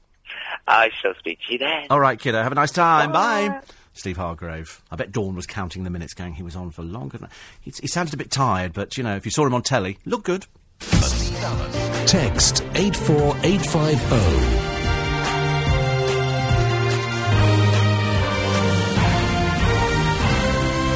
[0.67, 1.87] I shall speak to you then.
[1.89, 2.41] All right, kiddo.
[2.41, 3.11] Have a nice time.
[3.11, 3.61] Bye.
[3.95, 4.81] Steve Hargrave.
[4.91, 7.29] I bet Dawn was counting the minutes, going, he was on for longer than.
[7.61, 9.97] He, he sounded a bit tired, but, you know, if you saw him on telly,
[10.05, 10.45] look good.
[12.05, 14.64] Text 84850.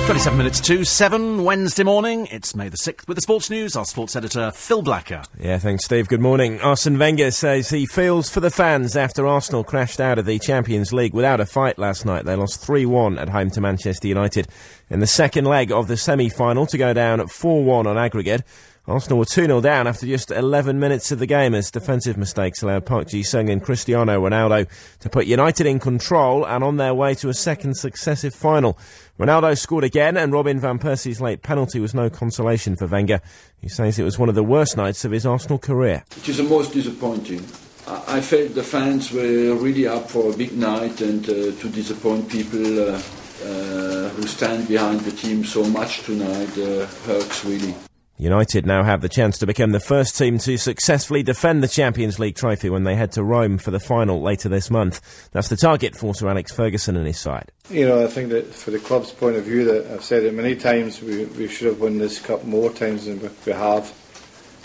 [0.10, 2.26] 27 minutes to 7, Wednesday morning.
[2.32, 3.08] It's May the 6th.
[3.08, 5.22] With the sports news, our sports editor, Phil Blacker.
[5.40, 6.08] Yeah, thanks, Steve.
[6.08, 6.60] Good morning.
[6.62, 10.92] Arsene Wenger says he feels for the fans after Arsenal crashed out of the Champions
[10.92, 12.26] League without a fight last night.
[12.26, 14.48] They lost 3 1 at home to Manchester United
[14.90, 18.42] in the second leg of the semi final to go down 4 1 on aggregate.
[18.90, 22.64] Arsenal were 2 0 down after just 11 minutes of the game as defensive mistakes
[22.64, 24.68] allowed Park Ji Sung and Cristiano Ronaldo
[25.02, 28.80] to put United in control and on their way to a second successive final.
[29.20, 33.22] Ronaldo scored again, and Robin Van Persie's late penalty was no consolation for Wenger.
[33.62, 36.04] He says it was one of the worst nights of his Arsenal career.
[36.18, 37.46] It is the most disappointing.
[37.88, 41.70] I I felt the fans were really up for a big night and uh, to
[41.70, 43.02] disappoint people uh,
[43.44, 47.76] uh, who stand behind the team so much tonight uh, hurts really.
[48.20, 52.20] United now have the chance to become the first team to successfully defend the Champions
[52.20, 55.30] League trophy when they head to Rome for the final later this month.
[55.32, 57.50] That's the target for Sir Alex Ferguson and his side.
[57.70, 60.34] You know, I think that for the club's point of view, that I've said it
[60.34, 63.94] many times, we, we should have won this cup more times than we- have.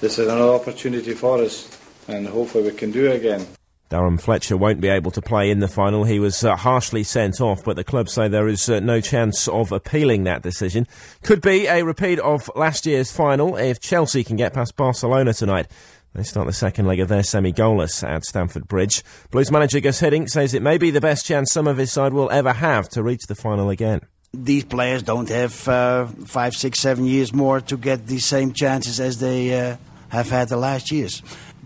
[0.00, 1.68] This is another opportunity for us,
[2.08, 3.46] and hopefully we can do it again.
[3.94, 6.02] Darren Fletcher won't be able to play in the final.
[6.02, 9.46] He was uh, harshly sent off, but the club say there is uh, no chance
[9.46, 10.88] of appealing that decision.
[11.22, 15.68] Could be a repeat of last year's final if Chelsea can get past Barcelona tonight.
[16.12, 19.04] They start the second leg of their semi-goalless at Stamford Bridge.
[19.30, 22.12] Blues manager Gus Hiddink says it may be the best chance some of his side
[22.12, 24.00] will ever have to reach the final again.
[24.32, 28.98] these players don't have uh, five, six, seven years more to get the same chances
[28.98, 29.76] as they uh,
[30.08, 31.22] have had the last years.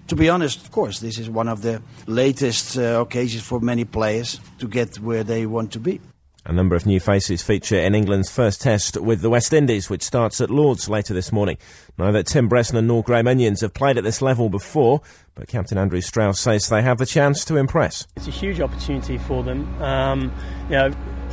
[0.08, 3.84] To be honest, of course, this is one of the latest uh, occasions for many
[3.84, 6.00] players to get where they want to be.
[6.46, 10.02] A number of new faces feature in England's first test with the West Indies, which
[10.02, 11.58] starts at Lords later this morning.
[11.98, 15.02] Neither Tim Bresnan nor Graham Onions have played at this level before,
[15.34, 18.06] but Captain Andrew Strauss says they have the chance to impress.
[18.16, 19.82] It's a huge opportunity for them.
[19.82, 20.32] Um,
[20.70, 20.90] you know,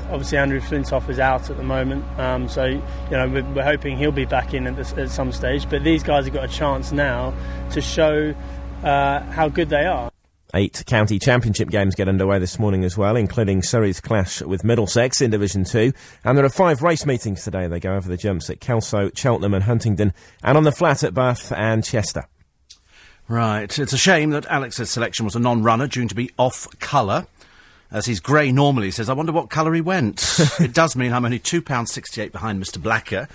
[0.09, 3.97] obviously Andrew Flintoff is out at the moment, um, so you know we're, we're hoping
[3.97, 5.69] he'll be back in at, this, at some stage.
[5.69, 7.33] But these guys have got a chance now
[7.71, 8.35] to show
[8.85, 10.11] uh, how good they are.
[10.53, 15.19] Eight county championship games get underway this morning as well, including Surrey's clash with Middlesex
[15.19, 15.91] in Division 2.
[16.23, 17.67] And there are five race meetings today.
[17.67, 20.13] They go over the jumps at Kelso, Cheltenham and Huntingdon,
[20.43, 22.27] and on the flat at Bath and Chester.
[23.27, 23.77] Right.
[23.77, 27.27] It's a shame that Alex's selection was a non-runner, due to be off colour.
[27.91, 30.39] As he's grey normally, he says, I wonder what colour he went.
[30.59, 33.27] it does mean I'm only £2.68 behind Mr Blacker.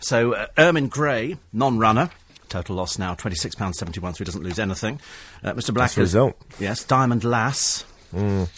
[0.00, 2.10] So, uh, Ermin Gray, non-runner.
[2.48, 3.74] Total loss now, £26.71,
[4.14, 5.00] so he doesn't lose anything.
[5.44, 5.96] Uh, Mr Blacker.
[5.96, 6.36] the result.
[6.58, 7.84] Yes, Diamond Lass.
[8.14, 8.48] Out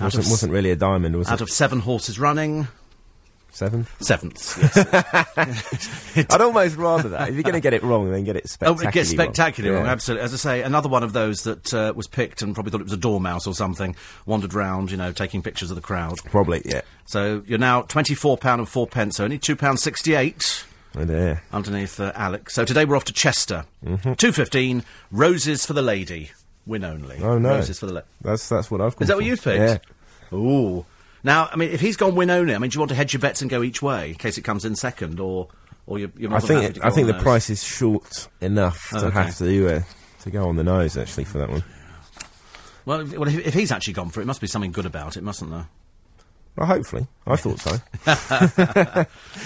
[0.00, 1.42] Wasn't, of, wasn't really a diamond, was out it?
[1.42, 2.68] of seven horses running,
[3.50, 3.86] Seven?
[4.00, 4.56] seventh.
[5.36, 6.26] Yes.
[6.30, 7.28] I'd almost rather that.
[7.28, 9.72] If you're going to get it wrong, then get it Oh, spectacularly it gets spectacularly
[9.74, 9.82] wrong.
[9.82, 9.92] wrong, Yeah.
[9.92, 10.24] absolutely.
[10.24, 12.84] As I say, another one of those that uh, was picked and probably thought it
[12.84, 13.96] was a dormouse or something,
[14.26, 16.18] wandered round, you know, taking pictures of the crowd.
[16.26, 16.82] Probably, yeah.
[17.06, 20.64] So you're now £24 and four pence only, £2.68
[20.96, 21.42] Oh dear.
[21.52, 22.54] underneath uh, Alex.
[22.54, 23.64] So today we're off to Chester.
[23.84, 24.12] Mm-hmm.
[24.12, 26.30] 2.15, Roses for the Lady.
[26.66, 27.18] Win only.
[27.22, 27.50] Oh, no.
[27.50, 28.06] Roses for the Lady.
[28.20, 29.16] That's that's what I've gone Is that for.
[29.18, 29.84] what you've picked?
[30.32, 30.36] Yeah.
[30.36, 30.84] Ooh.
[31.24, 33.12] Now, I mean, if he's gone win only, I mean, do you want to hedge
[33.12, 35.48] your bets and go each way in case it comes in second, or
[35.86, 37.22] or you're, you're I think it, I think the those?
[37.22, 39.14] price is short enough Oh, to okay.
[39.22, 39.80] have to uh,
[40.20, 41.64] to go on the nose actually for that one.
[42.84, 44.86] Well, if, well, if, if he's actually gone for it, it must be something good
[44.86, 45.68] about it, mustn't there?
[46.58, 47.06] Well, hopefully.
[47.24, 47.76] I thought so.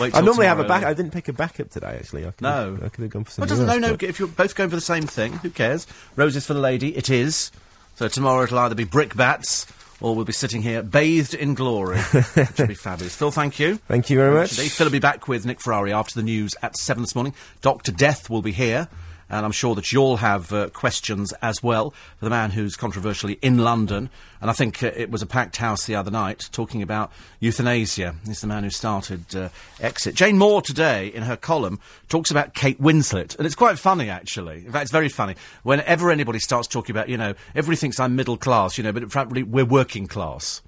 [0.00, 0.82] I normally have a back.
[0.82, 1.98] I didn't pick a backup today.
[1.98, 2.78] Actually, I could No.
[2.82, 3.96] I could have gone for Well, something doesn't no no.
[4.00, 5.86] If you're both going for the same thing, who cares?
[6.16, 6.96] Roses for the lady.
[6.96, 7.52] It is.
[7.96, 9.66] So tomorrow it'll either be brickbats
[10.00, 13.14] or we'll be sitting here bathed in glory, which will be fabulous.
[13.14, 13.76] Phil, thank you.
[13.88, 14.52] Thank you very much.
[14.58, 17.34] Phil will be back with Nick Ferrari after the news at seven this morning.
[17.60, 18.88] Doctor Death will be here.
[19.32, 23.38] And I'm sure that you'll have uh, questions as well for the man who's controversially
[23.40, 24.10] in London.
[24.42, 27.10] And I think uh, it was a packed house the other night talking about
[27.40, 28.14] euthanasia.
[28.26, 29.48] He's the man who started uh,
[29.80, 30.14] Exit.
[30.14, 31.80] Jane Moore today, in her column,
[32.10, 33.34] talks about Kate Winslet.
[33.38, 34.66] And it's quite funny, actually.
[34.66, 35.34] In fact, it's very funny.
[35.62, 39.10] Whenever anybody starts talking about, you know, everybody thinks I'm middle class, you know, but
[39.10, 40.60] frankly, we're working class.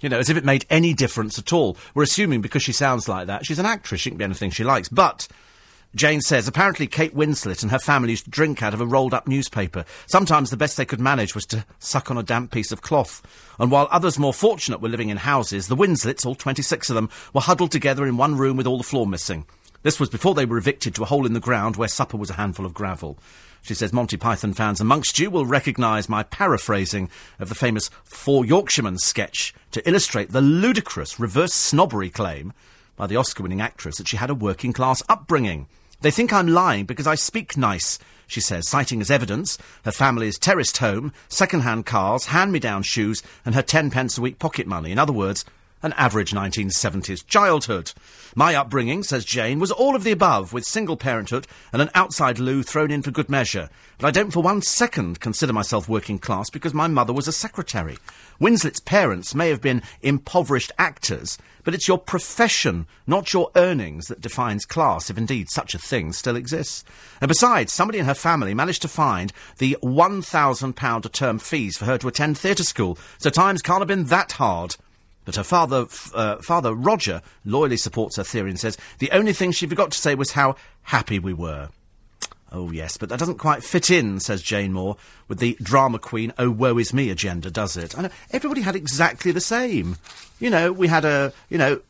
[0.00, 1.76] You know, as if it made any difference at all.
[1.94, 4.64] We're assuming because she sounds like that, she's an actress, she can be anything she
[4.64, 4.88] likes.
[4.88, 5.26] But
[5.94, 9.12] Jane says apparently Kate Winslet and her family used to drink out of a rolled
[9.12, 9.84] up newspaper.
[10.06, 13.20] Sometimes the best they could manage was to suck on a damp piece of cloth.
[13.58, 17.10] And while others more fortunate were living in houses, the Winslets, all 26 of them,
[17.34, 19.44] were huddled together in one room with all the floor missing.
[19.82, 22.30] This was before they were evicted to a hole in the ground where supper was
[22.30, 23.18] a handful of gravel.
[23.60, 28.46] She says Monty Python fans amongst you will recognise my paraphrasing of the famous Four
[28.46, 32.54] Yorkshiremen sketch to illustrate the ludicrous reverse snobbery claim
[32.96, 35.66] by the Oscar winning actress that she had a working class upbringing.
[36.02, 40.36] They think I'm lying because I speak nice, she says, citing as evidence her family's
[40.36, 44.90] terraced home, second-hand cars, hand-me-down shoes, and her ten pence a week pocket money.
[44.90, 45.44] In other words,
[45.82, 47.92] an average 1970s childhood.
[48.34, 52.38] My upbringing, says Jane, was all of the above, with single parenthood and an outside
[52.38, 53.68] loo thrown in for good measure.
[53.98, 57.32] But I don't for one second consider myself working class because my mother was a
[57.32, 57.98] secretary.
[58.40, 64.20] Winslet's parents may have been impoverished actors, but it's your profession, not your earnings, that
[64.20, 66.84] defines class, if indeed such a thing still exists.
[67.20, 71.84] And besides, somebody in her family managed to find the £1,000 a term fees for
[71.84, 74.76] her to attend theatre school, so times can't have been that hard.
[75.24, 79.52] But her father, uh, father Roger, loyally supports her theory and says the only thing
[79.52, 81.68] she forgot to say was how happy we were.
[82.54, 86.34] Oh, yes, but that doesn't quite fit in, says Jane Moore, with the drama queen,
[86.38, 87.98] oh, woe is me agenda, does it?
[87.98, 89.96] I know, everybody had exactly the same.
[90.38, 91.80] You know, we had a, you know,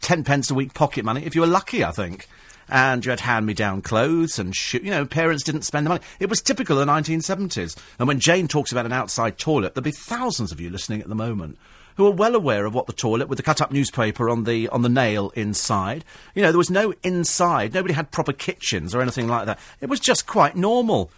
[0.00, 2.28] ten pence a week pocket money, if you were lucky, I think.
[2.68, 6.02] And you had hand-me-down clothes and sho You know, parents didn't spend the money.
[6.20, 7.76] It was typical of the 1970s.
[7.98, 11.08] And when Jane talks about an outside toilet, there'll be thousands of you listening at
[11.08, 11.58] the moment
[12.00, 14.80] who are well aware of what the toilet with the cut-up newspaper on the on
[14.80, 16.02] the nail inside.
[16.34, 17.74] You know, there was no inside.
[17.74, 19.58] Nobody had proper kitchens or anything like that.
[19.82, 21.10] It was just quite normal.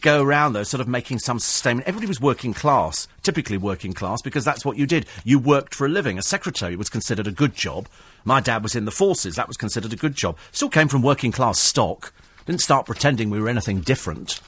[0.00, 1.86] Go around though, sort of making some statement.
[1.86, 5.06] Everybody was working class, typically working class, because that's what you did.
[5.22, 6.18] You worked for a living.
[6.18, 7.86] A secretary was considered a good job.
[8.24, 9.36] My dad was in the forces.
[9.36, 10.36] That was considered a good job.
[10.50, 12.12] Still came from working class stock.
[12.46, 14.40] Didn't start pretending we were anything different.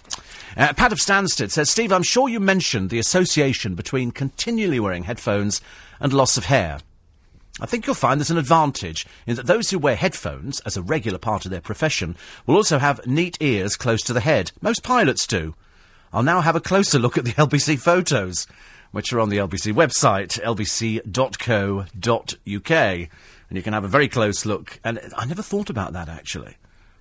[0.56, 5.05] Uh, Pat of Stansted says, Steve, I'm sure you mentioned the association between continually wearing
[5.05, 5.60] headphones
[6.01, 6.78] and loss of hair.
[7.59, 10.82] I think you'll find there's an advantage in that those who wear headphones as a
[10.82, 12.16] regular part of their profession
[12.47, 14.52] will also have neat ears close to the head.
[14.60, 15.55] Most pilots do.
[16.12, 18.47] I'll now have a closer look at the LBC photos,
[18.93, 21.10] which are on the LBC website, lbc.co.uk.
[23.48, 24.78] And you can have a very close look.
[24.85, 26.56] And I never thought about that, actually.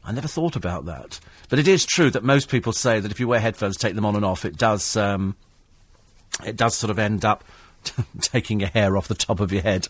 [0.05, 1.19] I never thought about that.
[1.49, 4.05] But it is true that most people say that if you wear headphones, take them
[4.05, 5.35] on and off, it does, um,
[6.45, 7.43] it does sort of end up
[8.21, 9.87] taking a hair off the top of your head.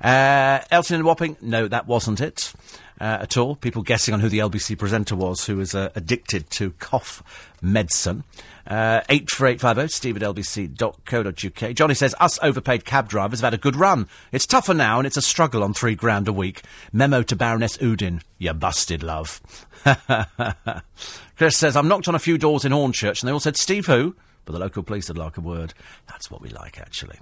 [0.00, 2.52] Uh, Elton and Wapping, no, that wasn't it
[3.00, 3.56] uh, at all.
[3.56, 7.22] People guessing on who the LBC presenter was who was uh, addicted to cough
[7.62, 8.24] medicine.
[8.66, 11.74] Uh, 84850, steve at lbc.co.uk.
[11.74, 14.08] Johnny says, us overpaid cab drivers have had a good run.
[14.30, 16.62] It's tougher now and it's a struggle on three grand a week.
[16.92, 18.20] Memo to Baroness Uddin.
[18.36, 19.40] You busted, love.
[21.36, 23.86] Chris says, I've knocked on a few doors in Hornchurch and they all said, Steve
[23.86, 24.14] who?
[24.48, 25.74] But the local police would like a word.
[26.06, 27.18] That's what we like, actually.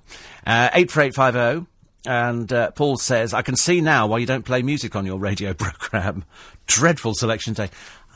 [0.47, 1.67] Uh, 84850.
[2.07, 5.19] And uh, Paul says, I can see now why you don't play music on your
[5.19, 6.25] radio programme.
[6.69, 7.69] Dreadful selection day.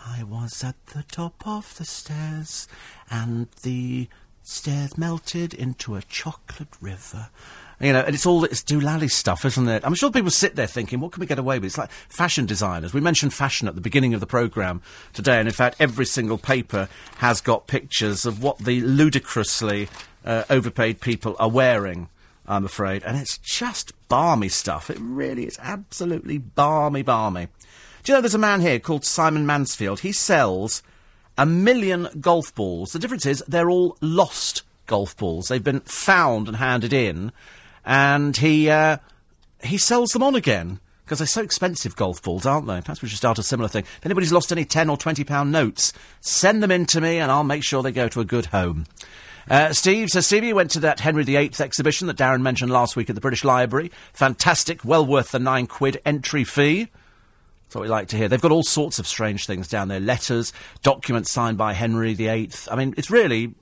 [0.06, 2.68] I was at the top of the stairs,
[3.10, 4.06] and the
[4.44, 7.30] stairs melted into a chocolate river.
[7.80, 9.86] You know, and it's all it's doolally stuff, isn't it?
[9.86, 11.64] I'm sure people sit there thinking, what can we get away with?
[11.64, 12.92] It's like fashion designers.
[12.92, 14.82] We mentioned fashion at the beginning of the programme
[15.14, 19.88] today, and in fact, every single paper has got pictures of what the ludicrously
[20.26, 22.10] uh, overpaid people are wearing.
[22.46, 24.90] I'm afraid, and it's just balmy stuff.
[24.90, 27.48] It really is absolutely balmy, balmy.
[28.02, 30.00] Do you know there's a man here called Simon Mansfield?
[30.00, 30.82] He sells
[31.38, 32.92] a million golf balls.
[32.92, 35.48] The difference is they're all lost golf balls.
[35.48, 37.32] They've been found and handed in,
[37.84, 38.98] and he uh,
[39.62, 42.80] he sells them on again because they're so expensive golf balls, aren't they?
[42.80, 43.82] Perhaps we should start a similar thing.
[43.82, 47.30] If anybody's lost any ten or twenty pound notes, send them in to me, and
[47.30, 48.86] I'll make sure they go to a good home.
[49.48, 53.08] Uh, Steve says Stevie went to that Henry VIII exhibition that Darren mentioned last week
[53.08, 53.90] at the British Library.
[54.12, 56.88] Fantastic, well worth the nine quid entry fee.
[57.64, 58.28] That's what we like to hear.
[58.28, 60.52] They've got all sorts of strange things down there letters,
[60.82, 62.50] documents signed by Henry VIII.
[62.70, 63.54] I mean, it's really.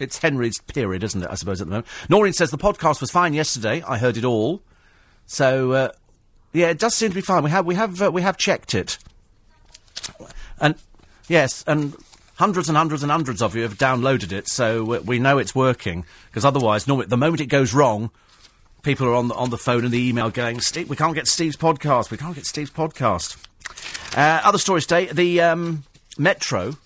[0.00, 1.86] It's Henry's period, isn't it, I suppose, at the moment.
[2.08, 3.82] Noreen says the podcast was fine yesterday.
[3.86, 4.62] I heard it all.
[5.26, 5.92] So, uh,
[6.52, 7.44] yeah, it does seem to be fine.
[7.44, 8.98] We have, we have, uh, we have checked it.
[10.58, 10.74] And,
[11.28, 11.94] yes, and
[12.36, 15.54] hundreds and hundreds and hundreds of you have downloaded it, so uh, we know it's
[15.54, 16.04] working.
[16.30, 18.10] Because otherwise, normally, the moment it goes wrong,
[18.82, 21.28] people are on the, on the phone and the email going, Steve, we can't get
[21.28, 22.10] Steve's podcast.
[22.10, 23.36] We can't get Steve's podcast.
[24.16, 25.12] Uh, other stories today.
[25.12, 25.84] The um,
[26.18, 26.76] Metro.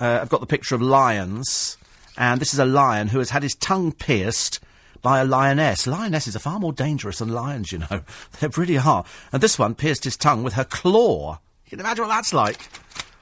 [0.00, 1.76] Uh, I've got the picture of lions,
[2.20, 4.60] and this is a lion who has had his tongue pierced
[5.00, 5.86] by a lioness.
[5.86, 8.02] Lionesses are far more dangerous than lions, you know.
[8.40, 9.06] They really are.
[9.32, 11.38] And this one pierced his tongue with her claw.
[11.64, 12.68] You can imagine what that's like.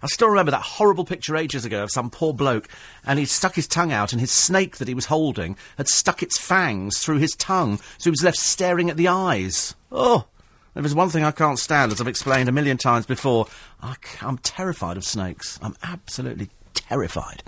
[0.02, 2.68] I still remember that horrible picture ages ago of some poor bloke,
[3.06, 6.20] and he'd stuck his tongue out, and his snake that he was holding had stuck
[6.20, 9.76] its fangs through his tongue, so he was left staring at the eyes.
[9.92, 10.26] Oh!
[10.74, 13.46] If there's one thing I can't stand, as I've explained a million times before,
[13.80, 15.58] I, am terrified of snakes.
[15.62, 17.42] I'm absolutely terrified.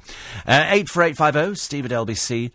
[0.46, 2.52] Uh, 84850, steve at lbc.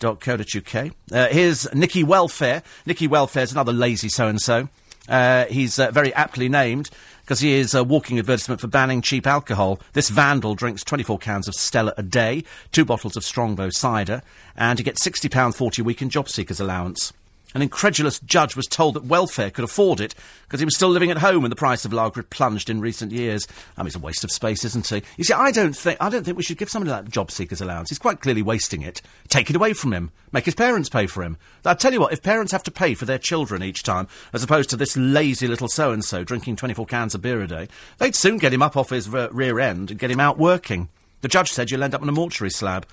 [0.00, 0.92] lbc.co.uk.
[1.12, 2.62] Uh, here's Nicky Welfare.
[2.84, 4.68] Nicky Welfare's another lazy so-and-so.
[5.08, 6.90] Uh, he's uh, very aptly named
[7.22, 9.80] because he is a walking advertisement for banning cheap alcohol.
[9.92, 14.22] This vandal drinks 24 cans of Stella a day, two bottles of Strongbow cider,
[14.56, 17.12] and he gets £60.40 a week in job seekers allowance.
[17.56, 21.10] An incredulous judge was told that welfare could afford it because he was still living
[21.10, 23.48] at home and the price of lager had plunged in recent years.
[23.78, 25.02] I mean, it's a waste of space, isn't he?
[25.16, 27.62] You see, I don't think I don't think we should give somebody like job seekers
[27.62, 27.88] allowance.
[27.88, 29.00] He's quite clearly wasting it.
[29.28, 30.10] Take it away from him.
[30.32, 31.38] Make his parents pay for him.
[31.64, 34.42] I tell you what, if parents have to pay for their children each time, as
[34.42, 37.68] opposed to this lazy little so and so drinking 24 cans of beer a day,
[37.96, 40.90] they'd soon get him up off his rear end and get him out working.
[41.22, 42.86] The judge said you'll end up on a mortuary slab.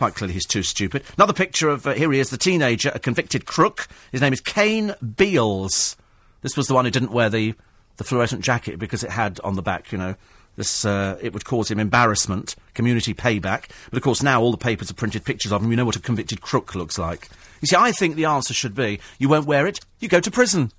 [0.00, 1.02] Quite clearly, he's too stupid.
[1.18, 3.86] Another picture of uh, here he is, the teenager, a convicted crook.
[4.12, 5.94] His name is Kane Beals.
[6.40, 7.52] This was the one who didn't wear the
[7.98, 10.14] the fluorescent jacket because it had on the back, you know,
[10.56, 13.68] this uh, it would cause him embarrassment, community payback.
[13.90, 15.70] But of course, now all the papers have printed pictures of him.
[15.70, 17.28] You know what a convicted crook looks like.
[17.60, 20.30] You see, I think the answer should be: you won't wear it, you go to
[20.30, 20.72] prison.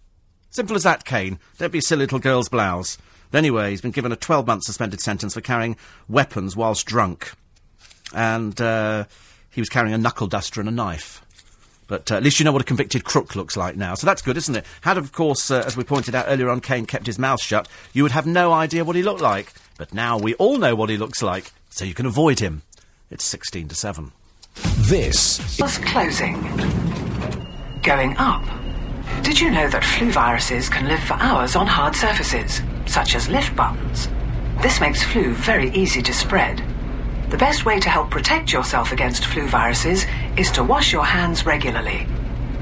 [0.50, 1.38] Simple as that, Kane.
[1.60, 2.98] Don't be a silly little girl's blouse.
[3.30, 5.78] But anyway, he's been given a 12-month suspended sentence for carrying
[6.10, 7.34] weapons whilst drunk
[8.14, 9.06] and uh,
[9.50, 11.22] he was carrying a knuckle duster and a knife.
[11.88, 13.96] But uh, at least you know what a convicted crook looks like now.
[13.96, 14.66] So that's good, isn't it?
[14.80, 17.68] Had, of course, uh, as we pointed out earlier on, Kane kept his mouth shut,
[17.92, 19.52] you would have no idea what he looked like.
[19.78, 22.62] But now we all know what he looks like, so you can avoid him.
[23.10, 24.14] It's 16 to 7.
[24.78, 26.42] This Was closing.
[27.84, 28.44] Going up.
[29.24, 33.28] Did you know that flu viruses can live for hours on hard surfaces, such as
[33.28, 34.08] lift buttons?
[34.62, 36.64] This makes flu very easy to spread.
[37.32, 40.06] The best way to help protect yourself against flu viruses
[40.36, 42.06] is to wash your hands regularly.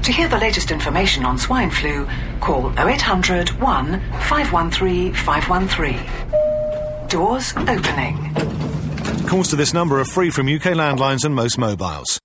[0.04, 2.06] To hear the latest information on swine flu,
[2.40, 7.08] call 0800 1 513 513.
[7.08, 8.32] Doors opening.
[9.26, 12.20] Calls to this number are free from UK landlines and most mobiles.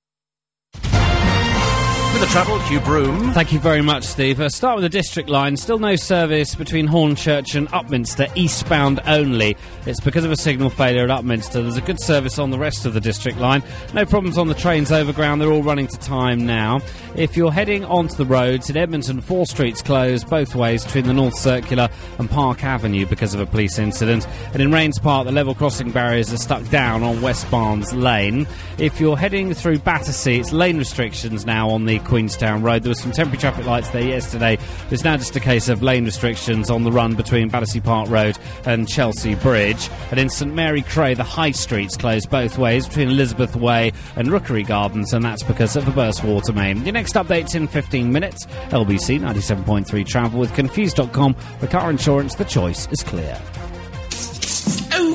[2.16, 3.34] The travel, Hugh Broom.
[3.34, 4.40] Thank you very much, Steve.
[4.40, 5.58] Uh, start with the district line.
[5.58, 9.56] Still no service between Hornchurch and Upminster, eastbound only.
[9.86, 11.62] It's because of a signal failure at Upminster.
[11.62, 13.64] There's a good service on the rest of the district line.
[13.94, 15.42] No problems on the trains overground.
[15.42, 16.82] They're all running to time now.
[17.16, 21.14] If you're heading onto the roads in Edmonton, Fore Street's closed both ways between the
[21.14, 24.28] North Circular and Park Avenue because of a police incident.
[24.54, 28.48] And in Raynes Park, the level crossing barriers are stuck down on West Barnes Lane.
[28.78, 32.84] If you're heading through Battersea, it's lane restrictions now on the Queenstown Road.
[32.84, 34.58] There were some temporary traffic lights there yesterday.
[34.92, 38.38] It's now just a case of lane restrictions on the run between Battersea Park Road
[38.66, 39.90] and Chelsea Bridge.
[40.12, 44.30] And in St Mary Cray, the high streets closed both ways between Elizabeth Way and
[44.30, 46.84] Rookery Gardens, and that's because of a burst water main.
[46.84, 48.46] Your next update's in 15 minutes.
[48.70, 51.34] LBC 97.3 travel with Confused.com.
[51.34, 53.40] For car insurance, the choice is clear.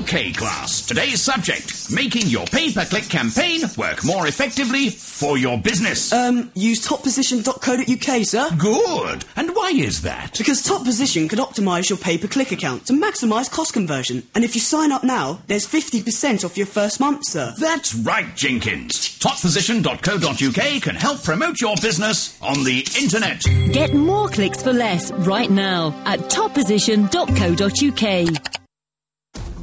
[0.01, 0.87] Okay, class.
[0.87, 6.11] Today's subject making your pay per click campaign work more effectively for your business.
[6.11, 8.49] Um, use topposition.co.uk, sir.
[8.57, 9.27] Good.
[9.37, 10.39] And why is that?
[10.39, 14.23] Because Top Position can optimise your pay per click account to maximise cost conversion.
[14.35, 17.53] And if you sign up now, there's 50% off your first month, sir.
[17.59, 19.19] That's right, Jenkins.
[19.19, 23.43] Topposition.co.uk can help promote your business on the internet.
[23.73, 28.70] Get more clicks for less right now at topposition.co.uk.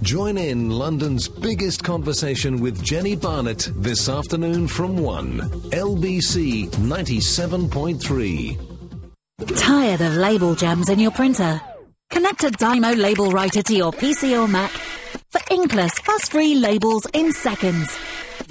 [0.01, 5.39] Join in London's biggest conversation with Jenny Barnett this afternoon from 1.
[5.71, 9.57] LBC 97.3.
[9.57, 11.59] Tired of label jams in your printer?
[12.09, 14.71] Connect a Dymo label writer to your PC or Mac
[15.29, 17.97] for inkless, fuss-free labels in seconds.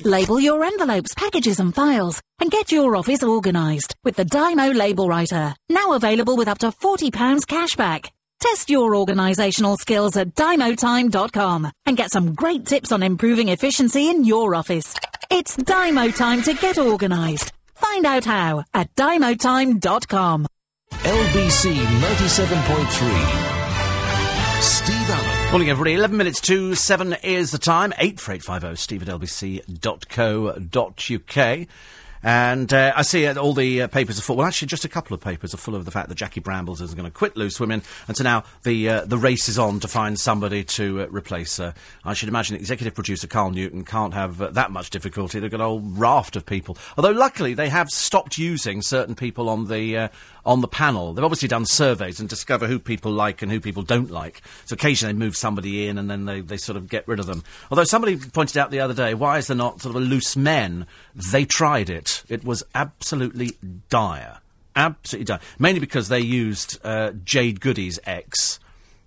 [0.05, 5.09] Label your envelopes, packages and files and get your office organised with the Dymo Label
[5.09, 5.55] Writer.
[5.69, 7.11] Now available with up to £40
[7.47, 8.11] cashback.
[8.41, 14.25] Test your organisational skills at dymotime.com and get some great tips on improving efficiency in
[14.25, 14.95] your office.
[15.31, 17.53] It's Dymo Time to get organised.
[17.75, 20.47] Find out how at dymotime.com.
[20.91, 23.57] LBC 97.3.
[24.61, 25.51] Steve Allen.
[25.51, 25.95] Morning, everybody.
[25.95, 27.93] 11 minutes to 7 is the time.
[27.99, 29.67] 84850 steve at lbc.co.uk.
[32.23, 34.37] And uh, I see uh, all the uh, papers are full.
[34.37, 36.81] Well, actually, just a couple of papers are full of the fact that Jackie Brambles
[36.81, 39.81] is going to quit Loose Women, and so now the uh, the race is on
[39.81, 41.75] to find somebody to uh, replace her.
[42.05, 45.39] I should imagine executive producer Carl Newton can't have uh, that much difficulty.
[45.39, 46.77] They've got a whole raft of people.
[46.97, 50.11] Although, luckily, they have stopped using certain people on the
[50.47, 51.13] on the panel.
[51.13, 54.41] They've obviously done surveys and discover who people like and who people don't like.
[54.65, 57.27] So occasionally they move somebody in and then they, they sort of get rid of
[57.27, 57.43] them.
[57.71, 60.37] Although somebody pointed out the other day, why is there not sort of a loose
[60.37, 60.87] men?
[61.33, 62.23] They tried it.
[62.29, 63.59] It was absolutely
[63.91, 64.39] dire.
[64.77, 65.41] Absolutely dire.
[65.59, 68.61] Mainly because they used uh, Jade Goody's ex.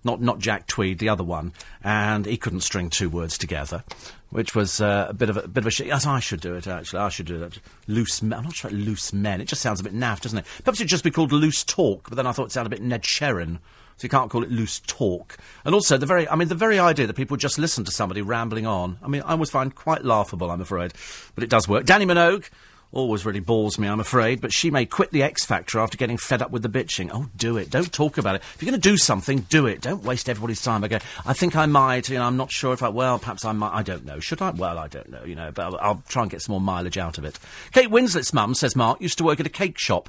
[0.04, 1.52] Not, not Jack Tweed, the other one,
[1.84, 3.84] and he couldn't string two words together,
[4.30, 5.86] which was uh, a bit of a, bit of a shit.
[5.86, 7.00] Yes, I should do it actually.
[7.00, 7.58] I should do that.
[7.86, 8.38] Loose men.
[8.38, 9.40] I'm not sure about loose men.
[9.40, 10.46] It just sounds a bit naff, doesn't it?
[10.64, 12.82] Perhaps it'd just be called loose talk, but then I thought it sounded a bit
[12.82, 13.58] Ned Sherrin.
[13.96, 15.36] So you can't call it loose talk.
[15.62, 18.22] And also the very, I mean, the very idea that people just listen to somebody
[18.22, 18.98] rambling on.
[19.02, 20.50] I mean, I always find quite laughable.
[20.50, 20.94] I'm afraid,
[21.34, 21.84] but it does work.
[21.84, 22.48] Dannii Minogue.
[22.92, 26.16] Always really bores me, I'm afraid, but she may quit the X Factor after getting
[26.16, 27.08] fed up with the bitching.
[27.12, 27.70] Oh, do it.
[27.70, 28.42] Don't talk about it.
[28.54, 29.80] If you're going to do something, do it.
[29.80, 30.82] Don't waste everybody's time.
[30.82, 33.52] Okay, I think I might, you know, I'm not sure if I, well, perhaps I
[33.52, 34.18] might, I don't know.
[34.18, 34.50] Should I?
[34.50, 36.98] Well, I don't know, you know, but I'll, I'll try and get some more mileage
[36.98, 37.38] out of it.
[37.72, 40.08] Kate Winslet's mum, says Mark, used to work at a cake shop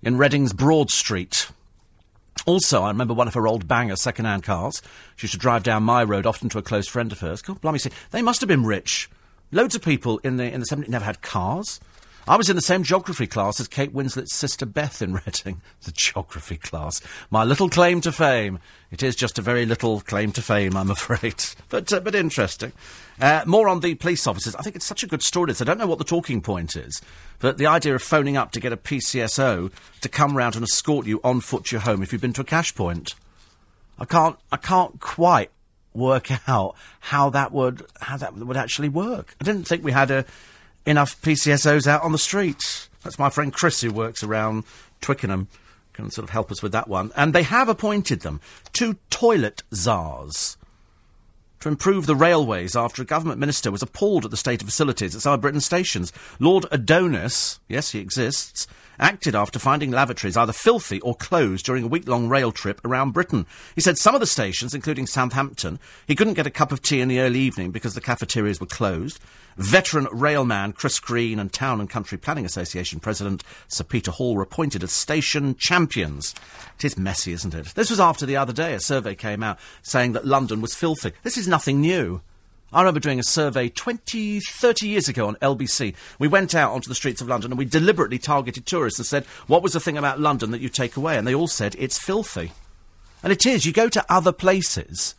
[0.00, 1.48] in Reading's Broad Street.
[2.46, 4.82] Also, I remember one of her old banger second-hand cars.
[5.16, 7.42] She used to drive down my road, often to a close friend of hers.
[7.42, 9.10] God, blimey, see, they must have been rich.
[9.50, 11.80] Loads of people in the in the 70s never had cars.
[12.26, 15.60] I was in the same geography class as Kate Winslet's sister Beth in Reading.
[15.82, 17.02] The geography class.
[17.30, 18.60] My little claim to fame.
[18.90, 21.44] It is just a very little claim to fame, I'm afraid.
[21.68, 22.72] But, uh, but interesting.
[23.20, 24.56] Uh, more on the police officers.
[24.56, 25.52] I think it's such a good story.
[25.60, 27.02] I don't know what the talking point is,
[27.40, 29.70] but the idea of phoning up to get a PCSO
[30.00, 32.40] to come round and escort you on foot to your home if you've been to
[32.40, 33.14] a cash point.
[33.98, 35.50] I can't, I can't quite
[35.92, 39.36] work out how that would, how that would actually work.
[39.40, 40.24] I didn't think we had a,
[40.86, 42.88] enough PCSOs out on the streets.
[43.02, 44.64] That's my friend Chris who works around
[45.00, 45.48] Twickenham.
[45.92, 47.12] Can sort of help us with that one.
[47.14, 48.40] And they have appointed them
[48.72, 50.56] two toilet czars
[51.60, 55.14] to improve the railways after a government minister was appalled at the state of facilities
[55.14, 56.12] at some of Britain's stations.
[56.40, 58.66] Lord Adonis, yes, he exists,
[58.98, 63.46] acted after finding lavatories either filthy or closed during a week-long rail trip around Britain.
[63.74, 67.00] He said some of the stations, including Southampton, he couldn't get a cup of tea
[67.00, 69.20] in the early evening because the cafeterias were closed.
[69.56, 74.42] Veteran railman Chris Green and Town and Country Planning Association President Sir Peter Hall were
[74.42, 76.34] appointed as station champions.
[76.78, 77.66] It is messy, isn't it?
[77.74, 81.12] This was after the other day a survey came out saying that London was filthy.
[81.22, 82.20] This is nothing new.
[82.74, 85.94] I remember doing a survey 20, 30 years ago on LBC.
[86.18, 89.24] We went out onto the streets of London and we deliberately targeted tourists and said,
[89.46, 91.16] what was the thing about London that you take away?
[91.16, 92.50] And they all said, it's filthy.
[93.22, 93.64] And it is.
[93.64, 95.14] You go to other places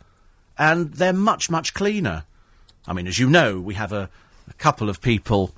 [0.58, 2.24] and they're much, much cleaner.
[2.86, 4.10] I mean, as you know, we have a,
[4.48, 5.54] a couple of people,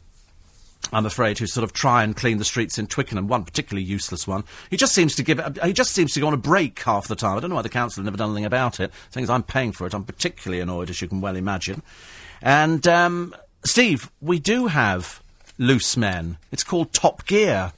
[0.92, 3.28] I'm afraid, who sort of try and clean the streets in Twickenham.
[3.28, 4.44] One particularly useless one.
[4.70, 5.58] He just seems to give.
[5.62, 7.36] He just seems to go on a break half the time.
[7.36, 8.90] I don't know why the council have never done anything about it.
[9.10, 11.82] Saying as I'm paying for it, I'm particularly annoyed, as you can well imagine.
[12.40, 13.34] And um,
[13.64, 15.22] Steve, we do have
[15.58, 16.38] loose men.
[16.52, 17.72] It's called Top Gear.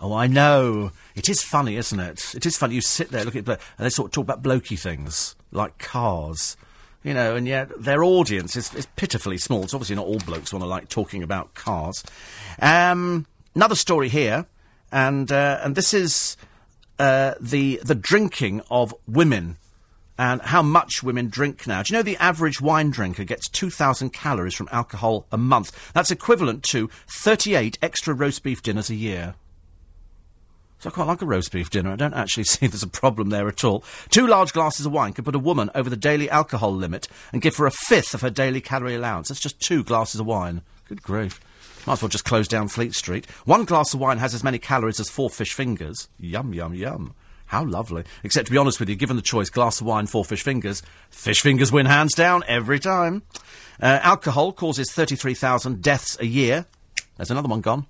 [0.00, 0.92] Oh, I know.
[1.16, 2.34] It is funny, isn't it?
[2.36, 2.76] It is funny.
[2.76, 6.56] You sit there, look at, and they sort of talk about blokey things like cars.
[7.08, 9.62] You know, and yet their audience is, is pitifully small.
[9.62, 12.04] It's obviously not all blokes want to like talking about cars.
[12.60, 13.24] Um,
[13.54, 14.44] another story here,
[14.92, 16.36] and uh, and this is
[16.98, 19.56] uh, the the drinking of women
[20.18, 21.82] and how much women drink now.
[21.82, 25.92] Do you know the average wine drinker gets 2,000 calories from alcohol a month?
[25.94, 29.34] That's equivalent to 38 extra roast beef dinners a year.
[30.80, 31.90] So I quite like a roast beef dinner.
[31.90, 33.84] I don't actually see there's a problem there at all.
[34.10, 37.42] Two large glasses of wine can put a woman over the daily alcohol limit and
[37.42, 39.28] give her a fifth of her daily calorie allowance.
[39.28, 40.62] That's just two glasses of wine.
[40.88, 41.40] Good grief.
[41.86, 43.26] Might as well just close down Fleet Street.
[43.44, 46.08] One glass of wine has as many calories as four fish fingers.
[46.18, 47.14] Yum, yum, yum.
[47.46, 48.04] How lovely.
[48.22, 50.82] Except, to be honest with you, given the choice, glass of wine, four fish fingers,
[51.08, 53.22] fish fingers win hands down every time.
[53.80, 56.66] Uh, alcohol causes 33,000 deaths a year.
[57.16, 57.86] There's another one gone.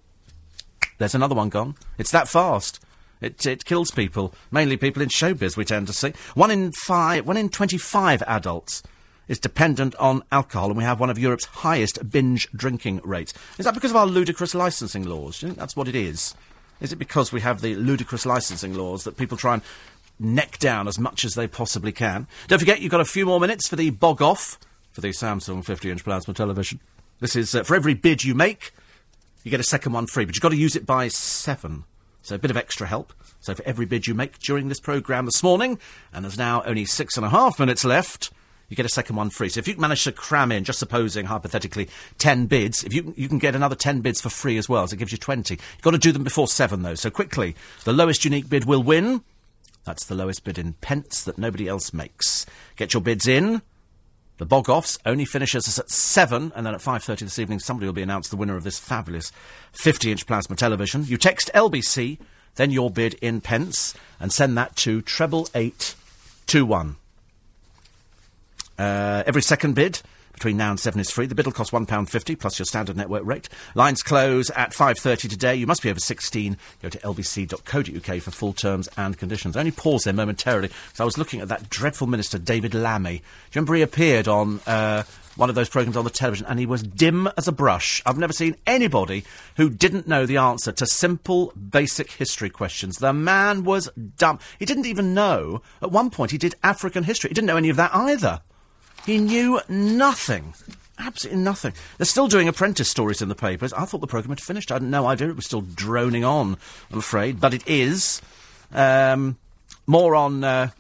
[0.98, 1.76] There's another one gone.
[1.96, 2.80] It's that fast.
[3.20, 5.56] It, it kills people, mainly people in showbiz.
[5.56, 8.82] We tend to see one in five, one in twenty-five adults
[9.28, 13.34] is dependent on alcohol, and we have one of Europe's highest binge drinking rates.
[13.58, 15.38] Is that because of our ludicrous licensing laws?
[15.38, 16.34] Do you think that's what it is?
[16.80, 19.62] Is it because we have the ludicrous licensing laws that people try and
[20.18, 22.26] neck down as much as they possibly can?
[22.46, 24.58] Don't forget, you've got a few more minutes for the bog off
[24.92, 26.80] for the Samsung 50 inch plasma television.
[27.20, 28.72] This is uh, for every bid you make,
[29.42, 31.84] you get a second one free, but you've got to use it by seven.
[32.22, 33.12] So a bit of extra help.
[33.40, 35.78] So for every bid you make during this programme this morning,
[36.12, 38.30] and there's now only six and a half minutes left,
[38.68, 39.48] you get a second one free.
[39.48, 41.88] So if you manage to cram in, just supposing hypothetically,
[42.18, 44.94] ten bids, if you you can get another ten bids for free as well, so
[44.94, 45.54] it gives you twenty.
[45.54, 46.94] You've got to do them before seven though.
[46.94, 49.22] So quickly, the lowest unique bid will win.
[49.84, 52.44] That's the lowest bid in pence that nobody else makes.
[52.76, 53.62] Get your bids in.
[54.38, 57.58] The bog offs only finishes us at seven, and then at five thirty this evening,
[57.58, 59.32] somebody will be announced the winner of this fabulous
[59.72, 61.04] fifty-inch plasma television.
[61.04, 62.18] You text LBC,
[62.54, 65.96] then your bid in pence, and send that to treble eight
[66.46, 66.96] two one.
[68.78, 70.02] Uh, every second bid
[70.38, 71.26] between now and 7 is free.
[71.26, 73.48] The bid will cost £1.50 plus your standard network rate.
[73.74, 75.54] Lines close at 5.30 today.
[75.54, 76.56] You must be over 16.
[76.80, 79.56] Go to lbc.co.uk for full terms and conditions.
[79.56, 83.18] I only pause there momentarily because I was looking at that dreadful minister, David Lammy.
[83.18, 83.24] Do you
[83.56, 84.60] remember he appeared on...
[84.66, 85.02] Uh,
[85.38, 88.02] one of those programmes on the television, and he was dim as a brush.
[88.04, 89.22] I've never seen anybody
[89.56, 92.96] who didn't know the answer to simple, basic history questions.
[92.96, 94.40] The man was dumb.
[94.58, 95.62] He didn't even know.
[95.80, 97.28] At one point, he did African history.
[97.30, 98.40] He didn't know any of that either.
[99.08, 100.52] He knew nothing.
[100.98, 101.72] Absolutely nothing.
[101.96, 103.72] They're still doing apprentice stories in the papers.
[103.72, 104.70] I thought the programme had finished.
[104.70, 106.58] I had no idea it was still droning on,
[106.92, 107.40] I'm afraid.
[107.40, 108.20] But it is.
[108.70, 109.38] Um,
[109.86, 110.72] more on uh,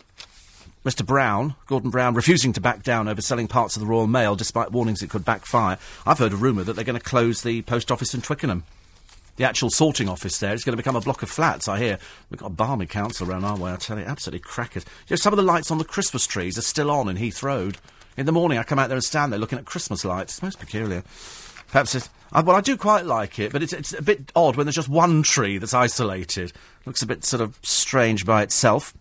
[0.84, 1.06] Mr.
[1.06, 4.72] Brown, Gordon Brown, refusing to back down over selling parts of the Royal Mail despite
[4.72, 5.78] warnings it could backfire.
[6.04, 8.64] I've heard a rumour that they're going to close the post office in Twickenham.
[9.36, 11.98] The actual sorting office there is going to become a block of flats, I hear.
[12.28, 14.04] We've got a balmy council around our way, I tell you.
[14.04, 14.84] Absolutely crackers.
[15.06, 17.42] You know, some of the lights on the Christmas trees are still on in Heath
[17.42, 17.78] Road.
[18.18, 20.34] In the morning, I come out there and stand there looking at Christmas lights.
[20.34, 21.04] It's most peculiar.
[21.68, 22.10] Perhaps it's.
[22.32, 24.74] I, well, I do quite like it, but it's, it's a bit odd when there's
[24.74, 26.52] just one tree that's isolated.
[26.84, 28.92] Looks a bit sort of strange by itself.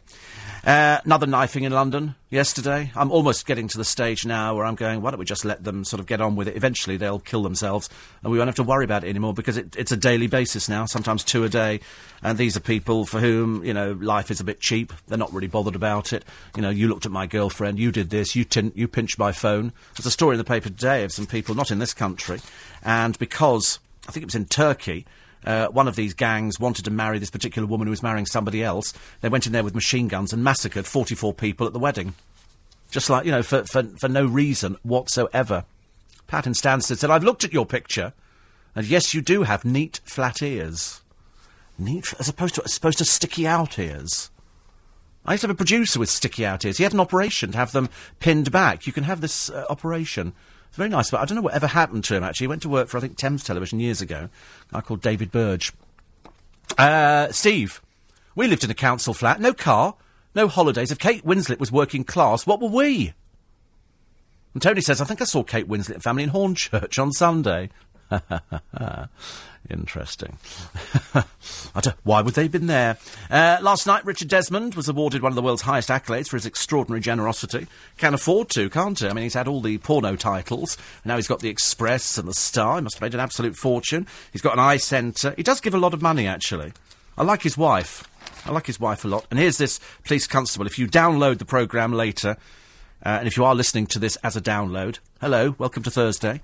[0.66, 2.92] Uh, another knifing in London yesterday.
[2.96, 5.64] I'm almost getting to the stage now where I'm going, why don't we just let
[5.64, 6.58] them sort of get on with it?
[6.58, 7.90] Eventually they'll kill themselves
[8.22, 10.68] and we won't have to worry about it anymore because it, it's a daily basis
[10.68, 11.80] now, sometimes two a day.
[12.22, 14.92] And these are people for whom, you know, life is a bit cheap.
[15.08, 16.26] They're not really bothered about it.
[16.56, 19.32] You know, you looked at my girlfriend, you did this, you, tin- you pinched my
[19.32, 19.72] phone.
[19.96, 22.42] There's a story in the paper today of some people, not in this country,
[22.84, 25.06] and because, I think it was in Turkey,
[25.46, 28.64] uh, one of these gangs wanted to marry this particular woman who was marrying somebody
[28.64, 28.94] else.
[29.22, 32.16] They went in there with machine guns and massacred 44 people at the wedding.
[32.90, 35.66] Just like, you know, for, for, for no reason whatsoever.
[36.28, 38.14] Pat in Stansted said, I've looked at your picture,
[38.76, 41.02] and yes, you do have neat, flat ears.
[41.78, 44.30] Neat, as opposed to, as opposed to sticky out ears.
[45.26, 46.78] I used to have a producer with sticky out ears.
[46.78, 47.90] He had an operation to have them
[48.20, 48.88] pinned back.
[48.88, 50.34] You can have this uh, operation.
[50.68, 52.46] It's very nice, but I don't know what ever happened to him, actually.
[52.46, 54.30] He went to work for, I think, Thames Television years ago.
[54.70, 55.74] A guy called David Burge.
[56.78, 57.82] Uh, Steve,
[58.36, 59.96] we lived in a council flat, no car,
[60.36, 60.92] no holidays.
[60.92, 63.14] If Kate Winslet was working class, what were we?
[64.54, 67.70] And Tony says, I think I saw Kate Winslet and family in Hornchurch on Sunday.
[69.70, 70.38] Interesting.
[72.04, 72.98] why would they have been there?
[73.30, 76.46] Uh, last night, Richard Desmond was awarded one of the world's highest accolades for his
[76.46, 77.68] extraordinary generosity.
[77.98, 79.08] Can afford to, can't he?
[79.08, 80.78] I mean, he's had all the porno titles.
[81.04, 82.76] Now he's got the Express and the Star.
[82.78, 84.08] He must have made an absolute fortune.
[84.32, 85.34] He's got an eye centre.
[85.36, 86.72] He does give a lot of money, actually.
[87.18, 88.08] I like his wife.
[88.46, 89.26] I like his wife a lot.
[89.30, 90.66] And here's this police constable.
[90.66, 92.38] If you download the programme later,
[93.06, 96.42] uh, and if you are listening to this as a download, hello, welcome to Thursday.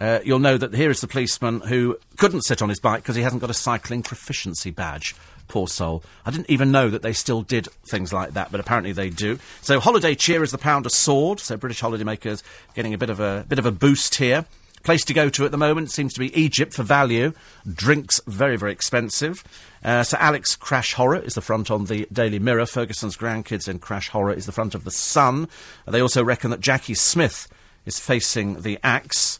[0.00, 3.16] Uh, you'll know that here is the policeman who couldn't sit on his bike because
[3.16, 5.14] he hasn't got a cycling proficiency badge.
[5.46, 6.02] Poor soul.
[6.24, 9.38] I didn't even know that they still did things like that, but apparently they do.
[9.60, 11.38] So holiday cheer is the pound a sword.
[11.38, 12.42] So British holidaymakers
[12.74, 14.46] getting a bit of a bit of a boost here.
[14.84, 17.32] Place to go to at the moment seems to be Egypt for value.
[17.66, 19.42] Drinks very, very expensive.
[19.82, 22.66] Uh, so Alex Crash Horror is the front on the Daily Mirror.
[22.66, 25.48] Ferguson's grandkids in Crash Horror is the front of the Sun.
[25.86, 27.48] They also reckon that Jacqui Smith
[27.86, 29.38] is facing the axe.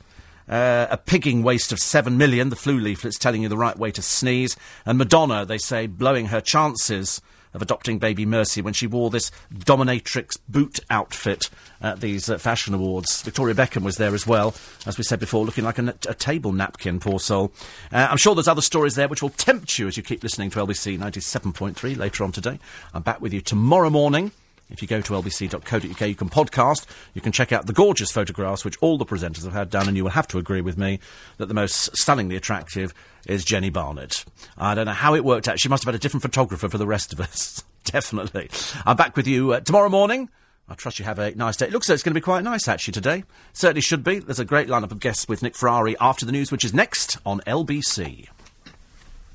[0.49, 2.51] Uh, a pigging waste of seven million.
[2.51, 4.57] The flu leaflet's telling you the right way to sneeze.
[4.85, 7.21] And Madonna, they say, blowing her chances
[7.55, 11.49] of adopting baby Mercy when she wore this dominatrix boot outfit
[11.81, 13.23] at these uh, fashion awards.
[13.23, 14.55] Victoria Beckham was there as well,
[14.87, 17.53] as we said before, looking like a, a table napkin, poor soul.
[17.93, 20.51] Uh, I'm sure there's other stories there which will tempt you as you keep listening
[20.51, 22.59] to LBC 97.3 later on today.
[22.93, 24.33] I'm back with you tomorrow morning.
[24.75, 26.85] If you go to lbc.co.uk, you can podcast,
[27.15, 29.97] you can check out the gorgeous photographs which all the presenters have had done, and
[29.97, 30.99] you will have to agree with me
[31.39, 32.93] that the most stunningly attractive
[33.27, 34.25] is Jenny Barnett.
[34.59, 35.61] I don't know how it worked out.
[35.61, 37.63] She must have had a different photographer for the rest of us.
[37.85, 38.51] Definitely.
[38.85, 40.29] I'm back with you uh, tomorrow morning
[40.69, 41.67] I trust you have a nice day.
[41.67, 43.25] It looks like it's going to be quite nice actually today.
[43.53, 44.19] Certainly should be.
[44.19, 47.19] There's a great lineup of guests with Nick Ferrari after the news, which is next
[47.27, 48.29] on LBC.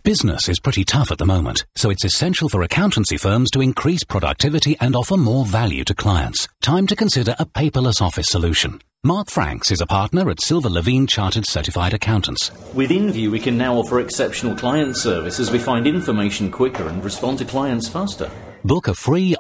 [0.10, 4.03] Business is pretty tough at the moment, so it's essential for accountancy firms to increase
[4.03, 6.48] productivity and offer more value to clients.
[6.64, 8.81] Time to consider a paperless office solution.
[9.03, 12.49] Mark Franks is a partner at Silver Levene Chartered Certified Accountants.
[12.73, 17.03] With InView, we can now offer exceptional client service as we find information quicker and
[17.03, 18.31] respond to clients faster.
[18.65, 19.36] Book a free